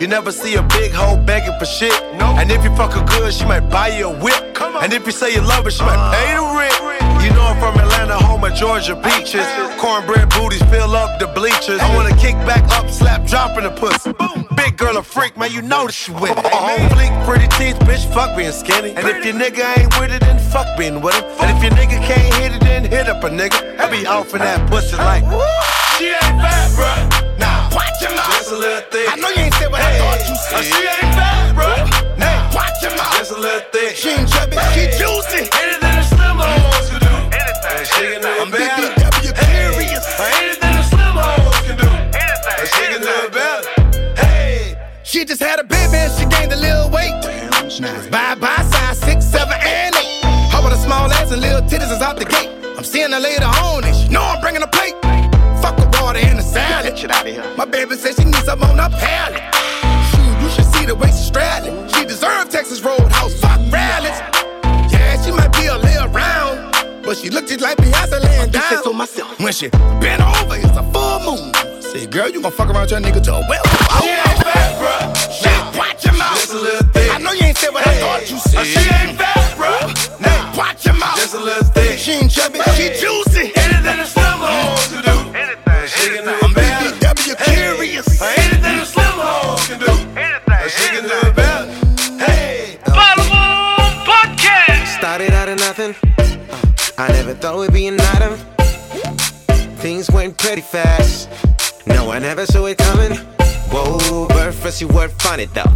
You 0.00 0.06
never 0.06 0.32
see 0.32 0.54
a 0.54 0.62
big 0.62 0.92
hoe 0.92 1.18
begging 1.18 1.52
for 1.58 1.66
shit. 1.66 1.92
And 2.14 2.50
if 2.50 2.64
you 2.64 2.74
fuck 2.74 2.92
her 2.94 3.04
good, 3.04 3.34
she 3.34 3.44
might 3.44 3.68
buy 3.68 3.88
you 3.88 4.08
a 4.08 4.18
whip. 4.18 4.56
And 4.80 4.94
if 4.94 5.04
you 5.04 5.12
say 5.12 5.34
you 5.34 5.42
love 5.42 5.64
her, 5.64 5.70
she 5.70 5.82
might 5.84 6.00
uh, 6.00 6.10
pay 6.16 6.32
the 6.32 6.40
rent. 6.56 7.22
You 7.22 7.28
know 7.36 7.42
I'm 7.42 7.60
from 7.60 7.78
Atlanta, 7.78 8.16
home 8.16 8.42
of 8.42 8.54
Georgia 8.54 8.96
peaches. 8.96 9.44
Cornbread 9.78 10.30
booties 10.30 10.62
fill 10.72 10.96
up 10.96 11.20
the 11.20 11.26
bleachers. 11.26 11.80
I 11.80 11.94
wanna 11.94 12.16
kick 12.16 12.34
back 12.48 12.64
up, 12.72 12.88
slap, 12.88 13.26
drop 13.26 13.58
in 13.58 13.64
the 13.64 13.70
pussy. 13.70 14.14
Big 14.56 14.78
girl 14.78 14.96
a 14.96 15.02
freak, 15.02 15.36
man, 15.36 15.52
you 15.52 15.60
know 15.60 15.84
that 15.84 15.92
she 15.92 16.12
with 16.12 16.32
it. 16.32 16.46
Oh, 16.50 16.80
on 16.80 16.88
fleek, 16.96 17.12
pretty 17.26 17.48
teeth, 17.60 17.78
bitch, 17.80 18.10
fuck 18.14 18.34
being 18.34 18.52
skinny. 18.52 18.96
And 18.96 19.06
if 19.06 19.22
your 19.22 19.34
nigga 19.34 19.76
ain't 19.76 20.00
with 20.00 20.12
it, 20.12 20.20
then 20.20 20.38
fuck 20.38 20.78
being 20.78 21.02
with 21.02 21.14
him. 21.14 21.24
And 21.44 21.54
if 21.54 21.62
your 21.62 21.72
nigga 21.72 22.00
can't 22.00 22.34
hit 22.40 22.52
it, 22.52 22.60
then 22.60 22.84
hit 22.84 23.06
up 23.06 23.22
a 23.22 23.28
nigga. 23.28 23.78
I 23.78 23.90
be 23.90 24.06
off 24.06 24.32
in 24.32 24.38
that 24.38 24.66
pussy 24.70 24.96
like. 24.96 25.24
She 25.98 26.06
ain't 26.08 26.40
bad, 26.40 26.70
bruh. 26.72 27.38
Nah, 27.38 27.68
watch 27.76 28.00
your 28.00 28.16
mouth. 28.16 28.32
Just 28.32 28.52
a 28.52 28.56
little 28.56 28.80
thick. 28.90 29.12
I 29.12 29.16
know 29.16 29.28
you 29.28 29.44
ain't 29.44 29.49
said 30.50 30.66
what 30.66 30.66
I 30.66 30.66
thought 30.66 30.66
you 30.66 30.72
said. 30.72 30.90
She 30.90 31.06
ain't 31.06 31.16
bad, 31.16 31.54
bro. 31.54 31.70
Nah, 32.18 32.54
watch 32.54 32.82
your 32.82 32.94
mouth. 32.96 33.14
Just 33.18 33.32
a 33.32 33.38
little 33.38 33.60
thick. 33.70 33.96
She 33.96 34.08
ain't 34.10 34.28
chubby, 34.28 34.56
she 34.74 34.82
juicy. 34.98 35.46
Anything 35.54 35.94
a 35.94 36.04
slim 36.04 36.38
hoes 36.38 36.90
can 36.90 37.00
do. 37.00 37.14
Anything. 37.30 37.80
She 37.86 38.02
can 38.10 38.20
do 38.22 38.30
it 38.30 38.50
better. 38.50 38.90
BBW 38.98 39.32
curious. 39.46 40.04
Anything 40.18 40.74
a 40.74 40.84
slim 40.90 41.16
hoes 41.16 41.60
can 41.66 41.76
do. 41.78 41.88
Anything. 42.14 42.60
She 42.66 42.82
can 42.90 43.00
do 43.00 43.16
better. 43.30 43.68
Hey. 44.18 44.76
She 45.02 45.24
just 45.24 45.42
had 45.42 45.60
a 45.60 45.64
baby 45.64 45.96
and 45.96 46.12
she 46.18 46.26
gained 46.26 46.52
a 46.52 46.56
little 46.56 46.90
weight. 46.90 47.14
Now 47.80 47.96
it's 47.96 48.08
bye 48.08 48.34
bye 48.34 48.62
size 48.68 48.98
six, 48.98 49.24
seven, 49.24 49.54
and 49.54 49.94
eight. 49.94 50.24
How 50.50 50.60
about 50.60 50.72
a 50.72 50.76
small 50.76 51.10
ass 51.12 51.30
and 51.30 51.40
little 51.40 51.62
titties 51.62 51.92
is 51.92 52.02
out 52.02 52.18
the 52.18 52.24
gate? 52.24 52.50
I'm 52.76 52.84
seeing 52.84 53.12
her 53.12 53.20
later 53.20 53.46
on 53.46 53.84
and 53.84 53.94
she 53.96 54.08
know 54.08 54.22
I'm 54.22 54.40
bringing 54.40 54.62
a 54.62 54.66
plate. 54.66 54.94
Fuck 55.62 55.76
the 55.76 55.88
water 56.02 56.18
and 56.18 56.38
the 56.38 56.42
salad. 56.42 56.96
Get 56.96 57.10
out 57.10 57.26
of 57.26 57.32
here. 57.32 57.44
My 57.56 57.64
baby 57.64 57.94
says 57.96 58.16
she 58.16 58.24
needs 58.24 58.44
some 58.44 58.62
on 58.62 58.76
her 58.78 58.90
palate. 58.90 59.49
The 61.40 61.70
way 61.70 61.80
she's 61.80 61.88
straddling. 61.88 61.88
She 61.88 62.04
deserved 62.04 62.50
Texas 62.50 62.80
Roadhouse. 62.82 63.34
Fuck 63.40 63.60
rallies. 63.72 64.18
Yeah, 64.92 65.22
she 65.22 65.30
might 65.32 65.52
be 65.52 65.66
a 65.66 65.76
little 65.76 66.08
round, 66.08 66.72
but 67.04 67.16
she 67.16 67.30
looked 67.30 67.48
just 67.48 67.60
like 67.60 67.76
Beyonce 67.78 68.22
laying 68.22 68.50
down. 68.50 68.82
so 68.82 68.92
myself. 68.92 69.38
When 69.40 69.52
she 69.52 69.68
bent 69.68 70.22
over, 70.22 70.56
it's 70.56 70.76
a 70.76 70.82
full 70.92 71.20
moon. 71.24 71.52
Say, 71.82 72.06
girl, 72.06 72.28
you 72.28 72.40
gon' 72.40 72.52
fuck 72.52 72.68
around 72.70 72.90
your 72.90 73.00
nigga 73.00 73.22
to 73.24 73.34
a 73.34 73.40
well. 73.48 73.62
Oh, 73.64 74.00
she 74.02 74.10
ain't 74.10 74.44
bad, 74.44 74.70
bruh. 74.78 75.16
Shit, 75.40 75.78
watch 75.78 76.04
your 76.04 76.14
mouth. 76.16 76.36
Just 76.36 76.52
a 76.52 76.58
little 76.58 76.86
thick. 76.92 77.14
I 77.14 77.18
know 77.18 77.32
you 77.32 77.44
ain't 77.44 77.56
said 77.58 77.70
what 77.72 77.86
I 77.86 77.94
thought 77.98 78.30
you 78.30 78.38
said. 78.38 78.60
Uh, 78.60 78.64
she 78.64 78.78
ain't 78.78 79.18
bad, 79.18 79.56
bruh. 79.58 80.20
Now 80.20 80.56
watch 80.56 80.84
your 80.86 80.94
mouth. 80.94 81.16
Just 81.16 81.34
a 81.34 81.40
little 81.40 81.64
thick. 81.64 81.98
She 81.98 82.12
ain't 82.12 82.30
chubby, 82.30 82.60
she 82.76 82.88
juicy. 82.94 83.50
Anything 83.56 83.98
a 83.98 84.06
slim 84.06 84.38
hoes 84.38 84.86
can 84.88 85.02
do. 85.02 85.16
Anything. 85.36 85.88
She 85.88 86.08
can 86.14 86.24
do 86.24 86.30
it 86.30 86.54
better. 86.54 86.94
BBW 86.94 87.44
curious. 87.54 88.22
Anything 88.22 88.39
thought 97.40 97.58
we'd 97.58 97.72
be 97.72 97.86
an 97.86 97.98
item. 97.98 98.36
Things 99.78 100.10
went 100.10 100.36
pretty 100.36 100.60
fast. 100.60 101.26
No, 101.86 102.10
I 102.10 102.18
never 102.18 102.44
saw 102.44 102.66
it 102.66 102.76
coming. 102.76 103.16
Whoa, 103.72 104.28
bird 104.28 104.52
first 104.52 104.82
you 104.82 104.88
were 104.88 105.08
funny 105.08 105.46
though. 105.46 105.74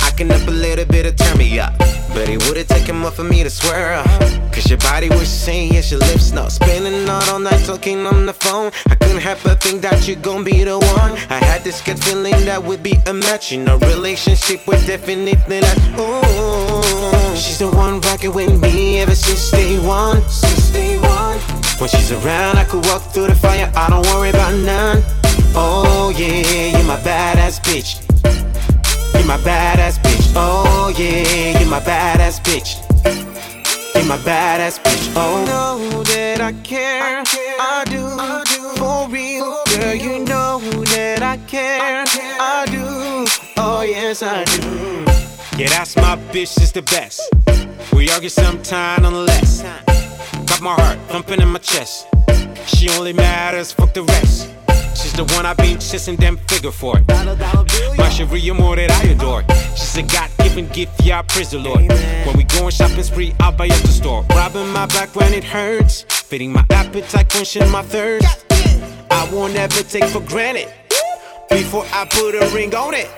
I 0.00 0.10
can 0.14 0.30
up 0.30 0.46
a 0.46 0.50
little 0.50 0.84
bit 0.84 1.04
to 1.04 1.12
turn 1.12 1.38
me 1.38 1.58
up. 1.58 1.72
But 2.12 2.28
it 2.28 2.46
would've 2.46 2.68
taken 2.68 2.96
more 2.96 3.10
for 3.10 3.24
me 3.24 3.42
to 3.42 3.48
swear 3.48 3.94
up. 3.94 4.06
Cause 4.52 4.68
your 4.68 4.78
body 4.78 5.08
was 5.08 5.28
saying 5.28 5.72
yes, 5.72 5.90
your 5.90 6.00
lips 6.00 6.32
no. 6.32 6.48
spinning 6.48 7.08
out 7.08 7.26
all 7.30 7.38
night 7.38 7.64
talking 7.64 8.04
on 8.06 8.26
the 8.26 8.34
phone. 8.34 8.70
I 8.90 8.94
couldn't 8.96 9.22
help 9.22 9.38
but 9.42 9.62
think 9.62 9.80
that 9.80 10.06
you 10.06 10.16
gon' 10.16 10.44
be 10.44 10.64
the 10.64 10.78
one. 10.78 11.12
I 11.30 11.38
had 11.42 11.64
this 11.64 11.80
good 11.80 11.98
feeling 11.98 12.44
that 12.44 12.62
would 12.62 12.82
be 12.82 12.98
a 13.06 13.14
match. 13.14 13.52
In 13.52 13.66
a 13.68 13.78
relationship 13.78 14.66
with 14.66 14.86
definitely 14.86 15.62
like, 15.62 15.98
ooh. 15.98 16.79
She's 17.40 17.58
the 17.58 17.68
one 17.68 18.02
rocking 18.02 18.34
with 18.34 18.60
me 18.60 19.00
ever 19.00 19.14
since 19.14 19.50
day 19.50 19.78
one. 19.78 20.20
Since 20.28 20.72
day 20.72 20.98
one. 20.98 21.38
When 21.78 21.88
she's 21.88 22.12
around, 22.12 22.58
I 22.58 22.64
could 22.64 22.84
walk 22.84 23.00
through 23.00 23.28
the 23.28 23.34
fire. 23.34 23.72
I 23.74 23.88
don't 23.88 24.04
worry 24.08 24.28
about 24.28 24.54
none. 24.54 25.02
Oh 25.54 26.12
yeah, 26.14 26.76
you're 26.76 26.86
my 26.86 26.98
badass 26.98 27.58
bitch. 27.64 28.04
You're 29.14 29.26
my 29.26 29.38
badass 29.38 29.98
bitch. 30.02 30.32
Oh 30.36 30.92
yeah, 30.98 31.58
you're 31.58 31.70
my 31.70 31.80
badass 31.80 32.40
bitch. 32.42 32.76
You're 33.94 34.04
my 34.04 34.18
badass 34.18 34.78
bitch. 34.82 35.12
Oh, 35.16 35.42
know 35.46 36.02
that 36.02 36.42
I 36.42 36.52
care. 36.62 37.22
I 37.58 37.84
do. 37.86 38.04
I 38.04 38.44
do. 38.52 38.60
For 38.76 39.08
real, 39.08 39.64
girl, 39.76 39.94
you 39.94 40.24
know 40.26 40.60
that 40.94 41.22
I 41.22 41.38
care. 41.46 42.04
I 42.38 42.66
do. 42.70 43.24
Oh 43.56 43.80
yes, 43.80 44.22
I 44.22 44.44
do. 44.44 45.29
Yeah, 45.60 45.68
that's 45.68 45.94
my 45.94 46.16
bitch, 46.32 46.58
is 46.62 46.72
the 46.72 46.80
best. 46.80 47.20
We 47.92 48.08
argue 48.08 48.30
sometime 48.30 49.02
nonetheless. 49.02 49.60
Got 50.46 50.62
my 50.62 50.72
heart 50.72 50.98
thumping 51.08 51.42
in 51.42 51.48
my 51.48 51.58
chest. 51.58 52.06
She 52.64 52.88
only 52.88 53.12
matters, 53.12 53.70
fuck 53.70 53.92
the 53.92 54.02
rest. 54.04 54.48
She's 54.96 55.12
the 55.12 55.24
one 55.36 55.44
I 55.44 55.52
been 55.52 55.78
chasing 55.78 56.16
them 56.16 56.38
figure 56.48 56.70
for 56.70 56.96
it. 56.98 57.06
My 57.98 58.08
Sharia 58.08 58.54
more 58.54 58.74
that 58.74 58.90
I 58.90 59.10
adore. 59.10 59.44
She's 59.76 59.98
a 59.98 60.02
God 60.02 60.30
given 60.38 60.66
gift, 60.68 60.98
yeah, 61.04 61.18
I 61.18 61.22
praise 61.28 61.50
the 61.50 61.58
Lord. 61.58 61.80
When 62.24 62.38
we 62.38 62.44
going 62.44 62.70
shopping 62.70 63.02
spree, 63.02 63.34
I'll 63.38 63.52
buy 63.52 63.66
at 63.66 63.82
the 63.82 63.88
store. 63.88 64.24
Robbing 64.30 64.72
my 64.72 64.86
back 64.86 65.14
when 65.14 65.34
it 65.34 65.44
hurts. 65.44 66.06
Feeding 66.08 66.54
my 66.54 66.64
appetite, 66.70 67.28
quenching 67.28 67.70
my 67.70 67.82
thirst. 67.82 68.46
I 69.10 69.28
won't 69.30 69.56
ever 69.56 69.82
take 69.82 70.04
for 70.04 70.20
granted. 70.20 70.72
Before 71.50 71.84
I 71.92 72.06
put 72.06 72.34
a 72.34 72.48
ring 72.54 72.74
on 72.74 72.94
it. 72.94 73.10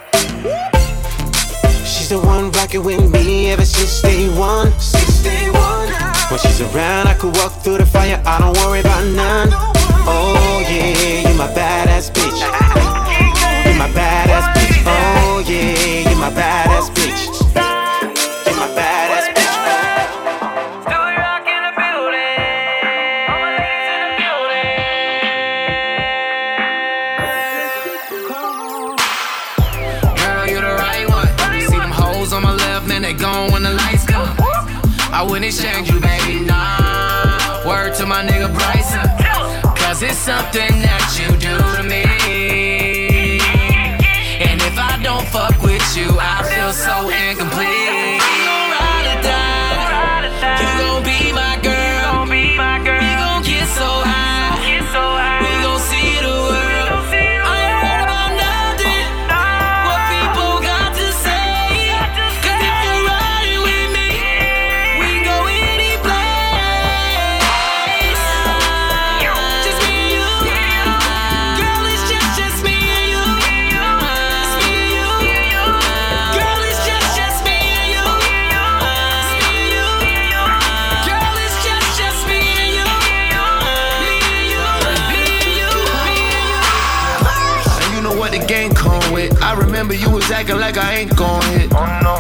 She's 1.93 2.09
the 2.09 2.19
one 2.19 2.51
rocking 2.53 2.83
with 2.83 3.13
me 3.13 3.51
ever 3.51 3.67
since 3.67 4.01
day 4.01 4.27
one. 4.39 4.73
Since 4.81 5.23
day 5.23 5.51
one. 5.51 5.89
When 6.31 6.41
she's 6.41 6.63
around, 6.63 7.07
I 7.07 7.15
could 7.15 7.37
walk 7.37 7.53
through 7.63 7.79
the 7.79 7.87
fire. 7.87 8.21
I 8.25 8.39
don't 8.41 8.57
worry 8.65 8.81
about 8.81 9.05
none. 9.09 9.51
Oh 9.53 10.65
yeah, 10.67 11.29
you 11.29 11.37
my 11.37 11.49
badass 11.49 12.11
bitch. 12.11 12.41
You 13.69 13.79
my 13.79 13.89
badass 13.91 14.47
bitch. 14.55 14.83
Oh 14.87 15.45
yeah, 15.47 16.12
it's 40.03 40.19
something 40.19 40.83
that 40.83 41.17
you 41.19 41.32
ain't 91.03 91.17
gon' 91.17 91.43
hit. 91.53 91.71
Oh 91.75 92.01
no. 92.03 92.17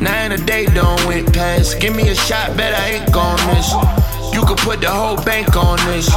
In 0.00 0.32
a 0.32 0.36
day 0.36 0.66
don't 0.66 1.02
went 1.06 1.32
past. 1.32 1.80
Give 1.80 1.94
me 1.94 2.08
a 2.08 2.14
shot, 2.14 2.56
bet 2.56 2.74
I 2.74 2.98
ain't 2.98 3.12
gon' 3.12 3.38
miss. 3.48 3.72
You 4.34 4.44
could 4.44 4.58
put 4.58 4.80
the 4.80 4.90
whole 4.90 5.16
bank 5.24 5.56
on 5.56 5.78
this. 5.88 6.08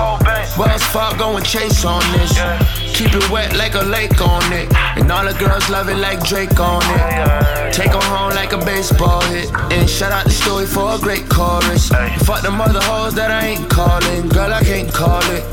Wells 0.58 0.84
Fargo 0.84 1.38
and 1.38 1.46
Chase 1.46 1.86
on 1.86 2.02
this. 2.14 2.34
Keep 2.98 3.14
it 3.14 3.30
wet 3.30 3.56
like 3.56 3.76
a 3.76 3.84
lake 3.84 4.20
on 4.22 4.42
it. 4.54 4.68
And 4.98 5.12
all 5.12 5.26
the 5.26 5.34
girls 5.40 5.70
love 5.70 5.90
it 5.90 5.98
like 5.98 6.20
Drake 6.28 6.60
on 6.60 6.82
it. 6.84 7.74
Take 7.74 7.92
her 7.92 8.08
home 8.14 8.34
like 8.34 8.54
a 8.54 8.58
baseball 8.58 9.22
hit. 9.34 9.50
And 9.72 9.90
shout 9.90 10.12
out 10.12 10.26
the 10.26 10.32
story 10.32 10.66
for 10.66 10.96
a 10.96 11.00
great 11.00 11.30
chorus. 11.30 11.90
Fuck 12.26 12.42
the 12.42 12.52
mother 12.52 12.82
hoes 12.82 13.14
that 13.16 13.32
I 13.32 13.48
ain't 13.48 13.70
calling. 13.70 14.28
Girl, 14.30 14.54
I 14.54 14.64
can't 14.64 14.92
call 14.92 15.22
it. 15.38 15.44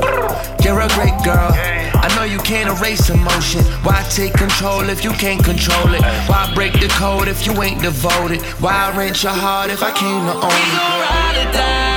You're 0.63 0.81
a 0.81 0.89
great 0.89 1.17
girl. 1.23 1.78
I 2.09 2.15
know 2.15 2.23
you 2.23 2.39
can't 2.39 2.69
erase 2.69 3.09
emotion. 3.09 3.61
Why 3.83 4.01
take 4.09 4.33
control 4.33 4.89
if 4.89 5.03
you 5.03 5.11
can't 5.11 5.43
control 5.43 5.93
it? 5.93 6.01
Why 6.27 6.51
break 6.55 6.73
the 6.73 6.87
code 6.87 7.27
if 7.27 7.45
you 7.45 7.53
ain't 7.61 7.81
devoted? 7.83 8.41
Why 8.59 8.91
rent 8.97 9.21
your 9.21 9.31
heart 9.31 9.69
if 9.69 9.83
I 9.83 9.91
came 9.91 10.25
to 10.25 10.33
own 10.33 10.41
it? 10.41 10.49
We 10.49 10.77
gon' 10.77 10.99
ride 11.01 11.47
or 11.47 11.53
die. 11.53 11.88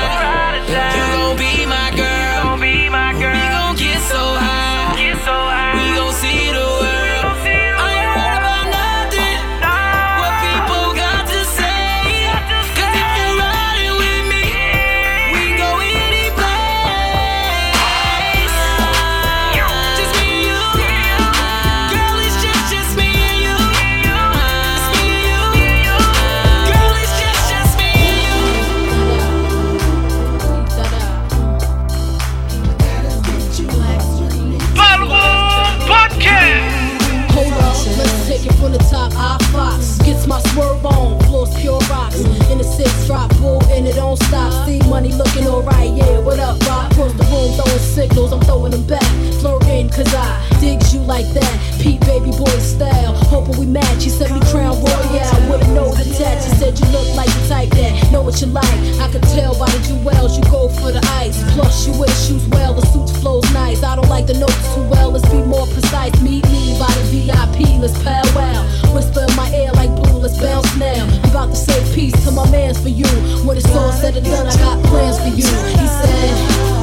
Stop. 44.33 44.67
See 44.67 44.81
money 44.89 45.13
looking 45.13 45.47
alright, 45.47 45.93
yeah. 45.93 46.19
What 46.21 46.39
up, 46.39 46.57
Rock? 46.65 46.91
Across 46.93 47.13
the 47.21 47.25
room, 47.29 47.53
throwing 47.53 47.85
signals, 47.85 48.33
I'm 48.33 48.41
throwing 48.41 48.73
them 48.73 48.87
back. 48.87 49.05
Flirting, 49.45 49.91
cause 49.91 50.09
I 50.15 50.41
digs 50.59 50.95
you 50.95 51.01
like 51.01 51.29
that. 51.37 51.55
Pete 51.77 52.01
baby 52.09 52.31
boy 52.31 52.57
style, 52.57 53.13
hoping 53.29 53.59
we 53.61 53.67
match. 53.67 54.05
He 54.05 54.09
said 54.09 54.33
me 54.33 54.41
Crown 54.49 54.81
Royal 54.81 55.53
with 55.53 55.69
a 55.69 55.75
nose 55.75 56.01
attached. 56.01 56.49
You 56.49 56.55
said 56.57 56.81
you 56.81 56.87
look 56.97 57.05
like 57.15 57.29
the 57.29 57.45
type 57.47 57.71
that 57.77 58.11
know 58.11 58.23
what 58.23 58.41
you 58.41 58.47
like. 58.47 58.79
I 59.05 59.13
could 59.13 59.23
tell 59.37 59.53
by 59.59 59.69
the 59.69 59.81
jewels 59.85 60.39
you 60.39 60.45
go 60.49 60.69
for 60.81 60.93
the 60.93 61.05
ice. 61.21 61.37
Plus 61.53 61.87
you 61.87 61.93
wear 62.01 62.09
shoes 62.25 62.47
well, 62.49 62.73
the 62.73 62.87
suit 62.89 63.11
flows 63.21 63.45
nice. 63.53 63.83
I 63.83 63.97
don't 63.97 64.09
like 64.09 64.27
the 64.27 64.39
notes 64.41 64.75
too 64.75 64.89
well, 64.89 65.11
let's 65.11 65.29
be 65.29 65.43
more 65.45 65.67
precise. 65.67 66.15
Meet 66.23 66.49
me 66.49 66.79
by 66.81 66.89
the 66.89 67.05
VIP, 67.13 67.81
let's 67.85 68.01
powwow. 68.03 68.65
Whisper 68.95 69.27
in 69.29 69.37
my 69.37 69.49
ear 69.53 69.73
like 69.73 69.93
blue, 69.93 70.12
bounce 70.43 70.77
now. 70.77 71.07
About 71.31 71.51
to 71.51 71.57
say 71.57 71.95
peace 71.95 72.25
to 72.25 72.33
my 72.33 72.49
mans 72.51 72.81
for 72.81 72.89
you. 72.89 73.07
When 73.47 73.57
it's 73.57 73.75
all 73.75 73.93
said 73.93 74.17
and 74.17 74.27
done, 74.27 74.47
I 74.47 74.57
got 74.57 74.85
plans 74.85 75.19
for 75.19 75.29
you. 75.29 75.47
He 75.47 75.87
said. 75.87 76.82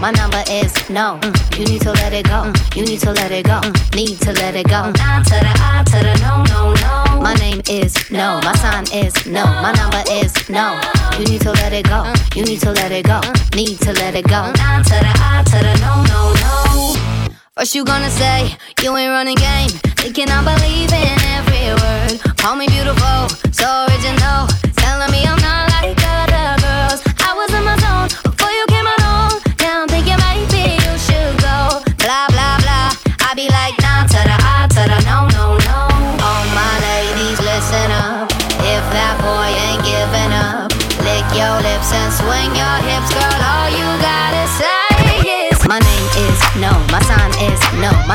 My 0.00 0.10
number 0.12 0.42
is 0.48 0.72
no. 0.88 1.18
Mm, 1.22 1.58
you 1.58 1.64
need 1.66 1.80
to 1.82 1.92
let 1.92 2.12
it 2.12 2.26
go. 2.26 2.42
Mm, 2.46 2.76
you 2.76 2.84
need 2.84 3.00
to 3.00 3.12
let 3.12 3.32
it 3.32 3.46
go. 3.46 3.60
Mm, 3.60 3.94
need 3.96 4.20
to 4.20 4.32
let 4.32 4.54
it 4.54 4.68
go. 4.68 4.90
Nah 4.92 5.22
to 5.22 5.30
the 5.30 5.52
I 5.58 5.82
to 5.84 5.98
the 6.06 6.14
no, 6.22 6.44
no, 6.44 6.74
no. 6.74 7.20
My 7.20 7.34
name 7.34 7.60
is 7.68 7.94
no, 8.10 8.40
my 8.44 8.54
sign 8.56 8.84
is 8.92 9.14
no, 9.26 9.44
my 9.44 9.72
number 9.72 10.02
is 10.10 10.32
no. 10.48 10.80
You 11.18 11.24
need 11.26 11.40
to 11.42 11.52
let 11.52 11.72
it 11.72 11.86
go. 11.88 12.12
You 12.34 12.44
need 12.44 12.60
to 12.60 12.72
let 12.72 12.92
it 12.92 13.06
go. 13.06 13.20
Need 13.54 13.80
to 13.80 13.92
let 13.94 14.14
it 14.14 14.26
go. 14.28 14.52
Nah 14.52 14.82
to 14.82 14.96
the 15.04 15.12
I 15.18 15.42
to 15.44 15.58
the 15.66 15.74
no, 15.82 16.02
no, 16.06 16.32
no. 16.42 17.34
First 17.56 17.74
you 17.74 17.84
gonna 17.84 18.10
say 18.10 18.56
you 18.82 18.96
ain't 18.96 19.10
running 19.10 19.36
game, 19.36 19.70
thinking 19.98 20.28
I 20.30 20.44
believe 20.46 20.92
in 20.92 21.18
every 21.34 21.74
word. 21.74 22.36
Call 22.38 22.54
me 22.54 22.68
beautiful, 22.68 23.28
so 23.50 23.66
original, 23.90 24.46
telling 24.78 25.10
me 25.10 25.26
I'm 25.26 25.40
not 25.42 25.68
like 25.74 25.98
other 26.06 26.27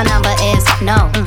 number 0.03 0.33
is 0.41 0.65
no. 0.81 1.22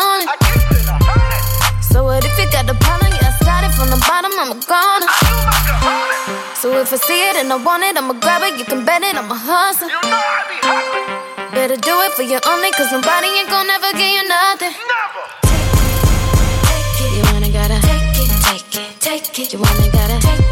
Me, 0.00 0.80
I'm 0.88 1.00
a 1.00 1.08
hundred. 1.08 1.82
So 1.82 2.04
what 2.04 2.24
if 2.24 2.36
you 2.38 2.46
got 2.50 2.68
a 2.68 2.74
problem? 2.74 3.10
Yeah, 3.12 3.30
I 3.30 3.34
started 3.40 3.72
from 3.76 3.88
the 3.90 4.00
bottom, 4.04 4.32
I'm 4.36 4.52
a 4.52 4.58
goner. 4.64 5.08
So 6.60 6.72
if 6.80 6.92
I 6.92 6.96
see 6.96 7.20
it 7.30 7.36
and 7.36 7.52
I 7.52 7.56
want 7.56 7.82
it, 7.84 7.96
I'ma 7.96 8.14
grab 8.14 8.42
it. 8.42 8.58
You 8.58 8.64
can 8.64 8.84
bet 8.84 9.02
it, 9.02 9.14
I'm 9.16 9.30
a 9.30 9.38
hustler. 9.38 9.88
Better 11.52 11.76
do 11.76 11.94
it 12.04 12.12
for 12.12 12.22
you 12.22 12.38
only, 12.46 12.70
cause 12.72 12.90
nobody 12.92 13.28
ain't 13.28 13.48
gonna 13.48 13.72
ever 13.72 13.92
give 13.92 14.12
you 14.16 14.24
nothing. 14.28 14.74
You 17.16 17.22
wanna 17.32 17.50
gotta 17.50 17.80
take 17.80 18.18
it, 18.20 18.30
take 18.44 18.74
it, 18.76 19.00
take 19.00 19.38
it. 19.38 19.52
You 19.52 19.58
wanna 19.60 19.88
gotta 19.92 20.18
take 20.20 20.40
it, 20.40 20.45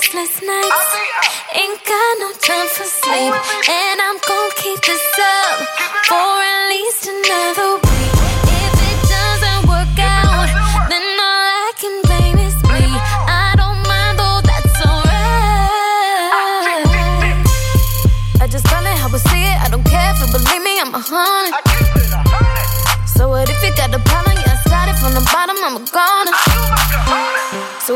restless 0.00 0.40
nights. 0.40 0.69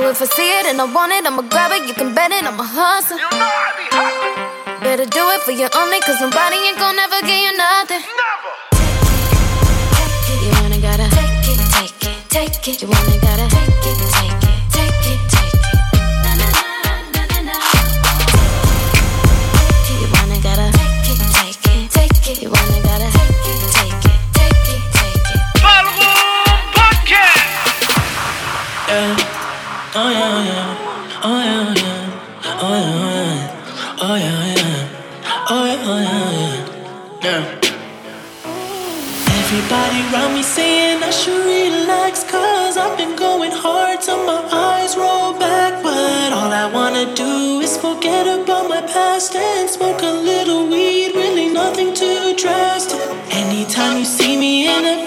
So 0.04 0.10
if 0.10 0.20
I 0.20 0.26
see 0.26 0.50
it 0.60 0.66
and 0.66 0.78
I 0.78 0.84
want 0.84 1.12
it, 1.12 1.24
I'ma 1.24 1.40
grab 1.48 1.72
it. 1.72 1.88
You 1.88 1.94
can 1.94 2.14
bet 2.14 2.30
it, 2.30 2.44
I'ma 2.44 2.62
hustle. 2.62 3.16
Better 4.84 5.06
do 5.06 5.24
it 5.32 5.40
for 5.40 5.52
you 5.52 5.66
only, 5.74 5.98
cause 6.00 6.20
nobody 6.20 6.56
ain't 6.56 6.76
gonna 6.76 7.00
ever 7.08 7.24
give 7.24 7.40
you 7.40 7.56
nothing. 7.56 8.04
Never! 8.04 8.52
You 10.44 10.52
wanna 10.60 10.76
gotta 10.76 11.08
take 11.08 11.48
it, 11.48 11.60
take 11.72 12.04
it, 12.04 12.20
take 12.28 12.68
it. 12.68 12.82
You 12.82 12.88
wanna 12.88 13.16
gotta 13.16 13.48
take 13.48 13.80
it, 13.80 13.96
take 14.12 14.44
it, 14.44 14.60
take 14.76 15.06
it, 15.08 15.33
around 40.14 40.34
me 40.34 40.42
saying 40.42 41.02
I 41.02 41.10
should 41.10 41.44
relax 41.44 42.22
Cause 42.24 42.76
I've 42.76 42.96
been 42.96 43.16
going 43.16 43.50
hard 43.50 44.00
till 44.00 44.24
my 44.24 44.42
eyes 44.52 44.96
roll 44.96 45.32
back. 45.38 45.82
But 45.82 46.32
all 46.32 46.52
I 46.52 46.70
wanna 46.72 47.06
do 47.14 47.60
is 47.60 47.76
forget 47.76 48.26
about 48.26 48.68
my 48.68 48.82
past 48.82 49.34
And 49.34 49.68
smoke 49.68 50.02
a 50.02 50.14
little 50.30 50.68
weed, 50.68 51.14
really 51.14 51.48
nothing 51.52 51.92
too 51.94 52.34
drastic. 52.36 53.00
Anytime 53.30 53.98
you 53.98 54.04
see 54.04 54.36
me 54.36 54.68
in 54.68 54.84
a 54.84 55.03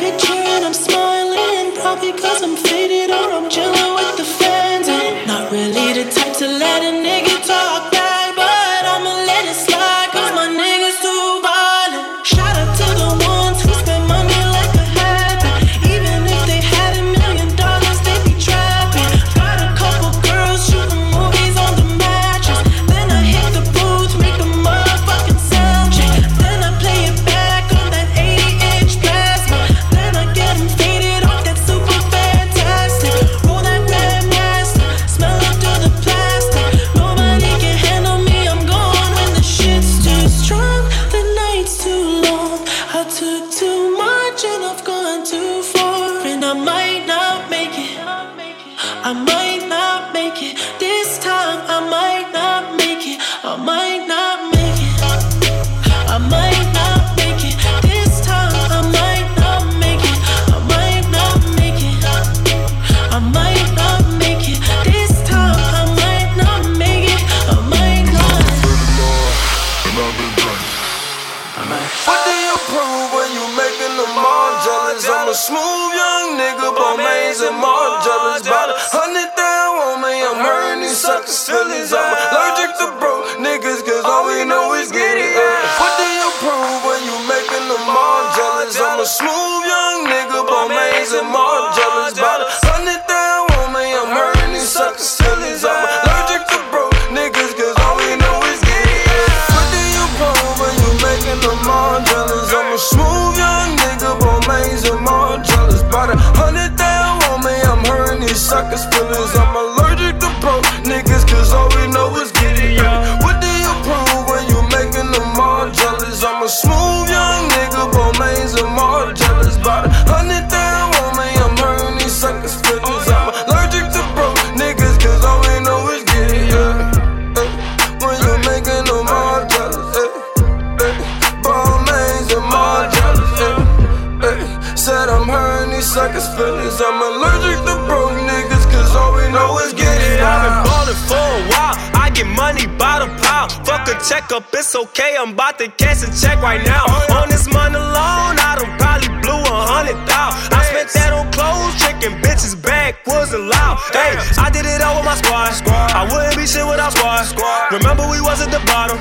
Checkup, 144.38 144.54
it's 144.54 144.76
okay. 144.76 145.16
I'm 145.18 145.34
about 145.34 145.58
to 145.60 145.68
cash 145.68 146.04
a 146.04 146.10
check 146.14 146.42
right 146.42 146.64
now. 146.64 146.86
On 147.18 147.30
this 147.30 147.48
money 147.52 147.76
alone, 147.76 148.38
I 148.38 148.58
done 148.60 148.78
probably 148.78 149.10
blew 149.22 149.42
a 149.42 149.60
hundred 149.66 149.98
thousand. 150.06 150.54
I 150.54 150.62
spent 150.70 150.90
that 150.94 151.12
on 151.14 151.26
clothes, 151.34 151.74
tricking 151.82 152.18
bitches 152.22 152.54
back 152.62 153.06
wasn't 153.08 153.50
loud. 153.50 153.78
Hey, 153.90 154.14
I 154.38 154.50
did 154.50 154.66
it 154.66 154.82
all 154.82 154.98
with 154.98 155.06
my 155.06 155.16
squad. 155.16 155.58
I 155.66 156.06
wouldn't 156.06 156.38
be 156.38 156.46
shit 156.46 156.66
without 156.66 156.94
squad. 156.94 157.26
Remember 157.72 158.06
we 158.10 158.22
was 158.22 158.42
at 158.42 158.52
the 158.52 158.62
bottom. 158.70 158.98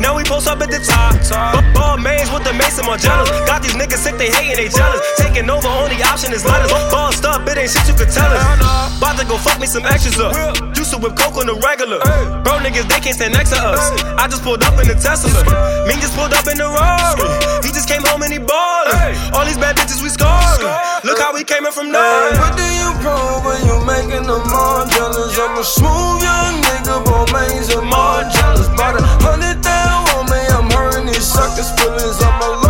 Now 0.00 0.16
we 0.16 0.24
post 0.24 0.48
up 0.48 0.60
at 0.60 0.70
the 0.70 0.80
top. 0.80 1.20
Ball 1.74 1.98
mains 1.98 2.30
with 2.32 2.44
the 2.44 2.54
mason 2.54 2.84
jealous. 2.98 3.28
Got 3.44 3.62
these 3.62 3.76
niggas 3.76 4.00
sick, 4.00 4.16
they 4.16 4.30
hating, 4.30 4.56
they 4.56 4.68
jealous. 4.72 5.04
Taking 5.18 5.50
over, 5.50 5.68
only 5.68 6.00
option 6.02 6.32
is 6.32 6.44
letters. 6.44 6.72
Bossed 6.88 7.24
up, 7.24 7.46
it 7.46 7.58
ain't 7.58 7.70
shit 7.70 7.86
you 7.88 7.94
could 7.94 8.10
tell 8.10 8.30
us. 8.30 8.96
About 8.96 9.18
to 9.20 9.26
go 9.26 9.36
fuck 9.36 9.60
me 9.60 9.66
some 9.66 9.84
extras 9.84 10.18
up. 10.18 10.32
Used 10.88 10.96
to 10.96 11.04
whip 11.04 11.20
coke 11.20 11.36
on 11.36 11.44
the 11.44 11.52
regular. 11.60 12.00
Bro 12.40 12.64
niggas, 12.64 12.88
they 12.88 12.96
can't 12.96 13.12
stand 13.12 13.36
next 13.36 13.52
to 13.52 13.60
us. 13.60 13.92
I 14.16 14.24
just 14.24 14.40
pulled 14.40 14.64
up 14.64 14.72
in 14.80 14.88
the 14.88 14.96
Tesla. 14.96 15.28
Mean 15.84 16.00
just 16.00 16.16
pulled 16.16 16.32
up 16.32 16.48
in 16.48 16.56
the 16.56 16.64
Rari. 16.64 17.28
He 17.60 17.76
just 17.76 17.92
came 17.92 18.00
home 18.08 18.24
and 18.24 18.32
he 18.32 18.40
ballin'. 18.40 19.12
All 19.36 19.44
these 19.44 19.60
bad 19.60 19.76
bitches 19.76 20.00
we 20.00 20.08
scoring. 20.08 20.64
Look 21.04 21.20
how 21.20 21.36
we 21.36 21.44
came 21.44 21.68
in 21.68 21.76
from 21.76 21.92
nothing. 21.92 22.40
what 22.40 22.56
do 22.56 22.64
you 22.64 22.88
prove 23.04 23.44
when 23.44 23.60
you 23.68 23.76
making 23.84 24.32
them 24.32 24.48
all 24.48 24.88
jealous? 24.88 25.36
I'm 25.36 25.60
a 25.60 25.64
smooth 25.76 26.24
young 26.24 26.56
nigga, 26.64 27.04
but 27.04 27.36
mains 27.36 27.68
and 27.68 27.84
more 27.84 28.24
jealous. 28.32 28.72
About 28.72 28.96
a 28.96 29.04
hundred 29.28 29.60
down 29.60 30.08
on 30.16 30.24
me, 30.32 30.40
I'm 30.56 30.72
hurting 30.72 31.04
these 31.04 31.28
suckers' 31.28 31.68
feelings. 31.76 32.16
I'm 32.24 32.40
allergic 32.40 32.67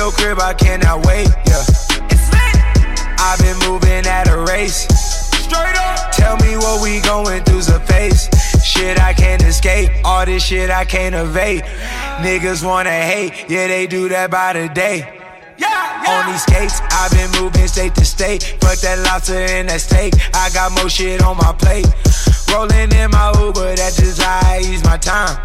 your 0.00 0.12
crib, 0.12 0.40
I 0.40 0.54
cannot 0.54 1.04
wait, 1.04 1.28
yeah. 1.44 1.62
I've 3.18 3.38
been 3.38 3.58
moving 3.68 4.06
at 4.06 4.28
a 4.28 4.38
race. 4.48 4.88
Straight 5.44 5.76
up. 5.76 6.10
Tell 6.12 6.38
me 6.38 6.56
what 6.56 6.80
we 6.82 7.00
going 7.00 7.42
through's 7.44 7.68
a 7.68 7.80
pace. 7.80 8.24
Shit 8.64 8.98
I 8.98 9.12
can't 9.12 9.42
escape, 9.42 9.90
all 10.02 10.24
this 10.24 10.42
shit 10.42 10.70
I 10.70 10.86
can't 10.86 11.14
evade. 11.14 11.64
Niggas 12.24 12.64
wanna 12.64 12.98
hate, 13.12 13.50
yeah, 13.50 13.66
they 13.66 13.86
do 13.86 14.08
that 14.08 14.30
by 14.30 14.54
the 14.54 14.68
day. 14.72 15.04
Yeah, 15.58 16.04
on 16.08 16.32
these 16.32 16.44
skates, 16.44 16.80
I've 16.92 17.12
been 17.12 17.30
moving 17.38 17.68
state 17.68 17.94
to 17.96 18.04
state. 18.06 18.56
Fuck 18.62 18.78
that 18.78 19.00
lobster 19.04 19.34
and 19.34 19.68
that 19.68 19.82
steak. 19.82 20.14
I 20.32 20.48
got 20.54 20.72
more 20.72 20.88
shit 20.88 21.20
on 21.22 21.36
my 21.36 21.52
plate. 21.52 21.84
Rolling 22.50 22.90
in 22.92 23.10
my 23.10 23.34
Uber, 23.38 23.76
that's 23.76 23.98
just 23.98 24.22
how 24.22 24.40
I 24.44 24.62
use 24.64 24.82
my 24.82 24.96
time. 24.96 25.36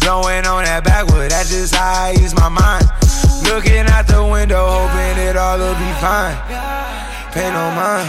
Blowing 0.00 0.46
on 0.46 0.64
that 0.64 0.82
backwood, 0.82 1.30
that's 1.30 1.50
just 1.50 1.76
how 1.76 2.06
I 2.06 2.14
ease 2.18 2.34
my 2.34 2.48
mind. 2.48 2.90
Looking 3.50 3.84
out 3.90 4.06
the 4.06 4.22
window, 4.24 4.64
hoping 4.64 5.26
it 5.26 5.36
all 5.36 5.58
will 5.58 5.74
be 5.74 5.90
fine. 5.98 6.38
Pain 7.34 7.52
on 7.52 7.74
mind, 7.74 8.08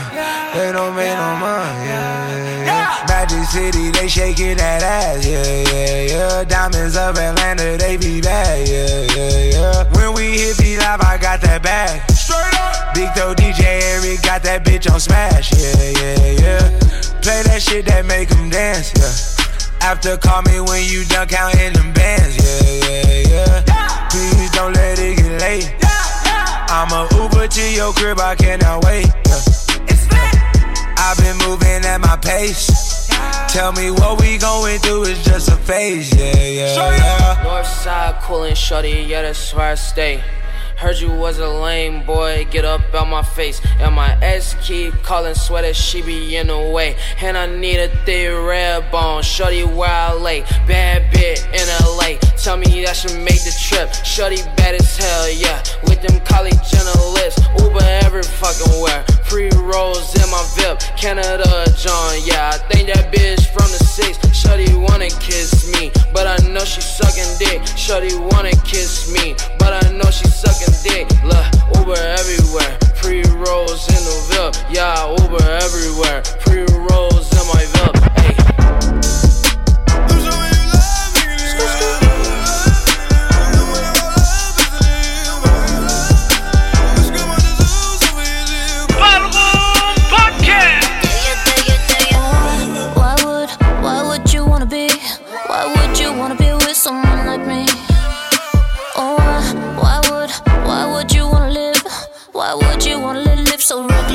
they 0.54 0.72
don't 0.72 0.96
make 0.96 1.18
no 1.18 1.36
mind, 1.42 1.82
yeah, 1.82 2.64
yeah. 2.64 3.06
Magic 3.08 3.44
City, 3.50 3.90
they 3.90 4.08
shaking 4.08 4.58
that 4.58 4.84
ass, 4.84 5.26
yeah, 5.26 5.42
yeah, 5.42 6.02
yeah. 6.14 6.44
Diamonds 6.44 6.96
of 6.96 7.18
Atlanta, 7.18 7.76
they 7.76 7.98
be 7.98 8.22
bad, 8.22 8.70
yeah, 8.70 9.18
yeah, 9.18 9.52
yeah. 9.58 9.84
When 9.98 10.14
we 10.14 10.38
hit 10.38 10.60
be 10.60 10.78
live, 10.78 11.02
I 11.02 11.18
got 11.18 11.42
that 11.42 11.64
bag. 11.64 12.00
Straight 12.12 12.54
up. 12.62 12.94
Big 12.94 13.10
Though 13.16 13.34
DJ 13.34 13.82
Eric 13.98 14.22
got 14.22 14.44
that 14.44 14.64
bitch 14.64 14.92
on 14.94 15.00
smash, 15.00 15.52
yeah, 15.54 15.90
yeah, 16.02 16.32
yeah. 16.38 16.80
Play 17.22 17.42
that 17.50 17.64
shit 17.64 17.88
that 17.88 18.06
make 18.06 18.30
them 18.30 18.52
dance, 18.52 18.94
yeah. 18.96 19.41
After 19.82 20.16
call 20.18 20.42
me 20.44 20.60
when 20.62 20.84
you 20.86 21.06
done 21.06 21.28
counting 21.28 21.74
them 21.74 21.92
bands, 21.94 22.38
yeah, 22.38 22.90
yeah, 22.90 23.64
yeah. 23.66 24.10
Please 24.10 24.52
don't 24.52 24.74
let 24.74 25.00
it 25.00 25.18
get 25.18 25.42
late. 25.42 25.74
I'm 26.70 26.92
a 26.92 27.08
Uber 27.16 27.48
to 27.48 27.72
your 27.74 27.92
crib, 27.94 28.20
I 28.20 28.36
cannot 28.36 28.86
wait. 28.86 29.08
Yeah. 29.08 29.42
I've 30.98 31.18
been 31.18 31.38
moving 31.50 31.84
at 31.84 31.98
my 32.00 32.16
pace. 32.18 33.10
Tell 33.50 33.74
me 33.74 33.92
what 33.92 34.22
we 34.22 34.38
going 34.38 34.80
through 34.80 35.04
is 35.04 35.26
just 35.26 35.50
a 35.50 35.58
phase, 35.58 36.14
yeah, 36.16 36.36
yeah, 36.36 36.76
yeah. 36.76 37.44
North 37.44 37.68
side 37.68 38.22
coolin' 38.22 38.56
shorty, 38.56 39.06
yeah, 39.10 39.24
that's 39.24 39.54
where 39.54 39.72
I 39.72 39.76
stay. 39.76 40.24
Heard 40.82 41.00
you 41.00 41.12
was 41.12 41.38
a 41.38 41.48
lame 41.48 42.04
boy, 42.08 42.48
get 42.50 42.66
up 42.66 42.82
out 42.96 43.08
my 43.08 43.22
face. 43.22 43.62
And 43.80 43.94
my 43.94 44.18
ex 44.20 44.56
keep 44.64 44.96
calling 45.04 45.36
sweater, 45.36 45.76
she 45.76 46.02
be 46.02 46.38
in 46.38 46.48
the 46.48 46.58
way. 46.58 46.96
And 47.22 47.38
I 47.38 47.46
need 47.46 47.78
a 47.78 47.90
thick 48.04 48.34
red 48.34 48.90
bone, 48.90 49.22
shorty 49.22 49.64
where 49.64 49.92
I 49.92 50.14
lay. 50.14 50.42
Bad 50.66 51.12
bit 51.12 51.46
in 51.54 51.68
LA, 51.86 52.18
tell 52.36 52.58
me 52.58 52.84
that 52.84 52.96
should 52.96 53.14
make 53.14 53.44
the 53.46 53.56
trip. 53.62 53.94
Shorty 54.04 54.42
bad 54.58 54.74
as 54.74 54.98
hell, 54.98 55.30
yeah. 55.30 55.62
With 55.84 56.02
them 56.02 56.20
college 56.26 56.58
journalists, 56.66 57.40
Uber 57.62 57.86
every 58.02 58.24
fucking 58.24 58.82
where. 58.82 59.06
Free 59.30 59.52
rolls 59.54 60.16
in 60.16 60.28
my 60.32 60.44
VIP, 60.56 60.82
Canada 60.98 61.46
John, 61.78 62.18
yeah. 62.26 62.52
I 62.56 62.58
think 62.74 62.92
that 62.92 63.14
bitch 63.14 63.46
from 63.54 63.70
the 63.70 63.78
six. 63.86 64.18
Shorty 64.36 64.74
wanna 64.74 65.10
kiss 65.22 65.72
me, 65.78 65.92
but 66.12 66.26
I 66.26 66.38
know 66.50 66.66
she 66.66 66.82
sucking 66.82 67.38
dick. 67.38 67.62
Shorty 67.78 68.18
wanna 68.34 68.58
kiss 68.66 69.14
me, 69.14 69.36
but 69.60 69.86
I 69.86 69.92
know 69.92 70.10
she 70.10 70.26
sucking 70.26 70.71
dick. 70.84 71.08
Look, 71.24 71.46
Uber 71.76 72.00
everywhere. 72.00 72.78
Pre 72.96 73.24
rolls 73.36 73.88
in 73.90 74.02
the 74.04 74.16
VIP. 74.30 74.56
Yeah, 74.72 75.10
Uber 75.22 75.44
everywhere. 75.62 76.22
Pre 76.42 76.66
rolls 76.90 77.32
in 77.32 77.46
my 77.48 77.64
VIP. 77.66 77.96
Hey. 78.20 78.51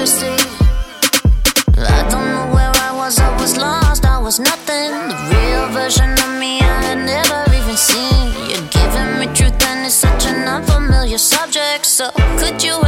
I 0.07 2.07
don't 2.09 2.31
know 2.31 2.55
where 2.55 2.71
I 2.77 2.93
was, 2.95 3.19
I 3.19 3.35
was 3.41 3.57
lost, 3.57 4.05
I 4.05 4.19
was 4.19 4.39
nothing. 4.39 4.93
The 5.11 5.17
real 5.35 5.67
version 5.71 6.13
of 6.13 6.31
me 6.39 6.61
I 6.61 6.83
had 6.85 6.99
never 6.99 7.43
even 7.53 7.77
seen. 7.77 8.31
You're 8.49 8.63
giving 8.71 9.19
me 9.19 9.27
truth 9.35 9.61
and 9.67 9.85
it's 9.85 9.97
such 9.97 10.27
an 10.27 10.47
unfamiliar 10.47 11.19
subject. 11.19 11.87
So 11.87 12.13
could 12.39 12.63
you 12.63 12.81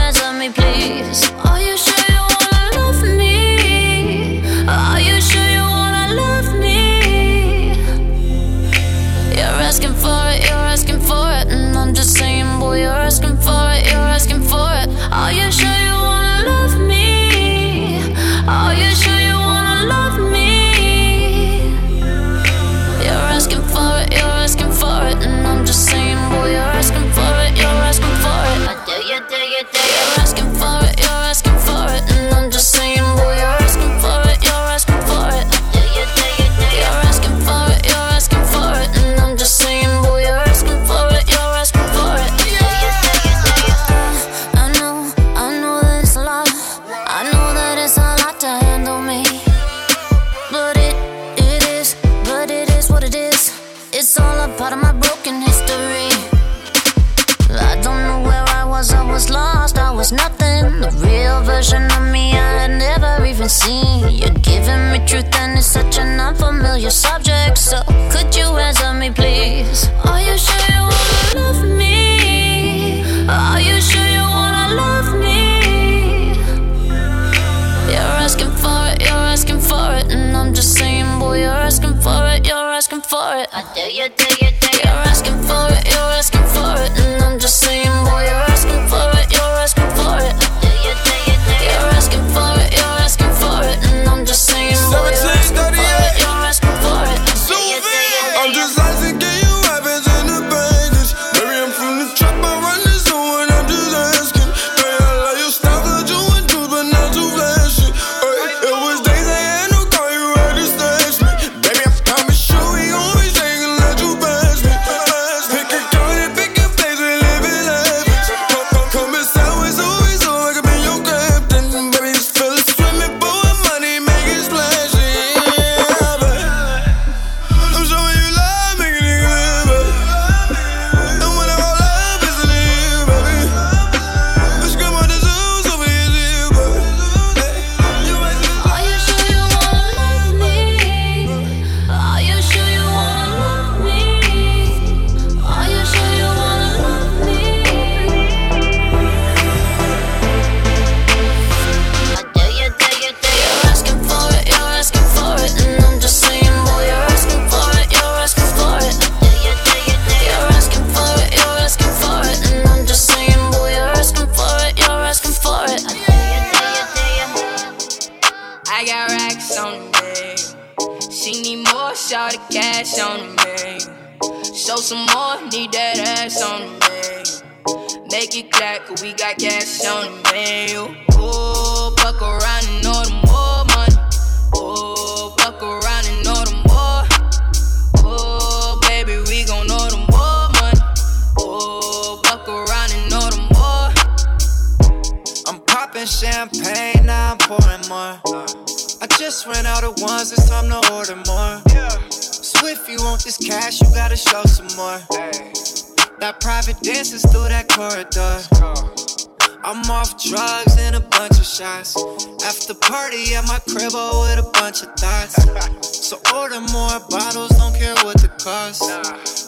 with 214.80 214.90
a 214.90 215.00
bunch 215.00 215.38
of 215.38 215.44
thoughts. 215.44 216.06
So 216.08 216.16
order 216.34 216.60
more 216.60 217.00
bottles, 217.10 217.50
don't 217.58 217.74
care 217.74 217.94
what 218.04 218.18
the 218.20 218.28
cost. 218.42 218.82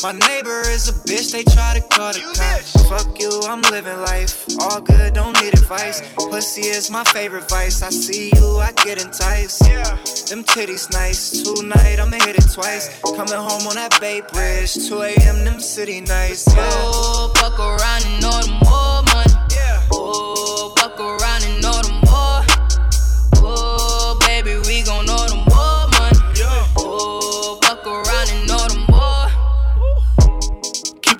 My 0.02 0.12
neighbor 0.12 0.60
is 0.68 0.88
a 0.88 0.92
bitch, 0.92 1.32
they 1.32 1.44
try 1.44 1.74
to 1.74 1.80
call 1.80 2.12
the 2.12 2.20
cops. 2.36 2.72
Fuck 2.88 3.20
you, 3.20 3.30
I'm 3.44 3.62
living 3.70 4.00
life. 4.02 4.46
All 4.60 4.80
good, 4.80 5.14
don't 5.14 5.40
need 5.42 5.54
advice. 5.54 6.02
Pussy 6.16 6.62
is 6.62 6.90
my 6.90 7.04
favorite 7.04 7.48
vice. 7.48 7.82
I 7.82 7.90
see 7.90 8.30
you, 8.34 8.58
I 8.58 8.72
get 8.84 9.02
enticed. 9.02 9.60
Them 10.28 10.44
titties 10.44 10.90
nice. 10.92 11.42
Tonight 11.42 11.98
I'ma 12.00 12.18
hit 12.24 12.36
it 12.36 12.52
twice. 12.52 13.00
Coming 13.02 13.34
home 13.34 13.66
on 13.66 13.74
that 13.74 13.98
Bay 14.00 14.22
Bridge. 14.32 14.74
2 14.88 15.02
a.m. 15.02 15.44
them 15.44 15.60
city 15.60 16.00
nights. 16.00 16.46
Yeah. 16.54 16.66
Oh, 16.70 17.32
fuck 17.36 17.58
around 17.58 18.04
and 18.06 18.22
the 18.22 18.58
more 18.64 19.02
money. 19.14 19.30
Oh, 19.92 20.72
fuck 20.78 20.98
around 21.00 21.29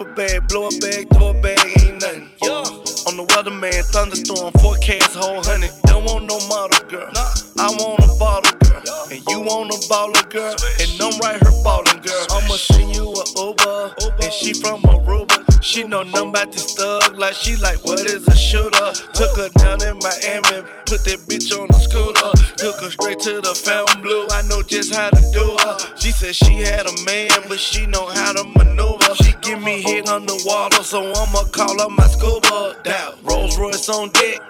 A 0.00 0.04
bag, 0.14 0.48
blow 0.48 0.68
a 0.68 0.70
bag, 0.80 1.08
throw 1.12 1.28
a 1.28 1.34
bag, 1.34 1.60
ain't 1.84 2.00
nothing. 2.00 2.30
Yeah. 2.42 2.64
On 3.04 3.20
the 3.20 3.26
weatherman, 3.36 3.84
thunderstorm, 3.92 4.50
forecast, 4.54 5.14
whole 5.14 5.44
honey. 5.44 5.68
Don't 5.84 6.04
want 6.06 6.24
no 6.24 6.40
model 6.48 6.88
girl. 6.88 7.12
I 7.60 7.68
want 7.76 8.00
a 8.00 8.08
bottle 8.18 8.56
girl. 8.64 8.80
And 9.12 9.20
you 9.28 9.40
want 9.44 9.68
a 9.68 9.78
baller 9.92 10.24
girl. 10.30 10.56
And 10.80 10.88
I'm 11.04 11.20
right 11.20 11.36
here 11.36 11.52
ballin' 11.62 11.89
girl. 12.02 12.26
I'ma 12.30 12.54
send 12.56 12.94
you 12.96 13.12
a 13.12 13.24
Uber. 13.46 13.94
And 14.22 14.32
she 14.32 14.54
from 14.54 14.82
Aruba. 14.82 15.62
She 15.62 15.84
know 15.84 16.02
nothing 16.02 16.30
about 16.30 16.52
this 16.52 16.74
thug. 16.74 17.18
Like 17.18 17.34
she 17.34 17.56
like, 17.56 17.84
what 17.84 18.00
is 18.00 18.26
a 18.26 18.36
shooter? 18.36 18.92
Took 19.12 19.36
her 19.36 19.48
down 19.58 19.82
in 19.82 19.98
Miami. 19.98 20.66
Put 20.86 21.04
that 21.04 21.20
bitch 21.28 21.52
on 21.52 21.68
the 21.68 21.78
scooter. 21.78 22.32
Took 22.56 22.80
her 22.80 22.90
straight 22.90 23.20
to 23.20 23.40
the 23.40 23.54
Fontainebleau. 23.54 24.26
I 24.30 24.42
know 24.48 24.62
just 24.62 24.94
how 24.94 25.10
to 25.10 25.22
do 25.32 25.56
her. 25.62 25.96
She 25.96 26.10
said 26.12 26.34
she 26.34 26.60
had 26.60 26.86
a 26.86 27.04
man, 27.04 27.28
but 27.48 27.60
she 27.60 27.86
know 27.86 28.06
how 28.06 28.32
to 28.32 28.44
maneuver. 28.44 29.14
She 29.16 29.32
give 29.42 29.62
me 29.62 29.82
hit 29.82 30.08
underwater, 30.08 30.82
so 30.82 31.12
I'ma 31.12 31.44
call 31.52 31.78
her 31.78 31.88
my 31.88 32.06
scuba. 32.06 32.76
Down. 32.82 33.14
Rolls 33.22 33.58
Royce 33.58 33.88
on 33.88 34.08
deck. 34.10 34.40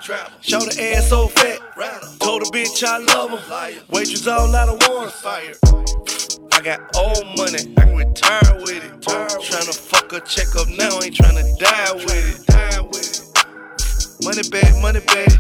Show 0.41 0.61
the 0.61 0.95
ass 0.95 1.09
so 1.09 1.27
fat. 1.29 1.59
Told 2.21 2.43
the 2.43 2.51
bitch 2.53 2.85
I 2.85 2.99
love 2.99 3.31
her. 3.31 3.83
Waitress 3.91 4.27
all 4.27 4.55
out 4.55 4.69
of 4.69 4.89
water. 4.89 5.11
Fire. 5.11 5.55
I 6.61 6.63
got 6.63 6.95
old 6.95 7.25
money, 7.39 7.73
I 7.79 7.85
can 7.87 7.97
retire 7.97 8.55
with 8.61 8.85
it. 8.85 9.01
Tryna 9.01 9.75
fuck 9.75 10.13
a 10.13 10.21
check 10.21 10.55
up 10.57 10.69
now, 10.69 11.01
ain't 11.01 11.17
tryna 11.17 11.59
die 11.59 11.93
with 11.95 12.13
it. 12.13 12.51
Money 14.23 14.47
bag, 14.51 14.83
money 14.83 15.01
bag. 15.01 15.31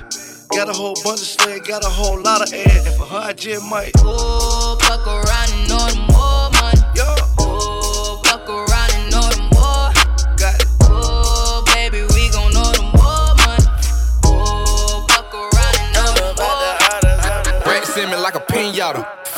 Got 0.49 0.71
a 0.71 0.73
whole 0.73 0.95
bunch 1.05 1.21
of 1.21 1.27
sled, 1.27 1.67
got 1.67 1.85
a 1.85 1.91
whole 1.91 2.19
lot 2.23 2.41
of 2.41 2.55
ass. 2.55 2.87
And 2.87 2.95
for 2.97 3.05
her, 3.05 3.19
I 3.19 3.33
just 3.35 3.69
might. 3.69 3.93
Oh, 3.99 4.79
fuck 4.81 5.07
around 5.07 5.53
and 5.53 5.69
know 5.69 6.07
more 6.15 6.30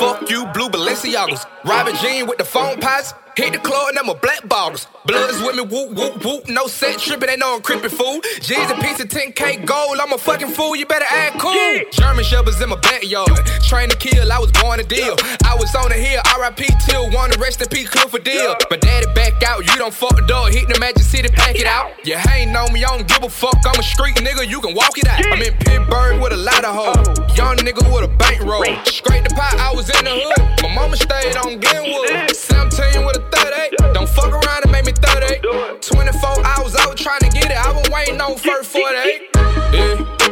Fuck 0.03 0.29
you, 0.29 0.47
blue 0.47 0.69
Balenciagas. 0.69 1.47
Robin 1.65 1.95
Jean 2.03 2.27
with 2.27 2.39
the 2.39 2.45
phone 2.45 2.81
pots. 2.81 3.15
Hit 3.35 3.55
the 3.55 3.59
club 3.59 3.89
and 3.89 3.97
them 3.97 4.11
a 4.11 4.15
black 4.15 4.47
bottles. 4.47 4.87
Bloods 5.07 5.41
with 5.41 5.57
me, 5.57 5.63
whoop, 5.63 5.97
whoop, 5.97 6.23
whoop. 6.23 6.49
No 6.49 6.67
set 6.67 6.99
tripping, 6.99 7.31
ain't 7.31 7.41
no 7.41 7.57
I'm 7.57 7.63
fool. 7.89 8.21
G's 8.41 8.71
a 8.71 8.77
piece 8.77 9.01
of 9.01 9.09
10K 9.09 9.65
gold. 9.65 9.99
I'm 9.99 10.13
a 10.13 10.19
fucking 10.19 10.49
fool, 10.49 10.77
you 10.77 10.85
better 10.85 11.07
act 11.09 11.41
cool. 11.41 11.81
German 11.91 12.25
shepherds 12.25 12.61
in 12.61 12.69
my 12.69 12.77
backyard. 12.77 13.33
Train 13.65 13.89
to 13.89 13.97
kill, 13.97 14.31
I 14.31 14.39
was 14.39 14.53
born 14.53 14.79
to 14.79 14.85
deal. 14.85 15.17
I 15.45 15.57
was 15.59 15.75
on 15.75 15.89
the 15.89 15.97
hill, 15.97 16.21
RIP 16.39 16.69
till 16.87 17.11
one, 17.11 17.31
rest 17.41 17.63
in 17.63 17.69
peace, 17.69 17.89
Clifford 17.89 18.23
deal. 18.23 18.55
But 18.69 18.83
daddy 18.83 19.07
back 19.15 19.43
out, 19.43 19.65
you 19.65 19.77
don't 19.79 19.95
fuck 19.95 20.15
the 20.15 20.27
door. 20.27 20.51
Hit 20.51 20.69
the 20.69 20.79
Magic 20.79 21.03
City, 21.03 21.29
pack 21.29 21.57
it 21.57 21.67
out. 21.67 21.91
You 22.05 22.19
ain't 22.31 22.53
know 22.53 22.69
me, 22.69 22.85
I 22.85 22.97
don't 22.97 23.09
give 23.09 23.25
a 23.25 23.31
fuck. 23.31 23.57
I'm 23.65 23.81
a 23.81 23.83
street 23.83 24.17
nigga, 24.17 24.47
you 24.47 24.61
can 24.61 24.75
walk 24.75 24.99
it 24.99 25.09
out. 25.09 25.25
I'm 25.33 25.41
in 25.41 25.55
Pittsburgh 25.55 26.21
with 26.21 26.33
a 26.33 26.37
lot 26.37 26.65
of 26.65 26.75
hoes. 26.75 27.19
Oh. 27.19 27.35
Young 27.35 27.57
nigga 27.57 27.83
with 27.89 28.05
a 28.05 28.13
bankroll. 28.19 28.63
Scrape 28.85 29.25
the 29.25 29.35
pot, 29.35 29.55
I 29.57 29.73
was 29.75 29.89
in 29.89 30.05
the 30.05 30.13
hood. 30.13 30.63
My 30.63 30.75
mama 30.75 30.97
stayed 30.97 31.37
on 31.37 31.59
Glenwood. 31.59 32.37
17 32.37 33.07
with 33.07 33.17
a 33.17 33.22
38. 33.31 33.95
Don't 33.95 34.09
fuck 34.09 34.33
around 34.33 34.63
and 34.65 34.73
make 34.73 34.87
me 34.87 34.93
38. 34.93 35.43
24 35.83 36.47
hours, 36.47 36.75
I 36.77 36.87
was 36.87 37.01
trying 37.01 37.21
to 37.21 37.29
get 37.29 37.51
it. 37.51 37.57
I 37.57 37.73
been 37.73 37.93
waiting 37.93 38.21
on 38.21 38.37
first 38.37 38.71
48. 38.71 39.31
Yeah. 39.73 40.32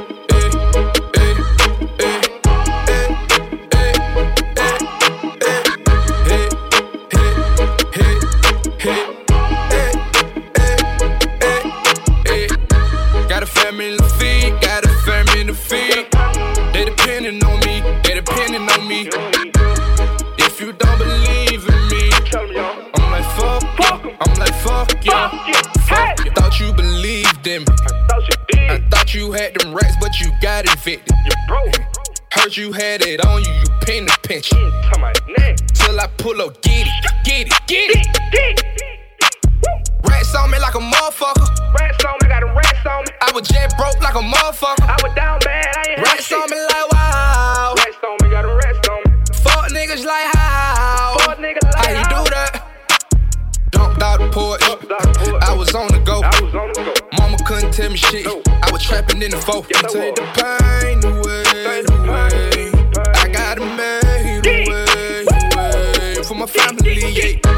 Fuck 25.08 25.46
you. 25.46 25.54
Fuck 25.82 26.24
you. 26.24 26.30
Thought 26.32 26.60
you 26.60 26.72
believed 26.72 27.46
in. 27.46 27.64
I 28.70 28.80
thought 28.90 29.14
you 29.14 29.32
had 29.32 29.54
them 29.54 29.74
racks, 29.74 29.96
but 30.00 30.20
you 30.20 30.30
got 30.40 30.64
evicted. 30.66 31.14
You 31.24 31.32
broke. 31.48 31.74
Heard 32.32 32.56
you 32.56 32.72
had 32.72 33.02
it 33.02 33.24
on 33.26 33.42
you, 33.42 33.52
you 33.52 33.64
pin 33.82 34.06
the 34.06 34.16
pension. 34.22 34.58
Till 35.74 36.00
I 36.00 36.06
pull 36.18 36.40
up, 36.40 36.62
get 36.62 36.86
it, 36.86 37.06
get 37.24 37.48
it, 37.48 37.54
get 37.66 37.90
it. 37.90 38.06
Rats 40.08 40.34
on 40.36 40.50
me 40.50 40.58
like 40.60 40.74
a 40.74 40.78
motherfucker. 40.78 41.74
Rats 41.74 42.04
on 42.04 42.14
me, 42.22 42.28
got 42.28 42.42
a 42.42 42.46
rats 42.46 42.86
on 42.86 43.02
me. 43.02 43.10
I 43.20 43.32
was 43.34 43.48
jet 43.48 43.74
broke 43.76 44.00
like 44.00 44.14
a 44.14 44.22
motherfucker. 44.22 44.86
I 44.86 44.96
was 45.02 45.12
down 45.16 45.40
bad, 45.40 45.76
I 45.76 45.90
ain't 45.90 45.98
had 45.98 46.06
Rats 46.06 46.32
on 46.32 46.50
me 46.50 46.56
like 46.56 46.92
wow. 46.92 47.74
Rats 47.76 47.96
on 48.04 48.16
me, 48.22 48.30
got 48.30 48.44
a 48.44 48.54
rats 48.54 48.88
on 48.88 49.02
me. 49.04 49.10
Fuck 49.42 49.70
niggas 49.72 50.04
like 50.04 50.36
how? 50.36 50.69
Dumped 54.00 54.22
out 54.22 54.26
the 54.26 54.32
porch. 54.32 54.62
I 55.42 55.54
was 55.54 55.74
on 55.74 55.88
the 55.88 55.98
go. 55.98 56.22
Mama 57.18 57.36
couldn't 57.44 57.72
tell 57.72 57.90
me 57.90 57.98
shit. 57.98 58.26
I 58.26 58.70
was 58.72 58.82
trapping 58.82 59.20
in 59.20 59.30
the 59.30 59.36
four. 59.36 59.62
Take 59.64 60.14
the 60.14 60.24
pain 60.40 61.04
away, 61.04 61.82
away. 62.08 62.72
I 63.14 63.28
got 63.28 63.58
it 63.58 63.66
made 63.76 64.46
away, 64.46 65.26
away. 66.16 66.22
For 66.24 66.34
my 66.34 66.46
family, 66.46 67.12
yeah. 67.12 67.49